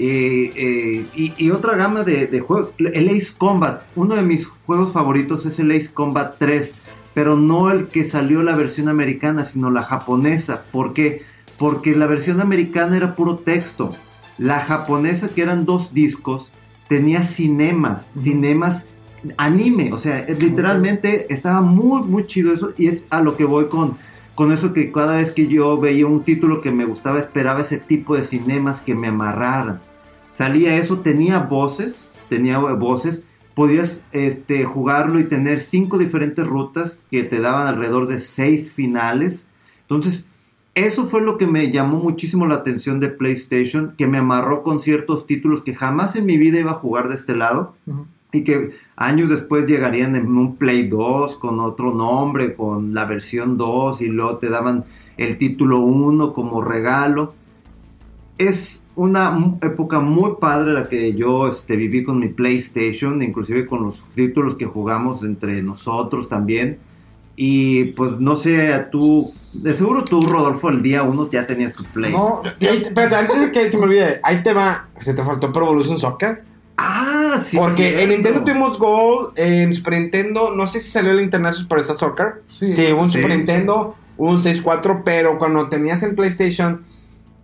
eh, 0.02 0.50
eh, 0.56 1.06
y, 1.14 1.34
y 1.36 1.50
otra 1.50 1.76
gama 1.76 2.04
de, 2.04 2.26
de 2.26 2.40
juegos. 2.40 2.72
El 2.78 3.08
Ace 3.10 3.34
Combat, 3.36 3.82
uno 3.96 4.16
de 4.16 4.22
mis 4.22 4.46
juegos 4.46 4.92
favoritos 4.92 5.44
es 5.44 5.58
el 5.58 5.70
Ace 5.72 5.92
Combat 5.92 6.36
3, 6.38 6.72
pero 7.12 7.36
no 7.36 7.70
el 7.70 7.88
que 7.88 8.04
salió 8.04 8.42
la 8.42 8.56
versión 8.56 8.88
americana, 8.88 9.44
sino 9.44 9.70
la 9.70 9.82
japonesa. 9.82 10.62
¿Por 10.72 10.94
qué? 10.94 11.22
Porque 11.58 11.94
la 11.94 12.06
versión 12.06 12.40
americana 12.40 12.96
era 12.96 13.14
puro 13.14 13.36
texto. 13.36 13.94
La 14.38 14.60
japonesa, 14.60 15.28
que 15.28 15.42
eran 15.42 15.66
dos 15.66 15.92
discos, 15.92 16.50
tenía 16.88 17.22
cinemas, 17.22 18.10
cinemas 18.18 18.86
anime, 19.36 19.92
o 19.92 19.98
sea, 19.98 20.24
literalmente 20.26 21.30
estaba 21.30 21.60
muy, 21.60 22.04
muy 22.04 22.26
chido 22.26 22.54
eso 22.54 22.72
y 22.78 22.86
es 22.86 23.04
a 23.10 23.20
lo 23.20 23.36
que 23.36 23.44
voy 23.44 23.66
con, 23.66 23.98
con 24.34 24.50
eso 24.50 24.72
que 24.72 24.90
cada 24.90 25.16
vez 25.16 25.30
que 25.30 25.46
yo 25.46 25.78
veía 25.78 26.06
un 26.06 26.22
título 26.22 26.62
que 26.62 26.72
me 26.72 26.86
gustaba, 26.86 27.18
esperaba 27.18 27.60
ese 27.60 27.76
tipo 27.76 28.16
de 28.16 28.22
cinemas 28.22 28.80
que 28.80 28.94
me 28.94 29.08
amarraran. 29.08 29.82
Salía 30.40 30.78
eso, 30.78 31.00
tenía 31.00 31.38
voces, 31.40 32.08
tenía 32.30 32.56
voces, 32.60 33.20
podías 33.54 34.02
este, 34.10 34.64
jugarlo 34.64 35.20
y 35.20 35.24
tener 35.24 35.60
cinco 35.60 35.98
diferentes 35.98 36.46
rutas 36.46 37.02
que 37.10 37.24
te 37.24 37.40
daban 37.42 37.66
alrededor 37.66 38.06
de 38.06 38.20
seis 38.20 38.72
finales. 38.72 39.44
Entonces, 39.82 40.28
eso 40.74 41.08
fue 41.08 41.20
lo 41.20 41.36
que 41.36 41.46
me 41.46 41.70
llamó 41.70 41.98
muchísimo 41.98 42.46
la 42.46 42.54
atención 42.54 43.00
de 43.00 43.10
PlayStation, 43.10 43.92
que 43.98 44.06
me 44.06 44.16
amarró 44.16 44.62
con 44.62 44.80
ciertos 44.80 45.26
títulos 45.26 45.62
que 45.62 45.74
jamás 45.74 46.16
en 46.16 46.24
mi 46.24 46.38
vida 46.38 46.58
iba 46.58 46.70
a 46.70 46.80
jugar 46.80 47.10
de 47.10 47.16
este 47.16 47.36
lado 47.36 47.74
y 48.32 48.42
que 48.42 48.70
años 48.96 49.28
después 49.28 49.66
llegarían 49.66 50.16
en 50.16 50.38
un 50.38 50.56
Play 50.56 50.88
2 50.88 51.36
con 51.36 51.60
otro 51.60 51.92
nombre, 51.92 52.54
con 52.54 52.94
la 52.94 53.04
versión 53.04 53.58
2 53.58 54.00
y 54.00 54.06
luego 54.06 54.38
te 54.38 54.48
daban 54.48 54.84
el 55.18 55.36
título 55.36 55.80
1 55.80 56.32
como 56.32 56.62
regalo. 56.62 57.34
es 58.38 58.79
una 58.96 59.56
época 59.62 60.00
muy 60.00 60.32
padre 60.40 60.72
la 60.72 60.88
que 60.88 61.14
yo 61.14 61.46
este, 61.46 61.76
viví 61.76 62.02
con 62.04 62.18
mi 62.18 62.28
PlayStation, 62.28 63.22
inclusive 63.22 63.66
con 63.66 63.82
los 63.84 64.04
títulos 64.14 64.54
que 64.56 64.66
jugamos 64.66 65.22
entre 65.24 65.62
nosotros 65.62 66.28
también. 66.28 66.78
Y 67.36 67.84
pues 67.92 68.18
no 68.18 68.36
sé, 68.36 68.86
tú, 68.92 69.32
de 69.54 69.72
seguro 69.72 70.04
tú, 70.04 70.20
Rodolfo, 70.20 70.68
el 70.68 70.82
día 70.82 71.02
uno 71.04 71.30
ya 71.30 71.46
tenías 71.46 71.72
tu 71.72 71.84
Play. 71.84 72.12
No, 72.12 72.42
Y 72.60 72.66
ahí- 72.66 72.82
espérate, 72.82 73.16
antes 73.16 73.40
de 73.40 73.50
que 73.52 73.70
se 73.70 73.78
me 73.78 73.84
olvide, 73.84 74.20
ahí 74.22 74.42
te 74.42 74.52
va. 74.52 74.88
Se 74.98 75.14
te 75.14 75.24
faltó 75.24 75.50
Pro 75.50 75.64
Evolution 75.66 75.98
Soccer. 75.98 76.42
Ah, 76.76 77.40
sí. 77.46 77.56
Porque 77.56 78.02
en 78.02 78.10
Nintendo 78.10 78.42
tuvimos 78.42 78.78
Gold, 78.78 79.32
en 79.38 79.74
Super 79.74 80.00
Nintendo, 80.00 80.54
no 80.54 80.66
sé 80.66 80.80
si 80.80 80.90
salió 80.90 81.12
el 81.12 81.20
International 81.20 81.62
Superstar 81.62 81.96
Soccer. 81.96 82.42
Sí. 82.46 82.74
Sí, 82.74 82.86
un 82.92 83.08
Sí. 83.10 83.18
Super 83.20 83.36
Nintendo, 83.36 83.96
un 84.18 84.38
6.4, 84.38 85.02
pero 85.04 85.38
cuando 85.38 85.68
tenías 85.68 86.02
en 86.02 86.14
PlayStation 86.14 86.82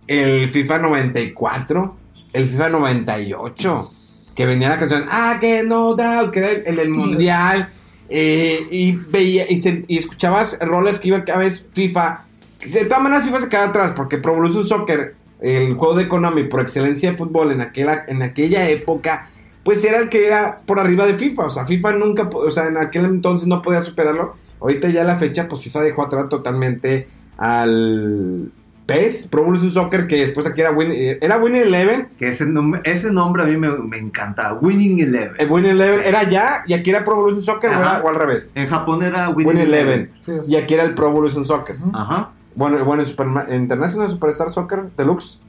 el 0.07 0.49
FIFA 0.49 0.79
94, 0.79 1.95
el 2.33 2.47
FIFA 2.47 2.69
98, 2.69 3.91
que 4.35 4.45
venía 4.45 4.69
la 4.69 4.77
canción 4.77 5.05
Ah, 5.09 5.37
que 5.39 5.63
no 5.63 5.95
doubt, 5.95 6.31
que 6.31 6.39
era 6.39 6.51
el, 6.51 6.75
del 6.75 6.89
mundial, 6.89 7.69
eh, 8.09 8.67
y 8.71 8.93
veía 8.93 9.49
y, 9.51 9.57
se- 9.57 9.83
y 9.87 9.97
escuchabas 9.97 10.57
roles 10.61 10.99
que 10.99 11.09
iban 11.09 11.23
cada 11.23 11.39
vez 11.39 11.67
FIFA. 11.73 12.25
que 12.59 12.69
De 12.69 12.85
todas 12.85 13.03
maneras, 13.03 13.25
FIFA 13.25 13.39
se 13.39 13.49
quedaba 13.49 13.67
atrás, 13.69 13.93
porque 13.95 14.17
Pro 14.17 14.33
Evolution 14.33 14.65
Soccer, 14.67 15.15
el 15.41 15.73
juego 15.75 15.95
de 15.95 16.07
Konami 16.07 16.43
por 16.45 16.61
excelencia 16.61 17.11
de 17.11 17.17
fútbol 17.17 17.51
en 17.51 17.61
aquella, 17.61 18.05
en 18.07 18.21
aquella 18.23 18.67
época, 18.69 19.29
pues 19.63 19.83
era 19.83 19.97
el 19.97 20.09
que 20.09 20.25
era 20.25 20.59
por 20.65 20.79
arriba 20.79 21.05
de 21.05 21.15
FIFA. 21.17 21.45
O 21.45 21.49
sea, 21.49 21.65
FIFA 21.67 21.93
nunca, 21.93 22.29
o 22.33 22.49
sea, 22.51 22.67
en 22.67 22.77
aquel 22.77 23.05
entonces 23.05 23.47
no 23.47 23.61
podía 23.61 23.81
superarlo. 23.83 24.35
Ahorita 24.61 24.89
ya 24.89 25.03
la 25.03 25.17
fecha, 25.17 25.47
pues 25.47 25.61
FIFA 25.63 25.81
dejó 25.81 26.03
atrás 26.05 26.29
totalmente 26.29 27.07
al 27.37 28.51
PES, 28.87 29.27
Pro 29.27 29.41
Evolution 29.41 29.71
Soccer, 29.71 30.07
que 30.07 30.15
después 30.21 30.47
aquí 30.47 30.61
era 30.61 30.71
Win, 30.71 30.91
eh, 30.91 31.19
era 31.21 31.37
Winning 31.37 31.61
Eleven. 31.63 32.07
Que 32.17 32.29
ese, 32.29 32.45
nom- 32.47 32.81
ese 32.83 33.11
nombre 33.11 33.43
a 33.43 33.45
mí 33.45 33.57
me, 33.57 33.69
me 33.69 33.97
encanta. 33.99 34.53
Winning 34.53 34.99
Eleven. 34.99 35.35
El 35.37 35.51
Winning 35.51 35.71
Eleven 35.71 36.01
era 36.05 36.23
ya, 36.23 36.63
y 36.65 36.73
aquí 36.73 36.89
era 36.89 37.03
Pro 37.03 37.15
Evolution 37.15 37.43
Soccer, 37.43 37.69
o, 37.69 37.73
Ajá. 37.73 37.97
era- 37.97 38.03
o 38.03 38.09
al 38.09 38.15
revés. 38.15 38.49
En 38.55 38.67
Japón 38.67 39.03
era 39.03 39.29
Winning, 39.29 39.47
Winning 39.47 39.67
Eleven. 39.67 40.11
Sí, 40.21 40.31
Y 40.47 40.55
aquí 40.55 40.73
era 40.73 40.83
el 40.83 40.95
Pro 40.95 41.09
Evolution 41.09 41.45
Soccer. 41.45 41.75
Ajá. 41.93 42.31
Bueno, 42.55 42.83
bueno, 42.85 43.03
en 43.49 43.61
International 43.61 44.09
Superstar 44.09 44.49
Soccer 44.49 44.85
Deluxe. 44.97 45.39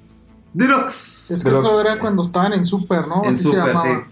Deluxe. 0.53 1.30
Es 1.30 1.45
que 1.45 1.51
eso 1.51 1.80
era 1.80 1.99
cuando 1.99 2.22
estaban 2.22 2.53
en 2.55 2.64
Super, 2.64 3.07
¿no? 3.07 3.22
En 3.24 3.30
Así 3.30 3.45
Super, 3.45 3.61
se 3.61 3.66
llamaba. 3.66 4.07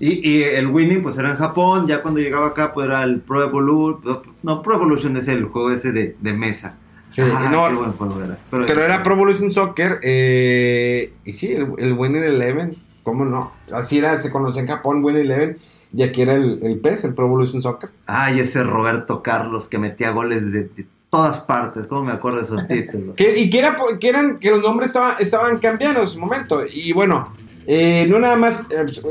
Y, 0.00 0.28
y 0.28 0.42
el 0.42 0.66
Winning 0.66 1.02
pues 1.02 1.16
era 1.16 1.30
en 1.30 1.36
Japón, 1.36 1.86
ya 1.86 2.02
cuando 2.02 2.20
llegaba 2.20 2.48
acá 2.48 2.72
pues 2.72 2.86
era 2.86 3.02
el 3.04 3.20
Pro 3.20 3.42
Evolution, 3.44 4.18
no 4.42 4.60
Pro 4.60 4.74
Evolution 4.74 5.16
es 5.16 5.28
el 5.28 5.44
juego 5.44 5.70
ese 5.70 5.92
de, 5.92 6.16
de 6.20 6.32
mesa. 6.32 6.74
Ah, 7.22 7.48
no, 7.50 7.68
qué 7.68 7.74
buen 7.74 7.92
juego 7.92 8.22
era. 8.22 8.38
Pero 8.50 8.82
era 8.82 9.02
Pro 9.02 9.14
Evolution 9.14 9.50
Soccer. 9.50 10.00
eh, 10.02 11.12
y 11.24 11.32
sí, 11.32 11.52
el, 11.52 11.68
el 11.78 11.92
Winning 11.92 12.24
Eleven. 12.24 12.72
¿Cómo 13.02 13.24
no? 13.24 13.52
Así 13.72 13.98
era, 13.98 14.16
se 14.18 14.30
conocía 14.30 14.62
en 14.62 14.68
Japón 14.68 15.04
Winning 15.04 15.26
Eleven. 15.26 15.58
Y 15.96 16.02
aquí 16.02 16.22
era 16.22 16.34
el, 16.34 16.58
el 16.62 16.78
PES, 16.80 17.04
el 17.04 17.14
Pro 17.14 17.26
Evolution 17.26 17.62
Soccer. 17.62 17.90
Ay, 18.06 18.40
ese 18.40 18.64
Roberto 18.64 19.22
Carlos 19.22 19.68
que 19.68 19.78
metía 19.78 20.10
goles 20.10 20.50
de, 20.50 20.64
de 20.64 20.86
todas 21.08 21.38
partes, 21.40 21.86
¿cómo 21.86 22.02
me 22.02 22.10
acuerdo 22.12 22.38
de 22.38 22.44
esos 22.44 22.66
títulos? 22.68 23.14
Que, 23.14 23.38
y 23.38 23.48
que, 23.48 23.58
era, 23.60 23.76
que 24.00 24.08
eran 24.08 24.38
que 24.40 24.50
los 24.50 24.60
nombres 24.62 24.88
estaban, 24.88 25.14
estaban 25.20 25.58
cambiando 25.58 26.00
en 26.00 26.06
su 26.08 26.18
momento. 26.18 26.62
Y 26.68 26.92
bueno, 26.92 27.32
eh, 27.66 28.06
no 28.08 28.18
nada 28.18 28.34
más, 28.34 28.66
eh, 28.70 28.84
pues, 28.84 29.02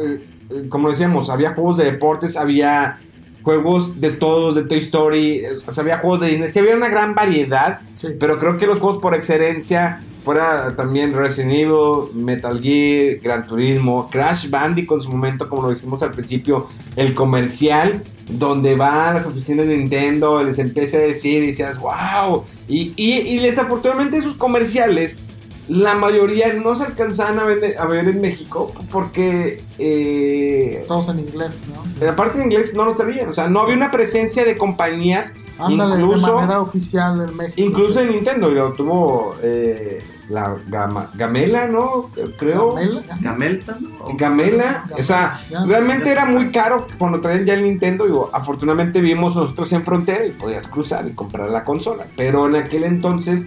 eh, 0.50 0.68
como 0.68 0.90
decíamos, 0.90 1.30
había 1.30 1.54
juegos 1.54 1.78
de 1.78 1.86
deportes, 1.86 2.36
había 2.36 3.00
juegos 3.44 4.00
de 4.00 4.12
todos, 4.12 4.56
de 4.56 4.64
Toy 4.64 4.78
Story, 4.80 5.44
o 5.68 5.72
sea, 5.72 5.82
había 5.82 5.98
juegos 6.00 6.22
de 6.22 6.28
Disney, 6.28 6.50
sí 6.50 6.60
había 6.60 6.76
una 6.76 6.90
gran 6.90 7.14
variedad. 7.14 7.82
Sí. 7.94 8.10
Pero 8.20 8.40
creo 8.40 8.58
que 8.58 8.66
los 8.66 8.80
juegos 8.80 9.00
por 9.00 9.14
excelencia 9.14 10.02
fuera 10.24 10.76
también 10.76 11.14
Resident 11.14 11.52
Evil, 11.52 12.14
Metal 12.14 12.60
Gear, 12.62 13.18
Gran 13.22 13.46
Turismo, 13.46 14.10
Crash 14.10 14.50
Bandicoot 14.50 15.02
en 15.02 15.04
su 15.04 15.12
momento, 15.12 15.50
como 15.50 15.64
lo 15.64 15.70
dijimos 15.70 16.02
al 16.02 16.12
principio, 16.12 16.68
el 16.96 17.14
comercial, 17.14 18.04
donde 18.30 18.76
van 18.76 19.10
a 19.10 19.14
las 19.16 19.26
oficinas 19.26 19.68
de 19.68 19.78
Nintendo, 19.78 20.42
les 20.44 20.60
empieza 20.60 20.98
a 20.98 21.02
decir 21.02 21.44
y 21.44 21.48
decías, 21.48 21.80
wow. 21.80 22.46
Y, 22.68 22.94
y, 22.96 23.20
y 23.20 23.40
desafortunadamente 23.40 24.18
esos 24.18 24.36
comerciales, 24.36 25.20
la 25.68 25.96
mayoría 25.96 26.54
no 26.54 26.76
se 26.76 26.84
alcanzaban 26.84 27.40
a, 27.40 27.44
vender- 27.46 27.78
a 27.78 27.86
ver 27.86 28.08
en 28.08 28.20
México 28.22 28.74
porque... 28.92 29.64
eh, 29.80 30.84
Todos 30.88 31.10
en 31.10 31.20
inglés, 31.20 31.66
¿no? 31.74 32.08
Aparte 32.10 32.40
de 32.40 32.46
inglés 32.46 32.74
no 32.74 32.86
lo 32.86 32.96
traían, 32.96 33.30
o 33.30 33.34
sea, 33.34 33.48
no 33.48 33.62
había 33.62 33.76
una 33.76 33.92
presencia 33.92 34.44
de 34.46 34.58
compañías, 34.58 35.34
Ándale, 35.60 36.02
incluso, 36.02 36.26
de 36.28 36.34
manera 36.34 36.62
oficial 36.62 37.26
en 37.30 37.38
México. 37.38 37.62
Incluso 37.62 37.94
sí. 37.94 38.00
en 38.00 38.10
Nintendo, 38.10 38.50
lo 38.50 38.74
tuvo 38.74 39.36
eh, 39.44 40.00
la 40.30 40.56
Gama- 40.68 41.12
Gamela, 41.14 41.68
¿no? 41.68 42.10
Creo. 42.38 42.72
Gamela, 42.74 43.02
¿Gamelta? 43.22 43.78
no? 43.80 44.18
Gamela, 44.18 44.86
o 44.98 45.04
sea, 45.04 45.40
realmente 45.68 46.10
era 46.10 46.26
muy 46.26 46.52
caro 46.52 46.88
cuando 46.98 47.22
traían 47.22 47.46
ya 47.46 47.54
el 47.54 47.64
Nintendo. 47.64 48.06
Digo, 48.06 48.30
afortunadamente 48.34 49.00
vivimos 49.00 49.36
nosotros 49.36 49.72
en 49.74 49.86
frontera 49.86 50.26
y 50.26 50.32
podías 50.32 50.68
cruzar 50.68 51.08
y 51.08 51.14
comprar 51.14 51.50
la 51.52 51.64
consola. 51.64 52.08
Pero 52.18 52.48
en 52.48 52.56
aquel 52.56 52.84
entonces 52.84 53.46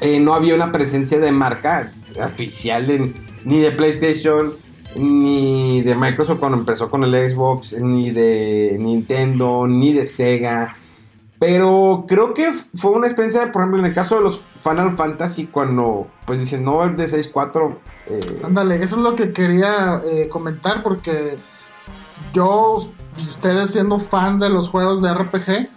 eh, 0.00 0.20
no 0.20 0.34
había 0.34 0.54
una 0.54 0.72
presencia 0.72 1.18
de 1.18 1.32
marca 1.32 1.92
oficial 2.24 2.86
de- 2.86 3.12
ni 3.44 3.58
de 3.58 3.70
PlayStation, 3.72 4.54
ni 4.96 5.82
de 5.82 5.94
Microsoft 5.94 6.38
cuando 6.38 6.58
empezó 6.58 6.88
con 6.90 7.02
el 7.04 7.28
Xbox, 7.28 7.72
ni 7.80 8.10
de 8.10 8.76
Nintendo, 8.80 9.66
ni 9.66 9.92
de 9.92 10.04
Sega. 10.04 10.74
Pero 11.38 12.06
creo 12.08 12.32
que 12.32 12.52
fue 12.74 12.92
una 12.92 13.06
experiencia, 13.06 13.50
por 13.52 13.62
ejemplo, 13.62 13.80
en 13.80 13.86
el 13.86 13.92
caso 13.92 14.14
de 14.16 14.22
los 14.22 14.42
Final 14.62 14.96
Fantasy, 14.96 15.46
cuando 15.48 16.06
pues 16.24 16.38
dicen 16.38 16.64
no 16.64 16.80
haber 16.80 16.96
de 16.96 17.06
6-4. 17.08 17.76
eh, 18.06 18.20
Ándale, 18.44 18.76
eso 18.76 18.96
es 18.96 19.02
lo 19.02 19.14
que 19.16 19.32
quería 19.32 20.00
eh, 20.10 20.28
comentar 20.28 20.82
porque 20.82 21.36
yo, 22.32 22.78
ustedes 23.28 23.72
siendo 23.72 23.98
fan 23.98 24.38
de 24.38 24.48
los 24.48 24.68
juegos 24.68 25.02
de 25.02 25.12
RPG, 25.12 25.68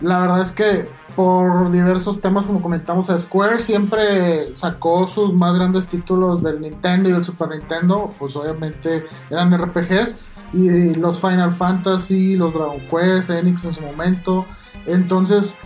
la 0.00 0.18
verdad 0.20 0.40
es 0.40 0.52
que 0.52 0.88
por 1.16 1.70
diversos 1.70 2.20
temas, 2.20 2.46
como 2.46 2.60
comentamos, 2.60 3.06
Square 3.16 3.58
siempre 3.60 4.54
sacó 4.54 5.06
sus 5.06 5.32
más 5.32 5.54
grandes 5.54 5.86
títulos 5.86 6.42
del 6.42 6.60
Nintendo 6.60 7.08
y 7.08 7.12
del 7.12 7.24
Super 7.24 7.48
Nintendo, 7.50 8.10
pues 8.18 8.34
obviamente 8.36 9.04
eran 9.30 9.56
RPGs, 9.56 10.16
y 10.52 10.94
los 10.94 11.20
Final 11.20 11.52
Fantasy, 11.52 12.36
los 12.36 12.54
Dragon 12.54 12.80
Quest, 12.90 13.30
Enix 13.30 13.64
en 13.64 13.72
su 13.72 13.80
momento. 13.80 14.46
Entonces, 14.86 15.56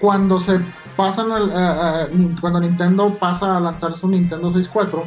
cuando 0.00 0.40
se 0.40 0.60
pasan 0.96 1.26
cuando 2.40 2.60
Nintendo 2.60 3.12
pasa 3.18 3.56
a 3.56 3.60
lanzar 3.60 3.96
su 3.96 4.08
Nintendo 4.08 4.50
64, 4.50 5.04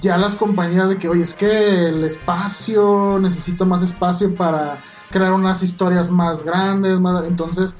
ya 0.00 0.18
las 0.18 0.36
compañías 0.36 0.88
de 0.88 0.98
que, 0.98 1.08
oye, 1.08 1.22
es 1.22 1.34
que 1.34 1.88
el 1.88 2.04
espacio, 2.04 3.18
necesito 3.20 3.66
más 3.66 3.82
espacio 3.82 4.34
para 4.34 4.78
crear 5.10 5.32
unas 5.32 5.62
historias 5.62 6.10
más 6.10 6.44
grandes, 6.44 7.00
más- 7.00 7.26
entonces 7.26 7.76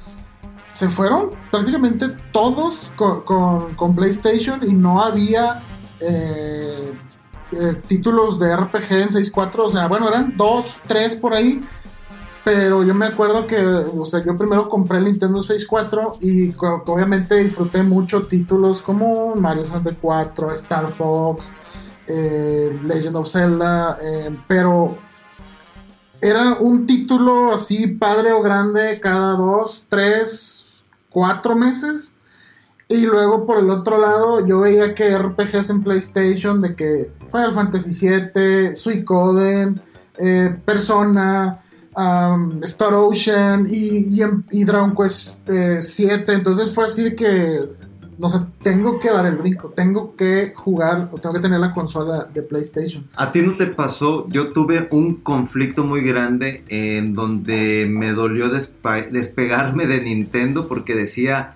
se 0.71 0.89
fueron 0.89 1.31
prácticamente 1.51 2.09
todos 2.33 2.91
con, 2.97 3.23
con- 3.75 3.97
PlayStation 3.97 4.61
y 4.63 4.73
no 4.73 5.03
había 5.03 5.61
eh, 6.01 6.93
eh, 7.53 7.83
títulos 7.87 8.39
de 8.39 8.55
RPG 8.57 8.93
en 8.93 9.09
6.4, 9.09 9.59
o 9.59 9.71
sea, 9.71 9.89
bueno, 9.89 10.09
eran 10.09 10.37
dos, 10.37 10.79
tres 10.87 11.17
por 11.17 11.33
ahí, 11.33 11.61
pero 12.45 12.83
yo 12.85 12.95
me 12.95 13.07
acuerdo 13.07 13.47
que, 13.47 13.59
o 13.59 14.07
sea, 14.07 14.25
yo 14.25 14.37
primero 14.37 14.69
compré 14.69 14.99
el 14.99 15.05
Nintendo 15.05 15.43
64 15.43 16.19
y 16.21 16.55
obviamente 16.57 17.37
disfruté 17.37 17.83
mucho 17.83 18.27
títulos 18.27 18.81
como 18.83 19.35
Mario 19.35 19.65
64, 19.65 20.53
Star 20.53 20.89
Fox, 20.89 21.53
eh, 22.07 22.79
Legend 22.85 23.17
of 23.17 23.29
Zelda, 23.29 23.99
pero 24.47 24.97
era 26.21 26.55
un 26.55 26.87
título 26.87 27.53
así 27.53 27.87
padre 27.87 28.33
o 28.33 28.43
grande 28.43 28.99
cada 29.01 29.37
dos, 29.37 29.85
tres, 29.89 30.58
cuatro 31.11 31.55
meses. 31.55 32.17
Y 32.89 33.05
luego 33.05 33.47
por 33.47 33.59
el 33.59 33.69
otro 33.69 33.99
lado 33.99 34.47
yo 34.47 34.61
veía 34.61 34.95
que 34.95 35.17
RPGs 35.17 35.71
en 35.71 35.83
PlayStation 35.83 36.63
de 36.63 36.75
que 36.75 37.13
Final 37.31 37.53
Fantasy 37.53 38.09
VII, 38.09 38.75
Suicoden, 38.75 39.81
eh, 40.17 40.57
Persona, 40.65 41.59
um, 41.95 42.63
Star 42.63 42.95
Ocean 42.95 43.69
y, 43.71 44.23
y, 44.51 44.65
Dragon 44.65 44.95
Quest 44.95 45.49
eh, 45.49 45.83
7. 45.83 46.33
Entonces 46.33 46.75
fue 46.75 46.87
así 46.87 47.15
que, 47.15 47.69
no 48.19 48.29
sé, 48.29 48.39
tengo 48.63 48.99
que 48.99 49.11
dar 49.11 49.27
el 49.27 49.37
brinco, 49.37 49.69
tengo 49.71 50.17
que 50.17 50.53
jugar 50.55 51.09
o 51.13 51.19
tengo 51.19 51.35
que 51.37 51.41
tener 51.41 51.61
la 51.61 51.73
consola 51.73 52.25
de 52.35 52.43
PlayStation. 52.43 53.05
¿A 53.17 53.31
ti 53.33 53.43
no 53.43 53.57
te 53.57 53.67
pasó? 53.67 54.29
Yo 54.31 54.49
tuve 54.53 54.89
un 54.91 55.15
conflicto 55.15 55.85
muy 55.85 56.03
grande 56.03 56.65
en 56.69 57.15
donde 57.15 57.87
me 57.89 58.13
dolió 58.13 58.49
despegarme 58.49 59.87
de 59.87 60.01
Nintendo 60.03 60.67
porque 60.67 60.95
decía, 60.95 61.55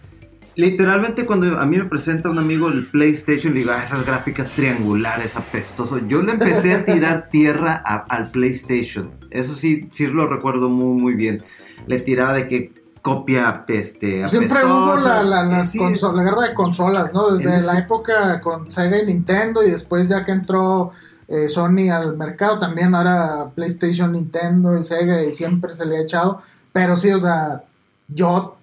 literalmente 0.55 1.25
cuando 1.27 1.59
a 1.59 1.67
mí 1.67 1.79
me 1.79 1.85
presenta 1.87 2.31
un 2.31 2.39
amigo 2.39 2.69
el 2.69 2.87
PlayStation, 2.87 3.55
le 3.55 3.61
digo, 3.61 3.73
"Ah, 3.75 3.83
esas 3.83 4.05
gráficas 4.07 4.51
triangulares, 4.55 5.35
apestoso. 5.37 5.99
Yo 6.07 6.23
le 6.23 6.33
empecé 6.33 6.75
a 6.75 6.85
tirar 6.85 7.29
tierra 7.31 7.83
a- 7.85 8.05
al 8.09 8.31
PlayStation. 8.31 9.11
Eso 9.31 9.57
sí, 9.57 9.89
sí 9.91 10.07
lo 10.07 10.29
recuerdo 10.29 10.69
muy, 10.69 11.01
muy 11.01 11.15
bien. 11.15 11.43
Le 11.87 11.99
tiraba 12.01 12.35
de 12.35 12.47
que 12.49 12.82
copia 13.03 13.65
este, 13.69 14.27
Siempre 14.29 14.65
hubo 14.65 14.97
la, 14.97 15.23
la, 15.25 15.45
las 15.45 15.71
Sí, 15.73 15.79
la 15.79 16.23
guerra 16.23 16.43
de 16.43 16.55
consolas, 16.55 17.13
¿no? 17.13 17.31
Desde 17.33 17.57
En 17.57 17.67
la 17.67 17.79
época 17.79 18.41
con 18.41 18.71
Sega 18.71 18.99
y 18.99 19.07
Nintendo 19.07 19.63
y 19.63 19.71
después 19.71 20.09
ya 20.09 20.25
que 20.25 20.31
entró 20.33 20.93
eh, 21.29 21.49
Sony 21.49 21.91
al 21.93 22.17
mercado 22.17 22.59
también 22.59 22.95
ahora 22.95 23.51
PlayStation, 23.55 24.13
Nintendo 24.13 24.79
y 24.79 24.85
Sega 24.85 25.23
y 25.23 25.33
siempre 25.33 25.75
se 25.75 25.85
le 25.85 25.99
ha 25.99 26.03
echado. 26.03 26.41
Pero 26.73 26.97
sí, 26.97 27.11
o 27.11 27.19
sea, 27.19 27.65
yo 28.09 28.57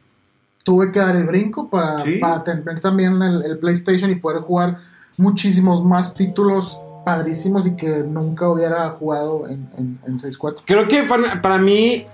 tuve 0.64 0.92
que 0.92 1.00
dar 1.00 1.16
el 1.16 1.26
brinco 1.26 1.70
para, 1.70 2.00
Sí. 2.00 2.18
para 2.20 2.44
tener 2.44 2.80
también 2.80 3.22
el, 3.22 3.44
el 3.44 3.58
PlayStation 3.58 4.10
y 4.10 4.16
poder 4.16 4.42
jugar 4.42 4.78
muchísimos 5.18 5.84
más 5.84 6.14
títulos 6.16 6.80
padrísimos 7.06 7.68
y 7.68 7.76
que 7.76 7.90
nunca 8.08 8.48
hubiera 8.48 8.90
jugado 8.92 9.48
en, 9.48 9.68
en, 9.78 10.00
en 10.06 10.18
6.4. 10.18 10.62
Creo 10.66 10.88
que 10.88 11.04
para 11.42 11.58
mí 11.58 12.06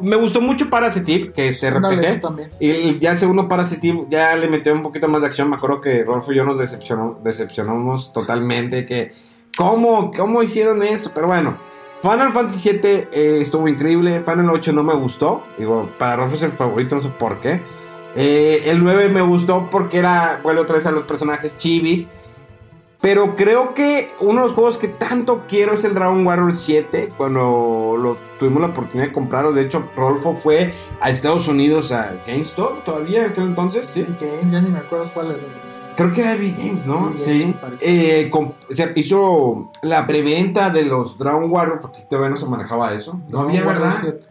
me 0.00 0.16
gustó 0.16 0.40
mucho 0.40 0.68
Parasitip, 0.70 1.32
que 1.32 1.48
es 1.48 1.62
RPG. 1.68 2.20
también. 2.20 2.50
Y 2.58 2.98
ya 2.98 3.10
el 3.10 3.16
segundo 3.18 3.46
Parasitip 3.48 4.08
ya 4.08 4.34
le 4.36 4.48
metió 4.48 4.72
un 4.72 4.82
poquito 4.82 5.08
más 5.08 5.20
de 5.20 5.26
acción. 5.28 5.48
Me 5.50 5.56
acuerdo 5.56 5.80
que 5.80 6.04
Rolfo 6.04 6.32
y 6.32 6.36
yo 6.36 6.44
nos 6.44 6.58
decepcionó- 6.58 7.18
decepcionamos 7.22 8.12
totalmente. 8.12 8.84
Que, 8.84 9.12
¿cómo, 9.56 10.10
¿Cómo 10.10 10.42
hicieron 10.42 10.82
eso? 10.82 11.12
Pero 11.14 11.26
bueno, 11.28 11.56
Final 12.00 12.32
Fantasy 12.32 12.70
VII 12.70 12.80
eh, 13.12 13.38
estuvo 13.40 13.68
increíble. 13.68 14.20
Final 14.20 14.50
8 14.50 14.72
no 14.72 14.82
me 14.82 14.94
gustó. 14.94 15.44
Digo, 15.58 15.88
para 15.98 16.16
Rolfo 16.16 16.34
es 16.36 16.42
el 16.42 16.52
favorito, 16.52 16.94
no 16.96 17.02
sé 17.02 17.08
por 17.10 17.38
qué. 17.40 17.60
Eh, 18.16 18.64
el 18.66 18.82
9 18.82 19.08
me 19.08 19.22
gustó 19.22 19.68
porque 19.70 19.98
era, 19.98 20.40
vuelve 20.42 20.60
otra 20.60 20.76
vez 20.76 20.86
a 20.86 20.90
los 20.90 21.04
personajes 21.04 21.56
chivis. 21.56 22.10
Pero 23.02 23.34
creo 23.34 23.74
que 23.74 24.14
uno 24.20 24.42
de 24.42 24.46
los 24.46 24.52
juegos 24.52 24.78
que 24.78 24.86
tanto 24.86 25.42
quiero 25.48 25.74
es 25.74 25.82
el 25.82 25.92
Dragon 25.92 26.24
Warrior 26.24 26.54
7. 26.54 27.12
Cuando 27.16 27.96
lo 27.98 28.16
tuvimos 28.38 28.60
la 28.60 28.68
oportunidad 28.68 29.08
de 29.08 29.12
comprarlo. 29.12 29.52
De 29.52 29.62
hecho, 29.62 29.82
Rolfo 29.96 30.34
fue 30.34 30.72
a 31.00 31.10
Estados 31.10 31.48
Unidos 31.48 31.90
a 31.90 32.12
GameStop 32.24 32.84
todavía 32.84 33.24
en 33.24 33.32
aquel 33.32 33.44
entonces. 33.44 33.88
¿sí? 33.92 34.06
Que 34.20 34.46
ya 34.48 34.60
ni 34.60 34.70
me 34.70 34.78
acuerdo 34.78 35.10
cuál 35.12 35.32
era. 35.32 35.40
Creo 35.96 36.12
que 36.12 36.20
era 36.20 36.36
Big 36.36 36.56
Games, 36.56 36.86
¿no? 36.86 37.02
Games, 37.06 37.22
sí. 37.24 37.54
Eh, 37.80 38.30
se 38.70 38.92
hizo 38.94 39.68
la 39.82 40.06
preventa 40.06 40.70
de 40.70 40.84
los 40.84 41.18
Dragon 41.18 41.50
Warrior. 41.50 41.80
Porque 41.80 42.02
todavía 42.08 42.30
no 42.30 42.36
se 42.36 42.46
manejaba 42.46 42.94
eso. 42.94 43.20
No 43.30 43.40
había, 43.40 43.64
Warrior 43.64 43.82
¿verdad? 43.82 43.98
7. 44.00 44.26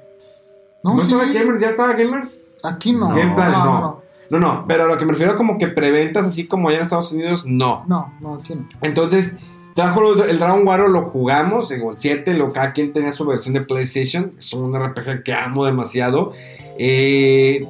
¿No, 0.82 0.94
No, 0.94 1.00
sí. 1.00 1.08
estaba 1.08 1.26
Gamers? 1.26 1.62
¿Ya 1.62 1.68
estaba 1.68 1.92
Gamers? 1.94 2.42
Aquí 2.64 2.94
no. 2.94 3.10
Game 3.10 3.36
Planet, 3.36 3.58
no, 3.58 3.66
no. 3.66 3.82
no. 3.82 4.11
No, 4.32 4.40
no. 4.40 4.64
Pero 4.68 4.86
a 4.86 4.88
lo 4.88 4.98
que 4.98 5.06
me 5.06 5.12
refiero 5.12 5.36
como 5.36 5.58
que 5.58 5.68
preventas 5.68 6.26
así 6.26 6.48
como 6.48 6.70
allá 6.70 6.78
en 6.78 6.84
Estados 6.84 7.12
Unidos, 7.12 7.46
no. 7.46 7.84
No, 7.88 8.14
no, 8.22 8.36
aquí 8.36 8.56
no. 8.56 8.66
Entonces, 8.82 9.38
trajo 9.76 10.24
el 10.24 10.40
Dragon 10.40 10.66
Warrior, 10.66 10.90
lo 10.90 11.02
jugamos, 11.04 11.70
digo, 11.70 11.92
el 11.92 11.98
7, 11.98 12.36
lo, 12.36 12.54
cada 12.54 12.72
quien 12.72 12.94
tenía 12.94 13.12
su 13.12 13.26
versión 13.26 13.54
de 13.54 13.62
PlayStation, 13.62 14.32
es 14.38 14.54
un 14.54 14.74
RPG 14.74 15.24
que 15.24 15.34
amo 15.34 15.66
demasiado. 15.66 16.32
Eh, 16.78 17.68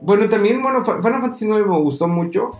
bueno, 0.00 0.28
también, 0.30 0.62
bueno, 0.62 0.82
Final 0.84 1.20
Fantasy 1.20 1.46
9 1.46 1.66
me 1.68 1.78
gustó 1.78 2.08
mucho. 2.08 2.50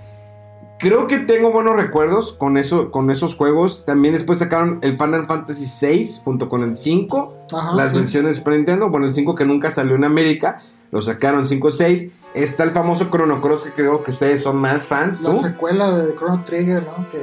Creo 0.79 1.07
que 1.07 1.19
tengo 1.19 1.53
buenos 1.53 1.77
recuerdos 1.77 2.33
con, 2.35 2.59
eso, 2.59 2.91
con 2.91 3.11
esos 3.11 3.35
juegos. 3.35 3.85
También 3.87 4.15
después 4.15 4.41
sacaron 4.41 4.79
el 4.83 4.99
Final 4.99 5.27
Fantasy 5.27 5.65
6 5.65 6.23
junto 6.25 6.49
con 6.49 6.63
el 6.65 6.77
5 6.77 7.35
Ajá, 7.53 7.75
las 7.77 7.91
sí. 7.91 7.97
versiones 7.97 8.37
Super 8.37 8.55
Nintendo. 8.55 8.91
Bueno, 8.91 9.07
el 9.07 9.15
5 9.15 9.35
que 9.35 9.45
nunca 9.45 9.71
salió 9.71 9.95
en 9.95 10.05
América, 10.05 10.61
lo 10.93 11.03
sacaron 11.03 11.47
5 11.49 11.71
6. 11.73 12.11
Está 12.35 12.63
el 12.65 12.71
famoso 12.71 13.09
Chrono 13.11 13.41
Cross 13.41 13.65
que 13.65 13.73
creo 13.73 14.05
que 14.05 14.13
ustedes 14.13 14.43
son 14.43 14.57
más 14.57 14.87
fans, 14.87 15.21
La 15.21 15.35
secuela 15.35 15.91
de 15.97 16.15
Chrono 16.15 16.45
Trigger, 16.45 16.83
¿no? 16.85 17.09
Que 17.11 17.19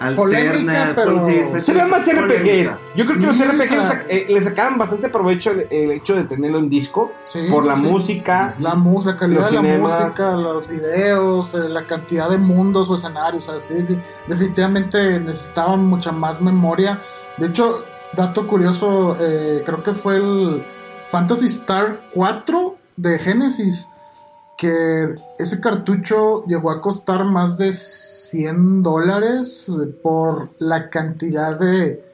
Alterna, 0.00 0.16
Polémica, 0.16 0.92
pero- 0.96 1.26
sí. 1.26 1.60
Se 1.62 1.72
ve 1.72 1.84
más 1.86 2.06
RPGs. 2.06 2.18
Polémica. 2.18 2.78
Yo 2.96 3.04
creo 3.06 3.18
que 3.20 3.26
los 3.26 3.38
RPGs 3.40 3.78
o 3.78 3.86
sea- 3.86 4.04
eh, 4.08 4.26
le 4.28 4.40
sacaban 4.40 4.76
bastante 4.76 5.08
provecho 5.08 5.52
el, 5.52 5.66
el 5.70 5.90
hecho 5.92 6.14
de 6.16 6.24
tenerlo 6.24 6.58
en 6.58 6.68
disco 6.68 7.12
sí, 7.24 7.46
por 7.50 7.62
sí, 7.64 7.70
la 7.70 7.76
sí. 7.76 7.82
música. 7.82 8.54
La, 8.58 8.74
mus- 8.74 9.06
la 9.06 9.16
calidad 9.16 9.40
los 9.42 9.50
de 9.50 9.56
la 9.56 9.62
cinemas. 9.62 10.04
música, 10.04 10.30
los 10.32 10.68
videos, 10.68 11.54
eh, 11.54 11.68
la 11.68 11.84
cantidad 11.84 12.28
de 12.28 12.38
mundos 12.38 12.90
o 12.90 12.96
escenarios, 12.96 13.48
así, 13.48 13.84
sí. 13.84 13.98
Definitivamente 14.26 15.20
necesitaban 15.20 15.84
mucha 15.86 16.12
más 16.12 16.40
memoria. 16.40 16.98
De 17.38 17.46
hecho, 17.46 17.84
dato 18.14 18.46
curioso, 18.46 19.16
eh, 19.20 19.62
creo 19.64 19.82
que 19.82 19.94
fue 19.94 20.16
el 20.16 20.64
Fantasy 21.10 21.46
Star 21.46 22.00
4 22.12 22.76
de 22.96 23.18
Genesis. 23.18 23.88
Que 24.56 25.14
ese 25.38 25.60
cartucho 25.60 26.44
llegó 26.46 26.70
a 26.70 26.80
costar 26.80 27.24
más 27.24 27.58
de 27.58 27.72
100 27.72 28.82
dólares 28.82 29.66
por 30.02 30.50
la 30.60 30.90
cantidad 30.90 31.58
de, 31.58 32.04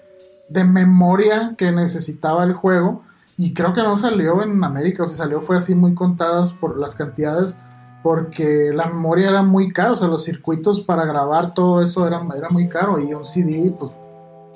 de 0.49 0.65
memoria 0.65 1.55
que 1.59 1.71
necesitaba 1.71 2.45
el 2.45 2.55
juego. 2.55 3.03
Y 3.37 3.55
creo 3.55 3.73
que 3.73 3.83
no 3.83 3.97
salió 3.97 4.43
en 4.43 4.63
América, 4.63 5.05
o 5.05 5.07
si 5.07 5.15
salió 5.15 5.41
fue 5.41 5.57
así 5.57 5.75
muy 5.75 5.95
contadas 5.95 6.53
por 6.53 6.79
las 6.79 6.95
cantidades, 6.95 7.55
porque 8.03 8.71
la 8.75 8.87
memoria 8.87 9.29
era 9.31 9.43
muy 9.43 9.73
cara, 9.73 9.93
o 9.93 9.97
sea, 9.97 10.09
los 10.09 10.25
circuitos 10.25 10.81
para 10.81 11.05
grabar 11.05 11.55
todo 11.55 11.83
eso 11.83 12.07
era, 12.07 12.21
era 12.37 12.49
muy 12.51 12.69
caro 12.69 12.99
y 12.99 13.13
un 13.13 13.25
CD 13.25 13.75
pues 13.79 13.93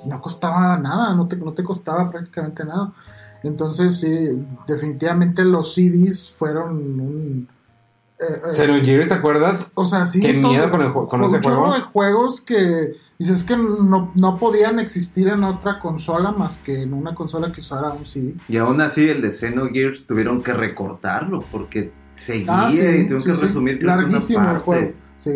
no 0.05 0.21
costaba 0.21 0.77
nada, 0.77 1.13
no 1.13 1.27
te, 1.27 1.35
no 1.35 1.53
te 1.53 1.63
costaba 1.63 2.09
prácticamente 2.09 2.63
nada. 2.63 2.93
Entonces 3.45 3.99
sí, 3.99 4.29
definitivamente 4.67 5.43
los 5.45 5.73
CDs 5.75 6.31
fueron 6.31 6.77
un... 6.99 7.47
eh, 8.19 8.23
eh, 8.47 8.49
Xenogears, 8.51 9.07
¿te 9.09 9.13
acuerdas? 9.13 9.71
o 9.75 9.85
sea, 9.85 10.05
sí, 10.05 10.19
Qué 10.21 10.33
miedo 10.33 10.69
con 10.71 10.81
el 10.81 10.91
con 10.91 11.21
un 11.21 11.27
ese 11.27 11.39
chorro 11.41 11.59
juego. 11.67 11.73
de 11.75 11.81
juegos 11.81 12.41
que 12.41 12.93
dices 13.19 13.43
que 13.43 13.55
no, 13.57 14.11
no 14.15 14.35
podían 14.37 14.79
existir 14.79 15.27
en 15.27 15.43
otra 15.43 15.79
consola 15.79 16.31
más 16.31 16.57
que 16.57 16.81
en 16.83 16.93
una 16.93 17.13
consola 17.13 17.51
que 17.51 17.59
usara 17.61 17.91
un 17.91 18.05
CD. 18.05 18.35
Y 18.47 18.57
aún 18.57 18.81
así 18.81 19.07
el 19.09 19.21
de 19.21 19.31
Xenogears 19.31 20.07
tuvieron 20.07 20.41
que 20.41 20.53
recortarlo 20.53 21.43
porque 21.51 21.91
seguía 22.15 22.67
Ah, 22.67 22.71
sí, 22.71 22.77
y 22.77 23.03
tuvieron 23.03 23.21
sí, 23.21 23.27
que 23.29 23.33
sí. 23.35 23.41
resumir 23.41 23.79
una 23.83 23.95
larguísimo 23.97 24.39
el 24.39 24.45
parte. 24.45 24.61
juego. 24.63 24.91
Sí. 25.17 25.31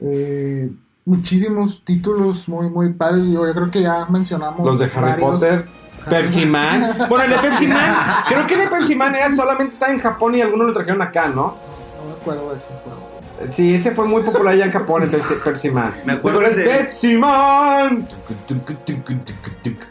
Eh, 0.00 0.70
muchísimos 1.04 1.84
títulos 1.84 2.48
muy 2.48 2.68
muy 2.70 2.92
padres. 2.94 3.24
Yo, 3.26 3.46
yo 3.46 3.54
creo 3.54 3.70
que 3.70 3.82
ya 3.82 4.06
mencionamos 4.06 4.64
Los 4.66 4.78
de 4.78 4.86
Harry 4.86 5.00
varios. 5.22 5.30
Potter. 5.32 5.68
Pepsi 6.08 6.46
Man. 6.46 6.96
Bueno, 7.08 7.24
el 7.24 7.30
de 7.30 7.38
Pepsi 7.38 7.66
Man. 7.66 8.24
Creo 8.28 8.46
que 8.46 8.54
el 8.54 8.60
de 8.60 8.68
Pepsi 8.68 8.96
Man 8.96 9.14
era 9.14 9.30
solamente 9.30 9.74
estaba 9.74 9.92
en 9.92 9.98
Japón 9.98 10.34
y 10.34 10.40
algunos 10.42 10.68
lo 10.68 10.72
trajeron 10.72 11.00
acá, 11.02 11.28
¿no? 11.28 11.56
No 11.98 12.04
me 12.08 12.12
acuerdo 12.20 12.50
de 12.50 12.56
ese 12.56 12.74
juego. 12.84 13.13
Sí, 13.48 13.74
ese 13.74 13.92
fue 13.92 14.06
muy 14.06 14.22
popular 14.22 14.54
allá 14.54 14.66
en 14.66 14.72
Japón, 14.72 15.02
el 15.04 15.10
Pepsi, 15.10 15.34
Pepsi 15.44 15.70
Man. 15.70 15.94
Me 16.04 16.14
acuerdo 16.14 16.38
Pero 16.40 16.50
el 16.50 16.56
de- 16.56 16.64
Pepsi 16.64 17.18
Man. 17.18 18.06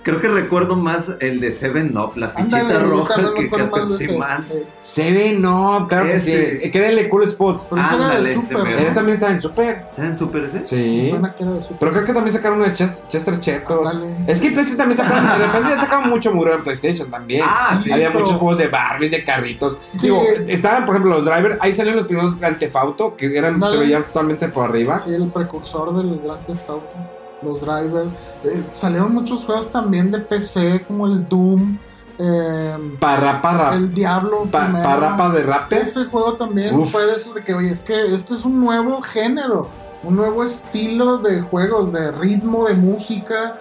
Creo 0.04 0.20
que 0.20 0.28
recuerdo 0.28 0.76
más 0.76 1.12
el 1.20 1.40
de 1.40 1.52
Seven 1.52 1.98
Up, 1.98 2.12
la 2.16 2.30
fichita 2.30 2.60
Ándale, 2.60 2.80
roja 2.86 3.18
me 3.18 3.34
que, 3.34 3.40
que 3.40 3.46
acuerdo 3.48 3.68
más 3.72 3.82
de 3.90 3.98
Pepsi 3.98 4.04
ese. 4.12 4.18
Man. 4.18 4.46
Se 4.80 5.14
ve, 5.14 5.32
no, 5.40 5.88
claro 5.88 6.06
que 6.10 6.16
Ese. 6.16 6.60
sí. 6.64 6.72
Que 6.72 6.80
de 6.82 7.10
Cool 7.10 7.24
Spot. 7.24 7.68
pero 7.70 7.82
ese 7.82 7.96
era 7.96 8.06
Ándale, 8.06 8.30
de 8.30 8.36
Super. 8.36 8.58
¿no? 8.58 8.66
Él 8.78 8.94
también 8.94 9.14
estaba 9.16 9.32
en 9.32 9.42
Super. 9.42 9.86
¿Está 9.90 10.06
en 10.06 10.18
Super 10.18 10.44
ese? 10.44 10.66
Sí. 10.66 11.08
suena 11.10 11.34
que 11.36 11.44
era 11.44 11.54
de 11.54 11.62
Super. 11.64 11.78
Pero 11.80 11.92
creo 11.94 12.06
que 12.06 12.14
también 12.14 12.34
sacaron 12.36 12.58
uno 12.60 12.68
de 12.68 12.74
Ches- 12.74 13.08
Chester 13.08 13.40
Chetos. 13.40 13.88
Ándale. 13.88 14.16
Es 14.28 14.40
que 14.42 14.52
PlayStation 14.52 14.78
también 14.78 14.98
sacaron, 14.98 15.40
de 15.40 15.46
repente 15.46 15.70
ya 15.72 15.78
sacaban 15.80 16.10
mucho 16.10 16.34
muro 16.34 16.54
en 16.54 16.64
PlayStation 16.64 17.10
también. 17.10 17.44
Ah, 17.46 17.80
sí, 17.84 17.92
Había 17.92 18.08
pero- 18.12 18.26
muchos 18.26 18.38
juegos 18.38 18.58
de 18.58 18.68
Barbies, 18.68 19.12
de 19.12 19.24
carritos. 19.24 19.78
Sí. 19.96 20.08
Digo, 20.08 20.22
estaban, 20.48 20.86
por 20.86 20.96
ejemplo, 20.96 21.16
los 21.16 21.26
drivers. 21.26 21.58
Ahí 21.62 21.74
salieron 21.74 21.98
los 21.98 22.08
primeros 22.08 22.38
Grand 22.40 22.58
Theft 22.60 22.76
Auto, 22.76 23.16
que 23.16 23.30
eran, 23.44 23.62
se 23.70 23.78
veían 23.78 24.06
totalmente 24.06 24.48
por 24.50 24.70
arriba. 24.70 25.00
Sí, 25.00 25.14
el 25.14 25.28
precursor 25.32 25.96
del 25.96 26.20
Grand 26.24 26.46
Theft 26.46 26.70
Auto. 26.70 26.96
Los 27.42 27.60
drivers. 27.62 28.10
Eh, 28.46 28.64
salieron 28.74 29.14
muchos 29.14 29.44
juegos 29.44 29.70
también 29.72 30.12
de 30.12 30.20
PC, 30.20 30.84
como 30.88 31.08
el 31.08 31.28
Doom. 31.28 31.78
eh, 32.20 32.78
Parra, 33.00 33.42
parra. 33.42 33.74
el 33.76 33.94
Diablo. 33.94 34.46
pa- 34.52 34.66
primero. 34.66 34.84
parrapa 34.84 35.30
de 35.30 35.44
rape. 35.44 35.82
Ese 35.82 36.06
juego 36.06 36.34
también 36.34 36.74
Uf. 36.76 36.92
fue 36.92 37.06
de 37.06 37.14
esos 37.14 37.34
de 37.36 37.44
que, 37.44 37.54
oye, 37.54 37.72
es 37.72 37.82
que 37.82 38.14
este 38.16 38.36
es 38.36 38.46
un 38.46 38.62
nuevo 38.62 39.02
género, 39.02 39.68
un 40.04 40.16
nuevo 40.16 40.44
estilo 40.44 41.18
de 41.18 41.42
juegos, 41.42 41.92
de 41.92 42.12
ritmo, 42.12 42.66
de 42.66 42.76
música. 42.76 43.60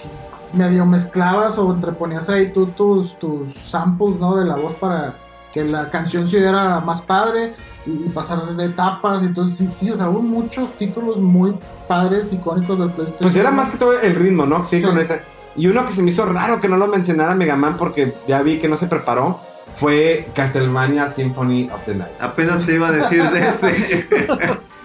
que 0.00 0.56
Medio 0.58 0.84
mezclabas 0.86 1.56
o 1.58 1.70
entreponías 1.72 2.28
ahí 2.30 2.52
tú 2.52 2.66
tus, 2.66 3.16
tus 3.18 3.54
samples, 3.64 4.18
¿no? 4.18 4.34
De 4.34 4.44
la 4.44 4.56
voz 4.56 4.72
para 4.74 5.14
que 5.52 5.64
la 5.64 5.90
canción 5.90 6.26
se 6.26 6.36
oyera 6.38 6.80
más 6.80 7.02
padre 7.02 7.52
y, 7.86 8.04
y 8.04 8.08
pasar 8.08 8.44
de 8.56 8.64
etapas. 8.64 9.22
Entonces, 9.22 9.56
sí, 9.56 9.68
sí, 9.68 9.90
o 9.90 9.96
sea, 9.96 10.08
hubo 10.08 10.22
muchos 10.22 10.72
títulos 10.78 11.18
muy 11.18 11.54
padres, 11.88 12.32
icónicos 12.32 12.78
del 12.78 12.90
PlayStation. 12.90 13.22
Pues 13.22 13.36
era 13.36 13.50
más 13.50 13.68
que 13.70 13.78
todo 13.78 13.98
el 14.00 14.14
ritmo, 14.14 14.46
¿no? 14.46 14.64
Sí, 14.64 14.80
Sí. 14.80 14.86
con 14.86 14.98
ese. 14.98 15.22
Y 15.56 15.66
uno 15.66 15.84
que 15.84 15.90
se 15.92 16.02
me 16.02 16.10
hizo 16.10 16.24
raro 16.26 16.60
que 16.60 16.68
no 16.68 16.76
lo 16.76 16.86
mencionara 16.86 17.34
Mega 17.34 17.56
Man 17.56 17.76
porque 17.76 18.14
ya 18.28 18.40
vi 18.42 18.58
que 18.58 18.68
no 18.68 18.76
se 18.76 18.86
preparó 18.86 19.40
fue 19.74 20.28
Castlevania 20.34 21.08
Symphony 21.08 21.68
of 21.72 21.80
the 21.86 21.94
Night. 21.94 22.12
Apenas 22.20 22.64
te 22.66 22.74
iba 22.74 22.88
a 22.88 22.92
decir 22.92 23.22
de 23.30 23.48
ese. 23.48 24.06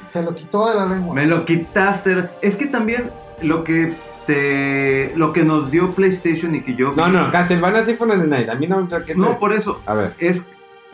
Se 0.08 0.24
lo 0.24 0.34
quitó 0.34 0.68
de 0.70 0.76
la 0.76 0.86
lengua. 0.88 1.14
Me 1.14 1.28
lo 1.28 1.46
quitaste. 1.46 2.30
Es 2.42 2.56
que 2.56 2.66
también 2.68 3.12
lo 3.42 3.64
que 3.64 3.94
te. 4.26 5.14
Lo 5.16 5.34
que 5.34 5.44
nos 5.44 5.70
dio 5.72 5.92
PlayStation 5.92 6.56
y 6.56 6.62
que 6.62 6.76
yo. 6.76 6.94
No, 6.96 7.08
no, 7.10 7.30
Castlevania 7.32 7.84
Symphony 7.84 8.12
of 8.14 8.22
the 8.22 8.28
Night. 8.28 8.50
A 8.50 8.56
mí 8.56 8.68
no 8.68 8.82
me 8.82 9.06
que 9.06 9.16
No, 9.16 9.38
por 9.40 9.54
eso. 9.54 9.82
A 9.86 9.94
ver. 9.94 10.14
Es 10.20 10.44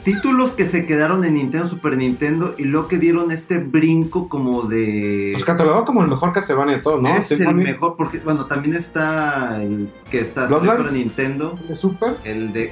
títulos 0.04 0.52
que 0.52 0.66
se 0.66 0.86
quedaron 0.86 1.24
en 1.26 1.36
Nintendo, 1.36 1.66
Super 1.68 1.96
Nintendo 1.98 2.56
y 2.58 2.64
luego 2.64 2.88
que 2.88 2.98
dieron 2.98 3.32
este 3.32 3.58
brinco 3.60 4.28
como 4.30 4.64
de. 4.64 5.30
Pues 5.34 5.46
catalogado 5.46 5.86
como 5.86 6.02
el 6.02 6.08
mejor 6.10 6.34
Castlevania 6.34 6.78
de 6.78 6.82
todos, 6.82 7.02
¿no? 7.02 7.10
es 7.16 7.30
el 7.32 7.54
mejor 7.56 7.96
porque, 7.98 8.20
bueno, 8.20 8.46
también 8.46 8.76
está 8.76 9.62
el 9.62 9.90
que 10.10 10.20
está. 10.22 10.48
Super 10.50 10.92
Nintendo, 10.92 11.56
El 11.62 11.68
de 11.68 11.76
Super. 11.76 12.16
el 12.24 12.54
de. 12.54 12.70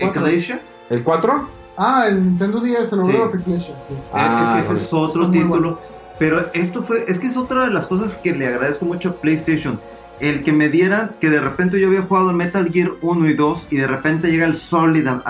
¿El 0.89 1.03
4? 1.03 1.47
Ah, 1.77 2.07
el 2.09 2.23
Nintendo 2.25 2.59
10, 2.59 2.91
el 2.93 3.03
Sí. 3.05 3.11
Of 3.15 3.35
Ecclesia. 3.35 3.75
sí. 3.87 3.95
Ah, 4.13 4.57
es 4.59 4.65
que 4.67 4.73
ese 4.73 4.83
es 4.83 4.93
otro 4.93 5.21
Está 5.23 5.33
título. 5.33 5.49
bueno. 5.49 5.79
Pero 6.17 6.45
esto 6.53 6.83
fue, 6.83 7.05
es 7.07 7.17
que 7.19 7.27
es 7.27 7.37
otra 7.37 7.63
de 7.65 7.71
las 7.71 7.87
cosas 7.87 8.15
que 8.15 8.33
le 8.35 8.45
agradezco 8.47 8.83
mucho 8.85 9.09
a 9.09 9.13
PlayStation. 9.13 9.79
El 10.19 10.43
que 10.43 10.51
me 10.51 10.67
dieran, 10.67 11.11
que 11.21 11.29
de 11.29 11.39
repente 11.39 11.79
yo 11.79 11.87
había 11.87 12.01
jugado 12.01 12.33
Metal 12.33 12.69
Gear 12.69 12.89
1 13.01 13.29
y 13.29 13.33
2 13.35 13.67
y 13.71 13.77
de 13.77 13.87
repente 13.87 14.29
llega 14.29 14.45
el 14.45 14.57
Solid 14.57 15.07
a, 15.07 15.21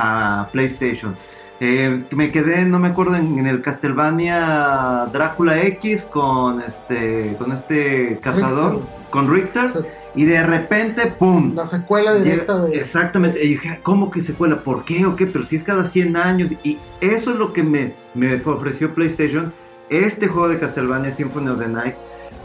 a 0.42 0.48
PlayStation. 0.48 1.16
Eh, 1.62 2.04
me 2.12 2.32
quedé, 2.32 2.64
no 2.66 2.80
me 2.80 2.88
acuerdo, 2.88 3.16
en, 3.16 3.38
en 3.40 3.46
el 3.48 3.62
Castlevania 3.62 5.08
Drácula 5.12 5.62
X 5.64 6.04
con 6.04 6.62
este, 6.62 7.36
con 7.38 7.52
este 7.52 8.18
cazador, 8.22 8.76
Richter. 8.76 9.10
con 9.10 9.34
Richter, 9.34 9.72
Sí. 9.74 9.80
y 10.16 10.26
de 10.26 10.44
repente, 10.44 11.08
¡pum! 11.20 11.54
La 11.56 11.66
secuela 11.66 12.14
directa 12.16 12.58
de. 12.60 12.78
Exactamente. 12.78 13.44
Y 13.44 13.50
dije, 13.50 13.80
¿cómo 13.84 14.10
que 14.10 14.22
secuela? 14.22 14.58
¿Por 14.64 14.86
qué 14.86 15.06
o 15.06 15.16
qué? 15.16 15.28
Pero 15.28 15.44
si 15.44 15.58
es 15.58 15.64
cada 15.64 15.86
100 15.88 16.16
años. 16.18 16.52
Y 16.64 16.78
eso 17.02 17.32
es 17.32 17.38
lo 17.38 17.52
que 17.54 17.64
me, 17.64 17.94
me 18.14 18.36
ofreció 18.46 18.94
PlayStation. 18.94 19.54
Este 19.90 20.28
juego 20.28 20.48
de 20.50 20.60
Castlevania 20.60 21.12
Symphony 21.12 21.50
of 21.50 21.60
the 21.60 21.68
Night. 21.68 21.96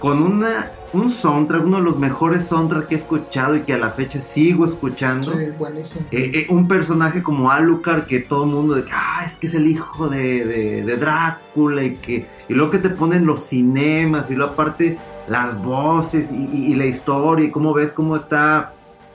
Con 0.01 0.23
una, 0.23 0.71
un 0.95 1.11
soundtrack, 1.11 1.65
uno 1.65 1.79
de 1.79 1.83
los 1.83 1.99
mejores 1.99 2.45
soundtracks 2.47 2.87
que 2.87 2.95
he 2.95 2.99
escuchado 2.99 3.57
y 3.57 3.63
que 3.63 3.75
a 3.75 3.79
la 3.79 3.91
fecha 3.91 4.21
sigo 4.23 4.65
escuchando. 4.65 5.33
Sí, 5.33 5.39
buenísimo. 5.59 6.07
Eh, 6.11 6.31
eh, 6.35 6.47
un 6.51 6.69
personaje 6.69 7.23
como 7.23 7.51
Alucard 7.51 8.05
que 8.05 8.21
todo 8.21 8.45
el 8.45 8.51
mundo 8.51 8.75
de 8.75 8.85
que 8.85 8.93
ah, 8.95 9.23
es 9.25 9.37
que 9.37 9.47
es 9.49 9.55
el 9.55 9.67
hijo 9.67 10.09
de, 10.09 10.45
de- 10.45 10.85
de 10.85 10.97
Drácula 10.97 11.83
y 11.85 11.97
que 11.97 12.27
y 12.49 12.55
luego 12.55 12.71
que 12.71 12.79
te 12.79 12.91
ponen 12.91 13.27
los 13.27 13.41
cinemas 13.45 14.31
y 14.31 14.35
luego 14.35 14.53
aparte 14.53 14.99
las 15.29 15.61
voces 15.63 16.31
y, 16.31 16.37
y- 16.53 16.73
y 16.73 16.75
la 16.75 16.87
historia 16.87 17.47
y 17.47 17.51
cómo 17.51 17.73
ves 17.75 17.93
cómo 17.93 18.17
está 18.17 18.73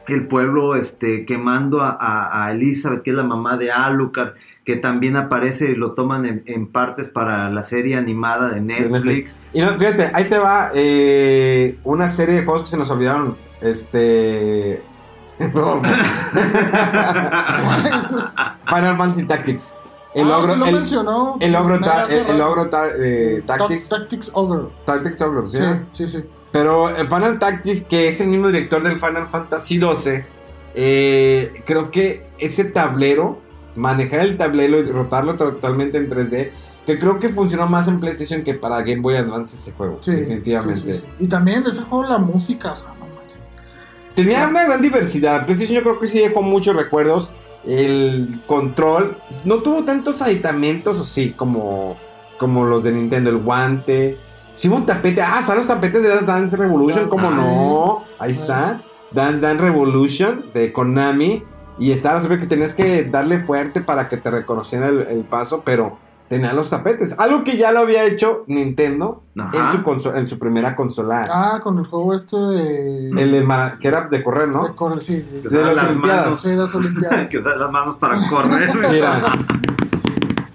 el 0.08 0.26
pueblo 0.28 0.76
este 0.76 1.26
quemando 1.26 1.82
a, 1.84 1.90
a- 2.00 2.46
a 2.46 2.52
Elizabeth 2.52 3.04
que 3.04 3.12
es 3.12 3.16
la 3.16 3.24
mamá 3.24 3.58
de 3.58 3.72
Alucard 3.72 4.34
que 4.70 4.76
también 4.76 5.16
aparece 5.16 5.72
y 5.72 5.76
lo 5.76 5.94
toman 5.94 6.28
en, 6.28 6.44
en 6.46 6.68
partes 6.68 7.08
para 7.08 7.50
la 7.50 7.64
serie 7.64 7.96
animada 7.96 8.52
de 8.52 8.62
Netflix. 8.62 8.92
Netflix. 8.92 9.40
Y 9.52 9.62
no, 9.62 9.70
fíjate, 9.80 10.12
ahí 10.14 10.26
te 10.26 10.38
va 10.38 10.70
eh, 10.76 11.80
una 11.84 12.08
serie 12.08 12.36
de 12.36 12.44
juegos 12.46 12.62
que 12.66 12.70
se 12.70 12.78
nos 12.78 12.92
olvidaron. 12.92 13.36
Este. 13.62 14.84
no. 15.56 15.82
Final 18.68 18.98
Fantasy 18.98 19.26
Tactics. 19.26 19.74
El 20.14 20.32
ah, 20.32 20.38
ogro, 20.38 20.54
sí 20.54 20.60
lo 20.60 20.66
el, 20.68 20.74
mencionó. 20.76 21.38
el 21.40 21.56
ogro, 21.56 21.80
ta- 21.80 22.04
hace 22.04 22.20
el, 22.20 22.28
el 22.28 22.38
rato. 22.38 22.52
ogro 22.52 22.70
ta- 22.70 22.90
eh, 22.96 23.42
Ta- 23.48 23.58
Tactics. 23.58 23.90
Tactics 23.90 24.30
Ogre. 24.36 24.70
Tactics 24.86 25.20
Ogre, 25.24 25.48
¿sí? 25.48 25.58
Sí, 25.94 26.08
sí, 26.08 26.20
sí. 26.20 26.24
Pero 26.52 26.90
el 26.96 27.08
Final 27.08 27.40
Tactics, 27.40 27.82
que 27.86 28.08
es 28.08 28.22
el 28.22 28.28
mismo 28.28 28.50
director 28.50 28.84
del 28.84 29.00
Final 29.00 29.30
Fantasy 29.30 29.80
XII, 29.82 30.24
eh, 30.76 31.64
creo 31.66 31.90
que 31.90 32.28
ese 32.38 32.66
tablero, 32.66 33.40
manejar 33.76 34.22
el 34.22 34.38
tablero 34.38 34.80
y 34.80 34.84
rotarlo 34.84 35.36
totalmente 35.36 35.98
en 35.98 36.10
3D, 36.10 36.52
que 36.86 36.98
creo 36.98 37.20
que 37.20 37.30
funcionó 37.30 37.68
más 37.68 37.88
en 37.88 38.00
PlayStation 38.00 38.42
que 38.44 38.54
para 38.56 38.80
Game 38.82 39.02
Boy 39.02 39.16
Advance 39.16 39.56
ese 39.56 39.72
juego, 39.74 39.98
Sí, 40.02 40.12
definitivamente. 40.12 40.80
sí, 40.82 40.94
sí, 40.94 41.00
sí. 41.00 41.06
Y 41.20 41.28
también 41.28 41.64
de 41.64 41.70
ese 41.72 41.84
juego 41.84 42.06
la 42.10 42.18
música, 42.18 42.72
o 42.74 42.78
sea, 42.78 42.90
no 43.00 43.06
manches. 43.16 43.38
Tenía 44.16 44.48
una 44.48 44.64
gran 44.66 44.82
diversidad. 44.82 45.46
PlayStation 45.46 45.76
yo 45.78 45.84
creo 45.84 46.00
que 46.00 46.08
sí 46.08 46.20
dejó 46.20 46.42
muchos 46.42 46.76
recuerdos. 46.76 47.30
El 47.66 48.40
control 48.48 49.18
no 49.46 49.58
tuvo 49.58 49.84
tantos 49.84 50.22
aditamentos, 50.22 50.98
o 50.98 51.04
sí, 51.04 51.32
como, 51.36 51.98
como 52.40 52.66
los 52.66 52.84
de 52.84 52.92
Nintendo, 52.94 53.30
el 53.30 53.38
guante. 53.38 54.18
Sí 54.54 54.68
hubo 54.68 54.78
un 54.78 54.86
tapete. 54.86 55.22
Ah, 55.22 55.42
¿sabes 55.44 55.60
los 55.60 55.68
tapetes 55.68 56.02
de 56.04 56.10
Dance 56.26 56.58
Revolution? 56.58 57.08
¿Cómo 57.08 57.30
Dance. 57.30 57.46
no? 57.46 58.04
Ahí 58.18 58.32
está. 58.32 58.82
Dance 59.12 59.40
Dance 59.40 59.62
Revolution 59.64 60.46
de 60.54 60.74
Konami. 60.74 61.44
Y 61.80 61.92
estaba 61.92 62.22
sobre 62.22 62.38
que 62.38 62.46
tenías 62.46 62.74
que 62.76 63.04
darle 63.06 63.40
fuerte 63.40 63.82
para 63.82 64.08
que 64.10 64.18
te 64.18 64.30
reconociera 64.30 64.88
el, 64.90 65.00
el 65.02 65.24
paso, 65.24 65.62
pero 65.66 65.98
tenía 66.28 66.52
los 66.54 66.70
tapetes. 66.70 67.16
Algo 67.18 67.44
que 67.44 67.58
ya 67.58 67.72
lo 67.72 67.80
había 67.80 68.04
hecho 68.04 68.44
Nintendo 68.48 69.24
Ajá. 69.38 69.72
en 69.74 70.02
su, 70.02 70.10
en 70.10 70.28
su 70.28 70.38
primera 70.38 70.76
consola. 70.76 71.26
Ah, 71.32 71.60
con 71.64 71.80
el 71.80 71.86
juego 71.88 72.14
este 72.14 72.36
de. 72.38 73.10
El, 73.10 73.34
el 73.34 73.46
que 73.80 73.88
era 73.88 74.08
de 74.08 74.24
correr, 74.24 74.50
¿no? 74.50 74.68
de 74.68 74.76
correr, 74.76 75.02
sí. 75.02 75.16
de- 75.22 75.42
Que 75.42 75.50
De 75.50 75.58
usaban 75.58 75.76
las 75.76 75.86
Olimpiadas. 75.88 76.40
Sí, 76.42 76.56
las 76.56 76.76
Olimpiadas. 76.76 77.28
que 77.30 77.38
las 77.40 77.72
manos 77.72 77.96
para 77.98 78.20
correr. 78.30 78.70
Mira, 78.92 79.22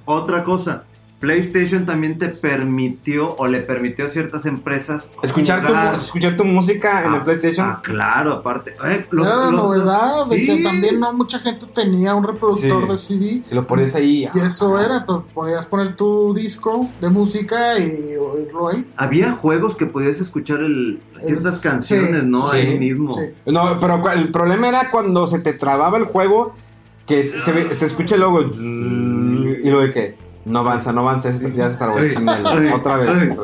Otra 0.05 0.45
cosa, 0.45 0.85
PlayStation 1.25 1.87
también 1.87 2.18
te 2.18 2.29
permitió 2.29 3.35
o 3.37 3.47
le 3.47 3.61
permitió 3.61 4.05
a 4.05 4.11
ciertas 4.11 4.45
empresas 4.45 5.11
escuchar 5.22 5.62
tu, 5.62 5.68
jugar. 5.68 5.95
escuchar 5.99 6.37
tu 6.37 6.45
música 6.45 7.01
en 7.01 7.14
el 7.14 7.20
Ah, 7.20 7.25
PlayStation. 7.25 7.66
ah, 7.66 7.81
claro, 7.83 8.35
aparte. 8.35 8.75
Eh, 8.85 9.07
los- 9.11 9.27
Era 9.27 9.37
la 9.37 9.51
los- 9.51 9.62
novedad 9.64 10.27
de 10.27 10.45
que 10.45 10.62
también 10.62 11.01
no 11.01 11.14
mucha 11.14 11.39
gente 11.39 11.64
tenía 11.75 12.14
un 12.14 12.25
reproductor 12.25 12.83
Sí. 12.85 12.91
de 12.91 12.99
CD. 12.99 13.43
Y 13.51 13.55
lo 13.55 13.66
pones 13.66 13.95
ahí. 13.95 14.29
Y 14.35 14.39
eso 14.41 14.79
era, 14.79 15.07
tú 15.07 15.25
podías 15.33 15.64
poner 15.64 15.97
tu 15.97 16.35
disco 16.35 16.91
de 17.01 17.09
música 17.09 17.79
y 17.79 18.16
oírlo 18.16 18.68
ahí. 18.68 18.87
Había 18.99 19.33
juegos 19.33 19.77
que 19.77 19.87
podías 19.87 20.20
escuchar 20.20 20.61
el- 20.61 21.01
ciertas 21.18 21.64
El- 21.64 21.70
canciones, 21.70 22.20
sí, 22.20 22.27
¿no? 22.29 22.47
sí, 22.51 22.57
Ahí 22.59 22.79
mismo. 22.79 23.14
sí. 23.18 23.31
No, 23.51 23.81
pero 23.81 24.11
el 24.12 24.31
problema 24.31 24.68
era 24.68 24.91
cuando 24.91 25.27
se 25.27 25.39
te 25.39 25.55
trababa 25.55 25.97
el 25.97 26.05
juego, 26.05 26.55
que 27.07 27.22
se, 27.25 27.39
se, 27.41 27.53
ve- 27.53 27.75
se 27.75 27.85
escucha 27.87 28.14
el 28.14 28.22
logo 28.22 28.41
y 28.43 29.68
lo 29.70 29.81
de 29.81 29.91
que 29.91 30.14
no 30.45 30.59
avanza, 30.61 30.93
no 30.93 31.01
avanza, 31.01 31.31
ya 31.31 31.67
se 31.69 31.73
está 31.73 31.91
otra 32.75 32.97
vez. 32.99 33.37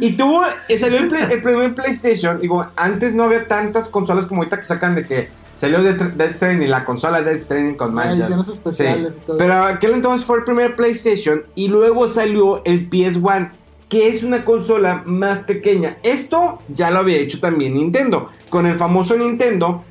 Y 0.00 0.16
tuvo, 0.16 0.42
salió 0.78 0.98
el, 0.98 1.08
play- 1.08 1.26
el 1.30 1.42
primer 1.42 1.74
PlayStation, 1.74 2.40
digo, 2.40 2.66
antes 2.76 3.14
no 3.14 3.24
había 3.24 3.46
tantas 3.46 3.88
consolas 3.88 4.26
como 4.26 4.40
ahorita 4.42 4.58
que 4.58 4.66
sacan 4.66 4.94
de 4.94 5.04
que 5.04 5.28
salió 5.56 5.82
Death, 5.82 6.36
Stranding, 6.36 6.68
la 6.70 6.84
consola 6.84 7.22
Death 7.22 7.40
Stranding 7.40 7.74
con 7.76 7.94
manchas. 7.94 8.20
ediciones 8.20 8.48
especiales 8.48 9.14
Sí. 9.14 9.20
y 9.22 9.26
todo. 9.26 9.38
Pero 9.38 9.62
aquel 9.62 9.92
entonces 9.92 10.26
fue 10.26 10.38
el 10.38 10.44
primer 10.44 10.74
PlayStation 10.74 11.42
y 11.54 11.68
luego 11.68 12.08
salió 12.08 12.62
el 12.64 12.88
PS1, 12.90 13.50
que 13.88 14.08
es 14.08 14.22
una 14.22 14.44
consola 14.44 15.02
más 15.04 15.42
pequeña. 15.42 15.98
Esto 16.02 16.58
ya 16.68 16.90
lo 16.90 17.00
había 17.00 17.18
hecho 17.18 17.40
también 17.40 17.74
Nintendo. 17.74 18.28
Con 18.48 18.66
el 18.66 18.74
famoso 18.76 19.16
Nintendo 19.16 19.84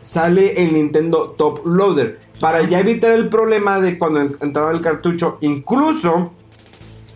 sale 0.00 0.62
el 0.62 0.72
Nintendo 0.74 1.34
Top 1.36 1.66
Loader. 1.66 2.20
Para 2.44 2.62
ya 2.62 2.80
evitar 2.80 3.12
el 3.12 3.28
problema 3.30 3.80
de 3.80 3.98
cuando 3.98 4.20
en- 4.20 4.36
entraba 4.42 4.70
el 4.70 4.82
cartucho, 4.82 5.38
incluso 5.40 6.34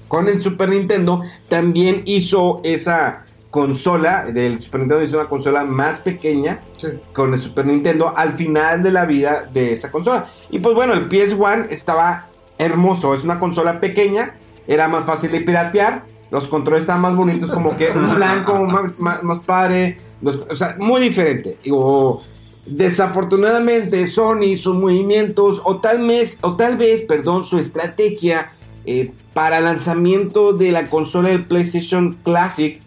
con 0.08 0.26
el 0.26 0.38
Super 0.40 0.70
Nintendo 0.70 1.20
también 1.48 2.00
hizo 2.06 2.60
esa 2.64 3.24
consola 3.50 4.24
del 4.24 4.60
Super 4.60 4.80
Nintendo 4.80 5.04
hizo 5.04 5.18
una 5.18 5.28
consola 5.28 5.64
más 5.64 5.98
pequeña 5.98 6.60
Sí. 6.78 6.88
con 7.12 7.34
el 7.34 7.40
Super 7.40 7.66
Nintendo 7.66 8.12
al 8.16 8.32
final 8.32 8.82
de 8.82 8.90
la 8.90 9.04
vida 9.04 9.48
de 9.52 9.72
esa 9.72 9.90
consola. 9.90 10.26
Y 10.50 10.60
pues 10.60 10.74
bueno, 10.74 10.94
el 10.94 11.08
PS1 11.08 11.66
estaba 11.70 12.26
hermoso, 12.56 13.14
es 13.14 13.22
una 13.24 13.38
consola 13.38 13.80
pequeña, 13.80 14.34
era 14.66 14.88
más 14.88 15.04
fácil 15.04 15.30
de 15.30 15.40
piratear, 15.42 16.04
los 16.30 16.48
controles 16.48 16.82
estaban 16.82 17.02
más 17.02 17.14
bonitos, 17.14 17.50
como 17.50 17.76
que 17.76 17.90
un 17.90 18.14
blanco 18.14 18.54
más, 18.64 18.98
más, 18.98 19.22
más 19.22 19.38
padre, 19.40 19.98
los- 20.22 20.46
o 20.50 20.54
sea, 20.56 20.76
muy 20.78 21.00
diferente. 21.02 21.58
Desafortunadamente 22.70 24.06
Sony, 24.06 24.56
sus 24.56 24.76
movimientos, 24.76 25.62
o 25.64 25.78
tal 25.78 26.06
vez, 26.06 26.38
o 26.42 26.56
tal 26.56 26.76
vez, 26.76 27.02
perdón, 27.02 27.44
su 27.44 27.58
estrategia 27.58 28.52
eh, 28.84 29.12
para 29.34 29.60
lanzamiento 29.60 30.52
de 30.52 30.72
la 30.72 30.86
consola 30.86 31.30
del 31.30 31.44
PlayStation 31.44 32.14
Classic, 32.24 32.80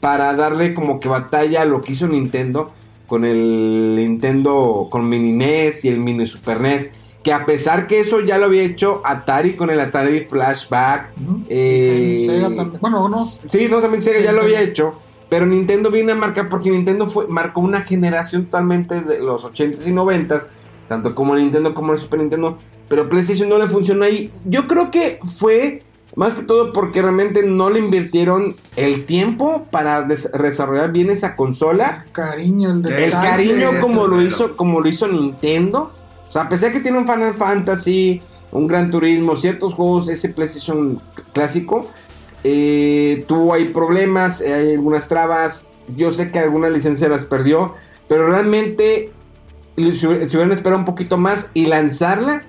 para 0.00 0.34
darle 0.34 0.74
como 0.74 1.00
que 1.00 1.08
batalla 1.08 1.62
a 1.62 1.64
lo 1.64 1.80
que 1.80 1.92
hizo 1.92 2.06
Nintendo 2.06 2.72
con 3.06 3.24
el 3.24 3.94
Nintendo, 3.96 4.88
con 4.90 5.08
Mini 5.08 5.32
NES 5.32 5.84
y 5.84 5.88
el 5.88 6.00
Mini 6.00 6.26
Super 6.26 6.60
NES. 6.60 6.90
Que 7.22 7.32
a 7.32 7.46
pesar 7.46 7.86
que 7.86 8.00
eso 8.00 8.20
ya 8.20 8.36
lo 8.36 8.46
había 8.46 8.62
hecho 8.62 9.00
Atari 9.04 9.54
con 9.54 9.70
el 9.70 9.80
Atari 9.80 10.26
Flashback. 10.26 11.10
Eh, 11.48 12.18
En 12.18 12.30
Sega 12.30 12.54
también. 12.54 12.80
Bueno, 12.80 13.08
no. 13.08 13.24
Sí, 13.24 13.66
no, 13.70 13.80
también 13.80 14.02
Sega 14.02 14.18
Sí, 14.18 14.24
ya 14.24 14.32
lo 14.32 14.42
había 14.42 14.60
hecho. 14.60 14.92
Pero 15.34 15.46
Nintendo 15.46 15.90
viene 15.90 16.12
a 16.12 16.14
marcar 16.14 16.48
porque 16.48 16.70
Nintendo 16.70 17.08
fue, 17.08 17.26
marcó 17.26 17.60
una 17.60 17.80
generación 17.80 18.44
totalmente 18.44 19.00
de 19.00 19.18
los 19.18 19.44
80s 19.44 19.84
y 19.84 19.90
90s. 19.90 20.46
Tanto 20.88 21.12
como 21.12 21.34
el 21.34 21.42
Nintendo 21.42 21.74
como 21.74 21.92
el 21.92 21.98
Super 21.98 22.20
Nintendo. 22.20 22.56
Pero 22.88 23.08
PlayStation 23.08 23.48
no 23.48 23.58
le 23.58 23.66
funcionó 23.66 24.04
ahí. 24.04 24.30
Yo 24.44 24.68
creo 24.68 24.92
que 24.92 25.18
fue 25.36 25.82
más 26.14 26.36
que 26.36 26.44
todo 26.44 26.72
porque 26.72 27.02
realmente 27.02 27.42
no 27.42 27.68
le 27.68 27.80
invirtieron 27.80 28.54
el 28.76 29.06
tiempo 29.06 29.66
para 29.72 30.02
des- 30.02 30.30
desarrollar 30.30 30.92
bien 30.92 31.10
esa 31.10 31.34
consola. 31.34 32.04
Cariño, 32.12 32.70
el 32.70 32.82
detalle. 32.82 33.04
El 33.06 33.10
cariño 33.10 33.70
como 33.80 34.06
lo 34.06 34.22
hizo, 34.22 34.54
como 34.54 34.80
lo 34.80 34.88
hizo 34.88 35.08
Nintendo. 35.08 35.90
O 36.28 36.32
sea, 36.32 36.42
a 36.42 36.48
pesar 36.48 36.70
que 36.70 36.78
tiene 36.78 36.96
un 36.98 37.08
Final 37.08 37.34
Fantasy, 37.34 38.22
un 38.52 38.68
Gran 38.68 38.92
Turismo, 38.92 39.34
ciertos 39.34 39.74
juegos, 39.74 40.08
ese 40.08 40.28
PlayStation 40.28 41.00
clásico, 41.32 41.90
eh, 42.44 43.24
tuvo 43.26 43.54
ahí 43.54 43.66
problemas, 43.70 44.40
eh, 44.40 44.52
hay 44.54 44.70
algunas 44.72 45.08
trabas. 45.08 45.66
Yo 45.96 46.10
sé 46.12 46.30
que 46.30 46.38
alguna 46.38 46.68
licencia 46.70 47.08
las 47.08 47.24
perdió, 47.24 47.74
pero 48.08 48.28
realmente 48.28 49.10
se 49.76 50.06
hubiera- 50.06 50.28
se 50.28 50.36
hubieran 50.36 50.52
esperado 50.52 50.78
un 50.78 50.84
poquito 50.84 51.18
más 51.18 51.50
y 51.54 51.66
lanzarla 51.66 52.42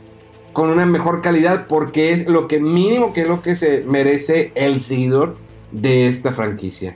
con 0.53 0.69
una 0.69 0.85
mejor 0.85 1.21
calidad 1.21 1.65
porque 1.67 2.13
es 2.13 2.27
lo 2.27 2.47
que 2.47 2.59
mínimo 2.59 3.11
que 3.13 3.21
es 3.23 3.27
lo 3.27 3.41
que 3.41 3.55
se 3.55 3.83
merece 3.83 4.51
el 4.55 4.79
seguidor 4.79 5.35
de 5.71 6.07
esta 6.07 6.31
franquicia. 6.31 6.95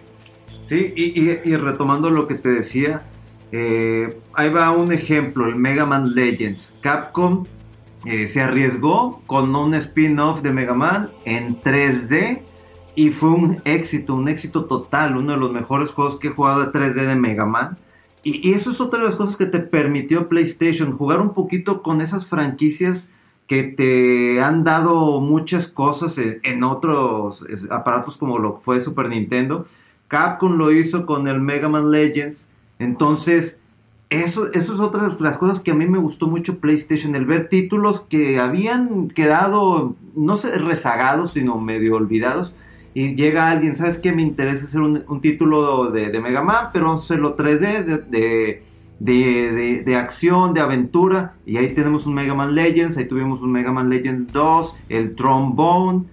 Sí, 0.68 0.93
y 0.95 1.56
retomando 1.56 2.10
lo 2.12 2.28
que 2.28 2.36
te 2.36 2.50
decía, 2.50 3.02
eh, 3.52 4.10
ahí 4.34 4.50
va 4.50 4.72
un 4.72 4.93
ejemplo, 4.93 5.47
el 5.47 5.56
Mega 5.56 5.86
Man 5.86 6.14
Legends. 6.14 6.74
Capcom 6.82 7.45
eh, 8.06 8.28
se 8.28 8.41
arriesgó 8.41 9.22
con 9.26 9.54
un 9.56 9.74
spin-off 9.74 10.41
de 10.41 10.54
Mega 10.54 10.74
Man 10.74 11.10
en 11.26 11.60
3D 11.60 12.41
y 12.96 13.12
fue 13.12 13.30
un 13.30 13.58
éxito, 13.66 14.16
un 14.16 14.28
éxito 14.28 14.66
total, 14.66 15.18
uno 15.18 15.34
de 15.34 15.38
los 15.38 15.52
mejores 15.52 15.92
juegos 15.92 16.18
que 16.18 16.28
he 16.28 16.32
jugado 16.32 16.62
de 16.62 16.72
3D 16.72 17.08
de 17.08 17.16
Mega 17.16 17.46
Man. 17.46 17.78
Y, 18.24 18.52
eso 18.52 18.72
es 18.72 18.82
otra 18.82 19.00
de 19.00 19.06
las 19.06 19.16
cosas 19.16 19.38
que 19.38 19.46
te 19.46 19.60
permitió 19.60 20.28
PlayStation, 20.28 20.98
jugar 20.98 21.22
un 21.22 21.34
poquito 21.34 21.82
con 21.82 22.02
esas 22.02 22.28
franquicias 22.28 23.12
que 23.48 23.64
te 23.64 24.42
han 24.42 24.64
dado 24.64 25.22
muchas 25.22 25.68
cosas 25.70 26.20
en, 26.20 26.64
otros 26.64 27.44
aparatos 27.72 28.18
como 28.18 28.38
lo 28.38 28.60
fue 28.64 28.82
Super 28.82 29.10
Nintendo. 29.10 29.66
Capcom 30.08 30.58
lo 30.58 30.72
hizo 30.72 31.06
con 31.06 31.28
el 31.28 31.40
Mega 31.40 31.70
Man 31.70 31.92
Legends. 31.92 32.48
Entonces, 32.78 33.60
eso, 34.10 34.52
eso 34.54 34.74
es 34.74 34.80
otra 34.80 35.08
de 35.08 35.16
las 35.20 35.38
cosas 35.38 35.60
que 35.60 35.72
a 35.72 35.76
mí 35.76 35.88
me 35.88 36.00
gustó 36.00 36.28
mucho 36.28 36.60
PlayStation, 36.60 37.16
el 37.16 37.26
ver 37.26 37.48
títulos 37.48 38.02
que 38.02 38.40
habían 38.40 39.10
quedado, 39.10 39.96
no 40.16 40.38
sé, 40.38 40.58
rezagados, 40.58 41.34
sino 41.34 41.60
medio 41.60 41.96
olvidados. 41.96 42.54
Y 42.94 43.16
llega 43.16 43.50
alguien, 43.50 43.76
¿sabes 43.76 44.00
qué? 44.00 44.12
Me 44.12 44.22
interesa 44.22 44.66
hacer 44.66 44.82
un, 44.82 45.04
un 45.08 45.22
título 45.22 45.92
de, 45.92 46.10
de, 46.10 46.20
Mega 46.20 46.42
Man, 46.42 46.70
pero 46.74 46.86
vamos 46.86 47.02
a 47.02 47.06
hacerlo 47.06 47.38
3D, 47.38 47.86
de, 47.86 47.98
de, 48.10 48.64
de, 49.00 49.84
de, 49.86 49.96
acción, 49.96 50.54
de 50.54 50.62
aventura. 50.62 51.34
Y 51.46 51.58
ahí 51.58 51.74
tenemos 51.74 52.06
un 52.06 52.16
Mega 52.16 52.34
Man 52.34 52.56
Legends, 52.56 52.98
ahí 52.98 53.06
tuvimos 53.06 53.42
un 53.42 53.52
Mega 53.52 53.72
Man 53.72 53.90
Legends 53.90 54.32
2, 54.34 54.76
el 54.90 55.16
Trombone. 55.16 56.06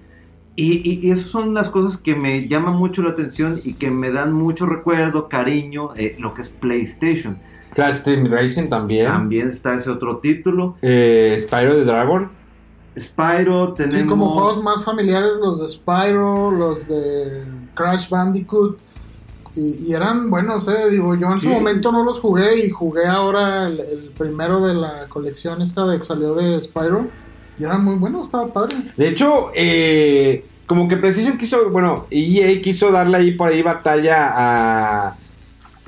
Y, 0.54 0.88
y, 0.90 1.06
y 1.06 1.10
esas 1.10 1.26
son 1.26 1.52
las 1.54 1.68
cosas 1.68 1.98
que 1.98 2.14
me 2.14 2.48
llaman 2.48 2.76
mucho 2.76 3.02
la 3.02 3.10
atención 3.10 3.60
y 3.62 3.74
que 3.74 3.90
me 3.90 4.10
dan 4.10 4.32
mucho 4.32 4.64
recuerdo, 4.66 5.28
cariño, 5.28 5.90
eh, 5.96 6.16
lo 6.18 6.34
que 6.34 6.42
es 6.42 6.50
PlayStation. 6.50 7.38
Crash 7.74 8.00
Team 8.02 8.26
Racing 8.30 8.68
también. 8.68 9.06
También 9.06 9.48
está 9.48 9.74
ese 9.74 9.90
otro 9.90 10.16
título. 10.16 10.78
Eh, 10.80 11.36
Spyro 11.38 11.74
the 11.74 11.84
Dragon. 11.84 12.30
Spyro, 12.98 13.74
tenemos... 13.74 14.00
Sí, 14.00 14.06
como 14.06 14.30
juegos 14.30 14.62
más 14.62 14.84
familiares, 14.84 15.32
los 15.40 15.60
de 15.60 15.68
Spyro, 15.68 16.50
los 16.50 16.88
de 16.88 17.44
Crash 17.74 18.08
Bandicoot. 18.08 18.78
Y, 19.54 19.86
y 19.86 19.94
eran 19.94 20.30
buenos, 20.30 20.68
eh. 20.68 20.90
Digo, 20.90 21.14
yo 21.14 21.32
en 21.32 21.40
sí. 21.40 21.46
su 21.46 21.48
momento 21.52 21.92
no 21.92 22.04
los 22.04 22.20
jugué 22.20 22.66
y 22.66 22.70
jugué 22.70 23.06
ahora 23.06 23.68
el, 23.68 23.80
el, 23.80 23.98
primero 24.16 24.60
de 24.66 24.74
la 24.74 25.06
colección 25.08 25.62
esta 25.62 25.86
de 25.86 25.98
que 25.98 26.02
salió 26.02 26.34
de 26.34 26.60
Spyro. 26.60 27.06
Y 27.58 27.64
eran 27.64 27.84
muy 27.84 27.96
buenos, 27.96 28.26
estaba 28.26 28.46
padre. 28.48 28.76
De 28.96 29.08
hecho, 29.08 29.50
eh, 29.54 30.44
como 30.66 30.88
que 30.88 30.96
Precision 30.96 31.38
quiso, 31.38 31.70
bueno, 31.70 32.06
EA 32.10 32.60
quiso 32.60 32.90
darle 32.90 33.16
ahí 33.16 33.32
por 33.32 33.50
ahí 33.50 33.62
batalla 33.62 34.32
a, 34.34 35.16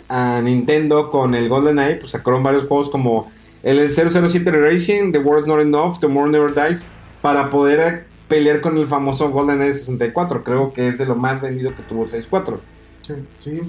a 0.08 0.40
Nintendo 0.40 1.10
con 1.10 1.34
el 1.34 1.48
GoldenEye, 1.48 1.96
pues 1.96 2.12
sacaron 2.12 2.42
varios 2.42 2.64
juegos 2.64 2.88
como 2.88 3.30
el 3.62 3.90
007 3.90 4.50
Racing, 4.50 5.12
The 5.12 5.18
World's 5.18 5.46
Not 5.46 5.60
Enough, 5.60 5.98
Tomorrow 5.98 6.30
Never 6.30 6.54
Dies, 6.54 6.82
para 7.22 7.50
poder 7.50 8.06
pelear 8.28 8.60
con 8.60 8.76
el 8.76 8.86
famoso 8.86 9.30
GoldenEye 9.30 9.74
64. 9.74 10.44
Creo 10.44 10.72
que 10.72 10.88
es 10.88 10.98
de 10.98 11.06
lo 11.06 11.16
más 11.16 11.40
vendido 11.40 11.74
que 11.74 11.82
tuvo 11.82 12.04
el 12.04 12.10
64. 12.10 12.60
Sí, 13.06 13.14
sí. 13.42 13.60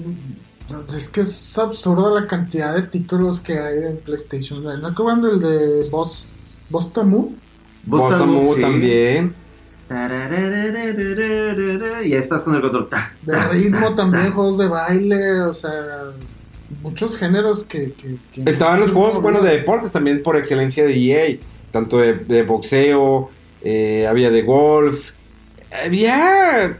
Es 0.94 1.08
que 1.08 1.22
es 1.22 1.58
absurda 1.58 2.20
la 2.20 2.26
cantidad 2.28 2.74
de 2.74 2.82
títulos 2.82 3.40
que 3.40 3.58
hay 3.58 3.78
en 3.78 3.96
PlayStation. 3.98 4.62
¿No 4.62 4.86
acuerdan 4.86 5.22
del 5.22 5.40
de 5.40 5.88
Boss, 5.90 6.28
Boss 6.68 6.92
Tamu? 6.92 7.32
Boss 7.84 8.18
Tamu 8.18 8.54
sí. 8.54 8.60
también. 8.60 9.34
Y 12.04 12.14
estás 12.14 12.44
con 12.44 12.54
el 12.54 12.60
control. 12.60 12.88
De 13.22 13.48
ritmo 13.48 13.94
también, 13.96 14.30
juegos 14.30 14.58
de 14.58 14.68
baile, 14.68 15.40
o 15.40 15.52
sea, 15.52 15.72
muchos 16.82 17.16
géneros 17.16 17.64
que... 17.64 17.92
que, 17.94 18.16
que 18.30 18.48
Estaban 18.48 18.78
los 18.78 18.92
juegos, 18.92 19.20
bueno, 19.20 19.40
de 19.40 19.50
deportes 19.50 19.90
también 19.90 20.22
por 20.22 20.36
excelencia 20.36 20.84
de 20.84 20.94
EA, 20.94 21.38
tanto 21.72 21.98
de, 21.98 22.14
de 22.14 22.44
boxeo, 22.44 23.30
eh, 23.62 24.06
había 24.06 24.30
de 24.30 24.42
golf, 24.42 25.10
había... 25.70 26.78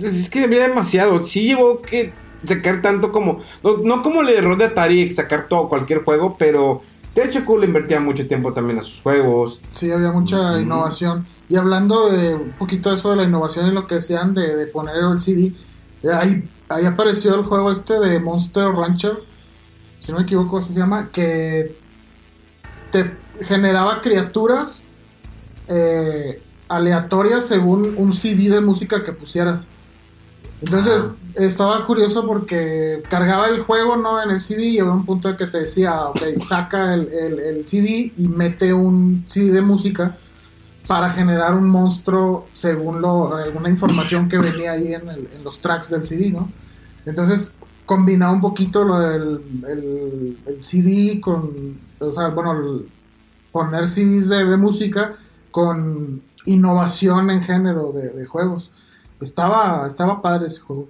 Es 0.00 0.30
que 0.30 0.44
había 0.44 0.68
demasiado, 0.68 1.18
sí 1.18 1.48
llegó 1.48 1.82
que 1.82 2.12
sacar 2.44 2.82
tanto 2.82 3.12
como... 3.12 3.40
No, 3.62 3.78
no 3.78 4.02
como 4.02 4.22
el 4.22 4.28
error 4.28 4.56
de 4.56 4.66
Atari, 4.66 5.10
sacar 5.10 5.48
todo, 5.48 5.68
cualquier 5.68 6.04
juego, 6.04 6.36
pero... 6.38 6.82
De 7.14 7.24
hecho, 7.24 7.44
Cool 7.44 7.64
invertía 7.64 8.00
mucho 8.00 8.26
tiempo 8.26 8.54
también 8.54 8.78
a 8.78 8.82
sus 8.82 9.02
juegos. 9.02 9.60
Sí, 9.70 9.90
había 9.90 10.12
mucha 10.12 10.36
mm 10.36 10.54
-hmm. 10.54 10.62
innovación. 10.62 11.26
Y 11.48 11.56
hablando 11.56 12.10
de 12.10 12.34
un 12.34 12.52
poquito 12.52 12.88
de 12.88 12.96
eso 12.96 13.10
de 13.10 13.16
la 13.16 13.24
innovación 13.24 13.68
y 13.68 13.70
lo 13.72 13.86
que 13.86 13.96
decían 13.96 14.32
de, 14.32 14.56
de 14.56 14.66
poner 14.66 14.96
el 14.96 15.20
CD, 15.20 15.52
ahí, 16.10 16.48
ahí 16.70 16.86
apareció 16.86 17.34
el 17.34 17.44
juego 17.44 17.70
este 17.70 17.98
de 17.98 18.18
Monster 18.18 18.64
Rancher, 18.68 19.18
si 20.00 20.10
no 20.10 20.18
me 20.18 20.24
equivoco 20.24 20.58
así 20.58 20.72
se 20.72 20.80
llama, 20.80 21.10
que 21.12 21.76
te 22.90 23.12
generaba 23.42 24.00
criaturas 24.00 24.86
eh, 25.68 26.42
aleatorias 26.68 27.46
según 27.46 27.94
un 27.96 28.12
CD 28.12 28.48
de 28.48 28.60
música 28.60 29.02
que 29.04 29.12
pusieras. 29.12 29.66
Entonces 30.60 31.02
ah. 31.04 31.14
estaba 31.36 31.84
curioso 31.86 32.26
porque 32.26 33.02
cargaba 33.08 33.48
el 33.48 33.60
juego 33.60 33.96
no 33.96 34.22
en 34.22 34.30
el 34.30 34.40
CD 34.40 34.64
y 34.64 34.78
había 34.78 34.92
un 34.92 35.04
punto 35.04 35.28
en 35.28 35.36
que 35.36 35.46
te 35.46 35.58
decía, 35.58 36.06
ok, 36.06 36.20
saca 36.46 36.94
el, 36.94 37.08
el, 37.12 37.38
el 37.40 37.66
CD 37.66 38.12
y 38.16 38.28
mete 38.28 38.72
un 38.72 39.24
CD 39.26 39.52
de 39.52 39.62
música 39.62 40.16
para 40.86 41.10
generar 41.10 41.54
un 41.54 41.68
monstruo 41.68 42.48
según 42.52 43.00
lo, 43.00 43.34
alguna 43.34 43.68
información 43.68 44.28
que 44.28 44.38
venía 44.38 44.72
ahí 44.72 44.94
en, 44.94 45.08
el, 45.08 45.28
en, 45.34 45.44
los 45.44 45.60
tracks 45.60 45.88
del 45.88 46.04
CD, 46.04 46.30
¿no? 46.30 46.50
Entonces 47.06 47.54
combinaba 47.86 48.32
un 48.32 48.40
poquito 48.40 48.84
lo 48.84 48.98
del 48.98 49.40
el, 49.68 50.38
el 50.46 50.62
CD 50.62 51.20
con, 51.20 51.78
o 51.98 52.12
sea, 52.12 52.28
bueno, 52.28 52.82
poner 53.50 53.86
CDs 53.86 54.28
de, 54.28 54.44
de, 54.44 54.56
música 54.56 55.14
con 55.52 56.20
innovación 56.44 57.30
en 57.30 57.44
género 57.44 57.92
de, 57.92 58.10
de, 58.10 58.26
juegos. 58.26 58.72
Estaba, 59.20 59.86
estaba 59.86 60.20
padre 60.20 60.48
ese 60.48 60.60
juego. 60.60 60.88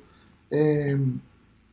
Eh, 0.51 0.99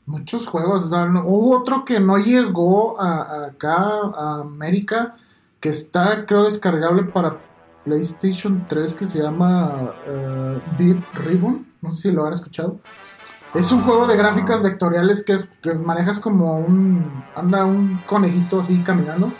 muchos 0.05 0.45
juegos. 0.45 0.89
¿no? 0.89 1.25
Hubo 1.25 1.57
otro 1.57 1.85
que 1.85 2.01
no 2.01 2.17
llegó 2.17 2.99
a, 2.99 3.21
a 3.21 3.45
acá, 3.45 3.77
a 3.77 4.41
América, 4.41 5.13
que 5.61 5.69
está, 5.69 6.25
creo, 6.25 6.43
descargable 6.43 7.03
para 7.03 7.39
PlayStation 7.85 8.65
3 8.67 8.93
que 8.95 9.05
se 9.05 9.21
llama 9.21 9.93
uh, 10.07 10.77
Beat 10.77 10.97
Ribbon. 11.13 11.65
No 11.81 11.91
sé 11.93 12.09
si 12.09 12.11
lo 12.11 12.25
han 12.25 12.33
escuchado. 12.33 12.79
Es 13.53 13.71
un 13.71 13.81
juego 13.81 14.05
de 14.05 14.15
gráficas 14.15 14.61
vectoriales 14.61 15.23
que, 15.23 15.33
es, 15.33 15.45
que 15.61 15.73
manejas 15.73 16.19
como 16.19 16.57
un. 16.57 17.23
Anda 17.35 17.65
un 17.65 17.97
conejito 18.05 18.59
así 18.59 18.77
caminando. 18.83 19.31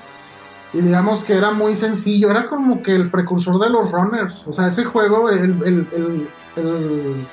Y 0.73 0.81
digamos 0.81 1.23
que 1.23 1.33
era 1.33 1.51
muy 1.51 1.75
sencillo. 1.75 2.29
Era 2.29 2.47
como 2.47 2.81
que 2.81 2.95
el 2.95 3.09
precursor 3.09 3.59
de 3.59 3.69
los 3.69 3.91
runners. 3.91 4.43
O 4.47 4.53
sea, 4.53 4.67
ese 4.67 4.85
juego, 4.85 5.29
el, 5.29 5.61
el, 5.63 6.27
el, 6.55 7.27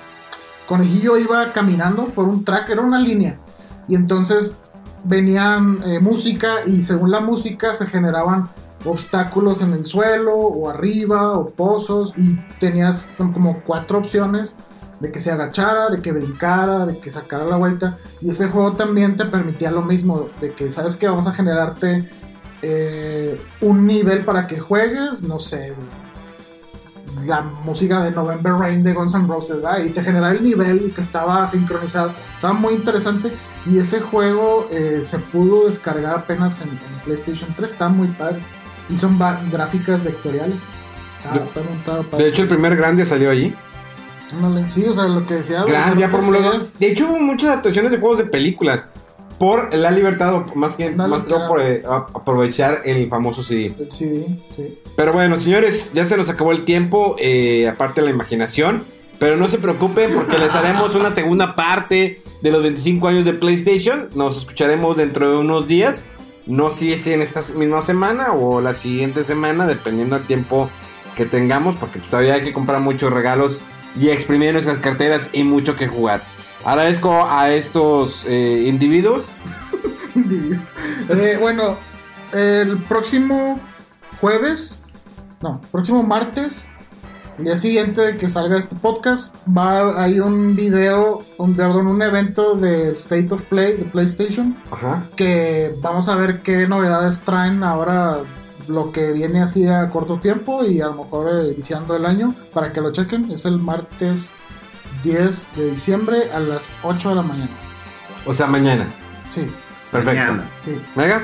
conejillo 0.66 1.16
iba 1.16 1.52
caminando 1.52 2.06
por 2.06 2.26
un 2.26 2.44
track, 2.44 2.70
era 2.70 2.82
una 2.82 2.98
línea. 2.98 3.36
Y 3.88 3.94
entonces 3.94 4.54
venían 5.04 5.80
eh, 5.84 6.00
música 6.00 6.64
y 6.66 6.82
según 6.82 7.10
la 7.10 7.20
música 7.20 7.74
se 7.74 7.86
generaban 7.86 8.48
obstáculos 8.84 9.60
en 9.60 9.72
el 9.72 9.84
suelo 9.84 10.34
o 10.34 10.68
arriba 10.68 11.32
o 11.32 11.46
pozos 11.50 12.12
y 12.16 12.36
tenías 12.58 13.10
como 13.16 13.62
cuatro 13.62 13.98
opciones 13.98 14.56
de 15.00 15.12
que 15.12 15.20
se 15.20 15.30
agachara, 15.30 15.90
de 15.90 16.00
que 16.00 16.12
brincara, 16.12 16.86
de 16.86 16.98
que 16.98 17.10
sacara 17.10 17.44
la 17.44 17.56
vuelta 17.56 17.98
y 18.20 18.30
ese 18.30 18.48
juego 18.48 18.72
también 18.72 19.16
te 19.16 19.26
permitía 19.26 19.70
lo 19.70 19.82
mismo, 19.82 20.26
de 20.40 20.52
que 20.52 20.70
sabes 20.70 20.96
que 20.96 21.06
vamos 21.06 21.26
a 21.26 21.32
generarte 21.32 22.08
eh, 22.62 23.40
un 23.60 23.86
nivel 23.86 24.24
para 24.24 24.46
que 24.46 24.58
juegues, 24.58 25.22
no 25.22 25.38
sé, 25.38 25.74
la 27.24 27.40
música 27.40 28.02
de 28.02 28.10
November 28.10 28.52
Rain 28.52 28.82
de 28.82 28.92
Guns 28.92 29.14
N' 29.14 29.26
Roses, 29.26 29.56
¿verdad? 29.56 29.84
y 29.84 29.90
te 29.90 30.02
generaba 30.02 30.32
el 30.32 30.42
nivel 30.42 30.92
que 30.94 31.00
estaba 31.00 31.50
sincronizado, 31.50 32.12
estaba 32.34 32.52
muy 32.52 32.74
interesante 32.74 33.32
y 33.64 33.78
ese 33.78 34.00
juego 34.00 34.68
eh, 34.70 35.00
se 35.02 35.18
pudo 35.18 35.66
descargar 35.66 36.16
apenas 36.16 36.60
en, 36.60 36.68
en 36.68 37.00
PlayStation 37.04 37.52
3, 37.56 37.72
está 37.72 37.88
muy 37.88 38.08
padre. 38.08 38.40
Y 38.88 38.94
son 38.94 39.18
gráficas 39.50 40.04
vectoriales. 40.04 40.60
Ah, 41.28 41.40
está 41.44 42.16
de 42.16 42.28
hecho, 42.28 42.42
el 42.42 42.48
primer 42.48 42.76
grande 42.76 43.04
salió 43.04 43.30
allí. 43.30 43.52
Sí, 44.70 44.84
o 44.84 44.94
sea, 44.94 45.04
lo 45.04 45.26
que 45.26 45.34
decía. 45.34 45.64
Gran, 45.64 46.10
Fórmula 46.10 46.40
2. 46.40 46.78
De 46.78 46.92
hecho, 46.92 47.08
hubo 47.08 47.18
muchas 47.18 47.50
adaptaciones 47.50 47.92
de 47.92 47.98
juegos 47.98 48.18
de 48.18 48.24
películas. 48.24 48.84
Por 49.38 49.74
la 49.74 49.90
libertad, 49.90 50.34
o 50.34 50.44
más 50.54 50.76
que 50.76 50.90
más 50.90 51.22
claro. 51.24 51.48
por 51.48 51.60
eh, 51.60 51.82
aprovechar 51.86 52.82
el 52.84 53.08
famoso 53.08 53.44
CD. 53.44 53.74
El 53.78 53.92
CD, 53.92 54.38
sí. 54.56 54.78
Pero 54.96 55.12
bueno, 55.12 55.38
señores, 55.38 55.92
ya 55.94 56.04
se 56.04 56.16
nos 56.16 56.30
acabó 56.30 56.52
el 56.52 56.64
tiempo. 56.64 57.16
Eh, 57.18 57.68
aparte 57.68 58.00
de 58.00 58.06
la 58.06 58.12
imaginación. 58.14 58.84
Pero 59.18 59.36
no 59.36 59.48
se 59.48 59.58
preocupen 59.58 60.14
porque 60.14 60.36
les 60.38 60.54
haremos 60.54 60.94
una 60.94 61.10
segunda 61.10 61.54
parte 61.54 62.20
de 62.42 62.50
los 62.50 62.62
25 62.62 63.08
años 63.08 63.24
de 63.24 63.32
PlayStation. 63.32 64.10
Nos 64.14 64.36
escucharemos 64.36 64.96
dentro 64.96 65.30
de 65.30 65.36
unos 65.38 65.66
días. 65.66 66.04
No 66.46 66.70
sé 66.70 66.76
si 66.76 66.92
es 66.92 67.06
en 67.08 67.22
esta 67.22 67.42
misma 67.54 67.82
semana 67.82 68.32
o 68.32 68.60
la 68.60 68.74
siguiente 68.74 69.24
semana, 69.24 69.66
dependiendo 69.66 70.16
del 70.16 70.26
tiempo 70.26 70.68
que 71.16 71.24
tengamos, 71.24 71.76
porque 71.76 71.98
todavía 71.98 72.34
hay 72.34 72.42
que 72.42 72.52
comprar 72.52 72.80
muchos 72.80 73.12
regalos 73.12 73.62
y 73.98 74.10
exprimir 74.10 74.52
nuestras 74.52 74.78
carteras 74.80 75.30
y 75.32 75.44
mucho 75.44 75.76
que 75.76 75.88
jugar. 75.88 76.22
Agradezco 76.66 77.26
a 77.26 77.48
estos 77.50 78.24
eh, 78.26 78.64
individuos. 78.66 79.28
individuos. 80.14 80.72
Eh, 81.08 81.38
bueno, 81.40 81.76
el 82.32 82.76
próximo 82.78 83.58
jueves 84.20 84.78
no, 85.42 85.60
próximo 85.70 86.02
martes, 86.02 86.66
el 87.38 87.44
día 87.44 87.56
siguiente 87.58 88.00
de 88.00 88.14
que 88.14 88.30
salga 88.30 88.56
este 88.58 88.74
podcast, 88.74 89.34
va 89.46 90.02
hay 90.02 90.18
un 90.18 90.56
video, 90.56 91.22
un, 91.36 91.54
perdón, 91.54 91.86
un 91.88 92.00
evento 92.00 92.54
del 92.54 92.94
State 92.94 93.28
of 93.32 93.42
Play 93.42 93.76
de 93.76 93.84
PlayStation 93.84 94.56
Ajá. 94.70 95.06
que 95.14 95.74
vamos 95.82 96.08
a 96.08 96.16
ver 96.16 96.40
qué 96.40 96.66
novedades 96.66 97.20
traen 97.20 97.62
ahora 97.62 98.22
lo 98.66 98.90
que 98.92 99.12
viene 99.12 99.42
así 99.42 99.66
a 99.66 99.88
corto 99.88 100.18
tiempo 100.18 100.64
y 100.64 100.80
a 100.80 100.86
lo 100.86 101.04
mejor 101.04 101.28
eh, 101.32 101.52
iniciando 101.52 101.94
el 101.94 102.06
año 102.06 102.34
para 102.52 102.72
que 102.72 102.80
lo 102.80 102.92
chequen. 102.92 103.30
Es 103.30 103.44
el 103.44 103.58
martes 103.58 104.32
10 105.02 105.52
de 105.56 105.70
diciembre 105.70 106.30
a 106.32 106.40
las 106.40 106.72
8 106.82 107.10
de 107.10 107.14
la 107.14 107.22
mañana. 107.22 107.50
O 108.24 108.34
sea, 108.34 108.46
mañana. 108.46 108.86
Sí, 109.28 109.48
Perfecto. 109.90 110.20
Mañana. 110.20 110.50
sí. 110.64 110.78
Mega. 110.94 111.22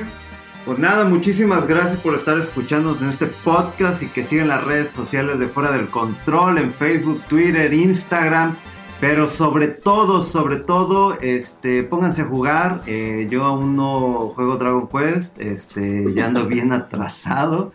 Pues 0.65 0.79
nada, 0.79 1.05
muchísimas 1.05 1.67
gracias 1.67 1.99
por 1.99 2.15
estar 2.15 2.39
escuchándonos 2.39 3.03
en 3.03 3.09
este 3.09 3.27
podcast 3.27 4.01
y 4.01 4.07
que 4.07 4.23
sigan 4.23 4.47
las 4.47 4.63
redes 4.63 4.91
sociales 4.91 5.41
de 5.41 5.49
Fuera 5.49 5.73
del 5.73 5.89
Control 5.89 6.59
en 6.59 6.73
Facebook, 6.73 7.21
Twitter, 7.29 7.73
Instagram. 7.75 8.57
Pero 9.01 9.27
sobre 9.27 9.67
todo, 9.67 10.23
sobre 10.23 10.57
todo, 10.59 11.19
este, 11.21 11.83
pónganse 11.83 12.23
a 12.23 12.27
jugar. 12.27 12.83
Eh, 12.87 13.27
yo 13.29 13.45
aún 13.45 13.75
no 13.75 14.31
juego 14.37 14.57
Dragon 14.57 14.87
Quest, 14.89 15.41
este, 15.41 16.15
ya 16.15 16.27
ando 16.27 16.47
bien 16.47 16.73
atrasado. 16.73 17.73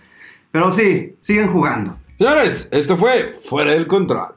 Pero 0.52 0.74
sí, 0.74 1.18
siguen 1.22 1.52
jugando. 1.52 1.98
Señores, 2.18 2.70
esto 2.72 2.96
fue 2.96 3.34
Fuera 3.34 3.72
del 3.72 3.88
Control. 3.88 4.37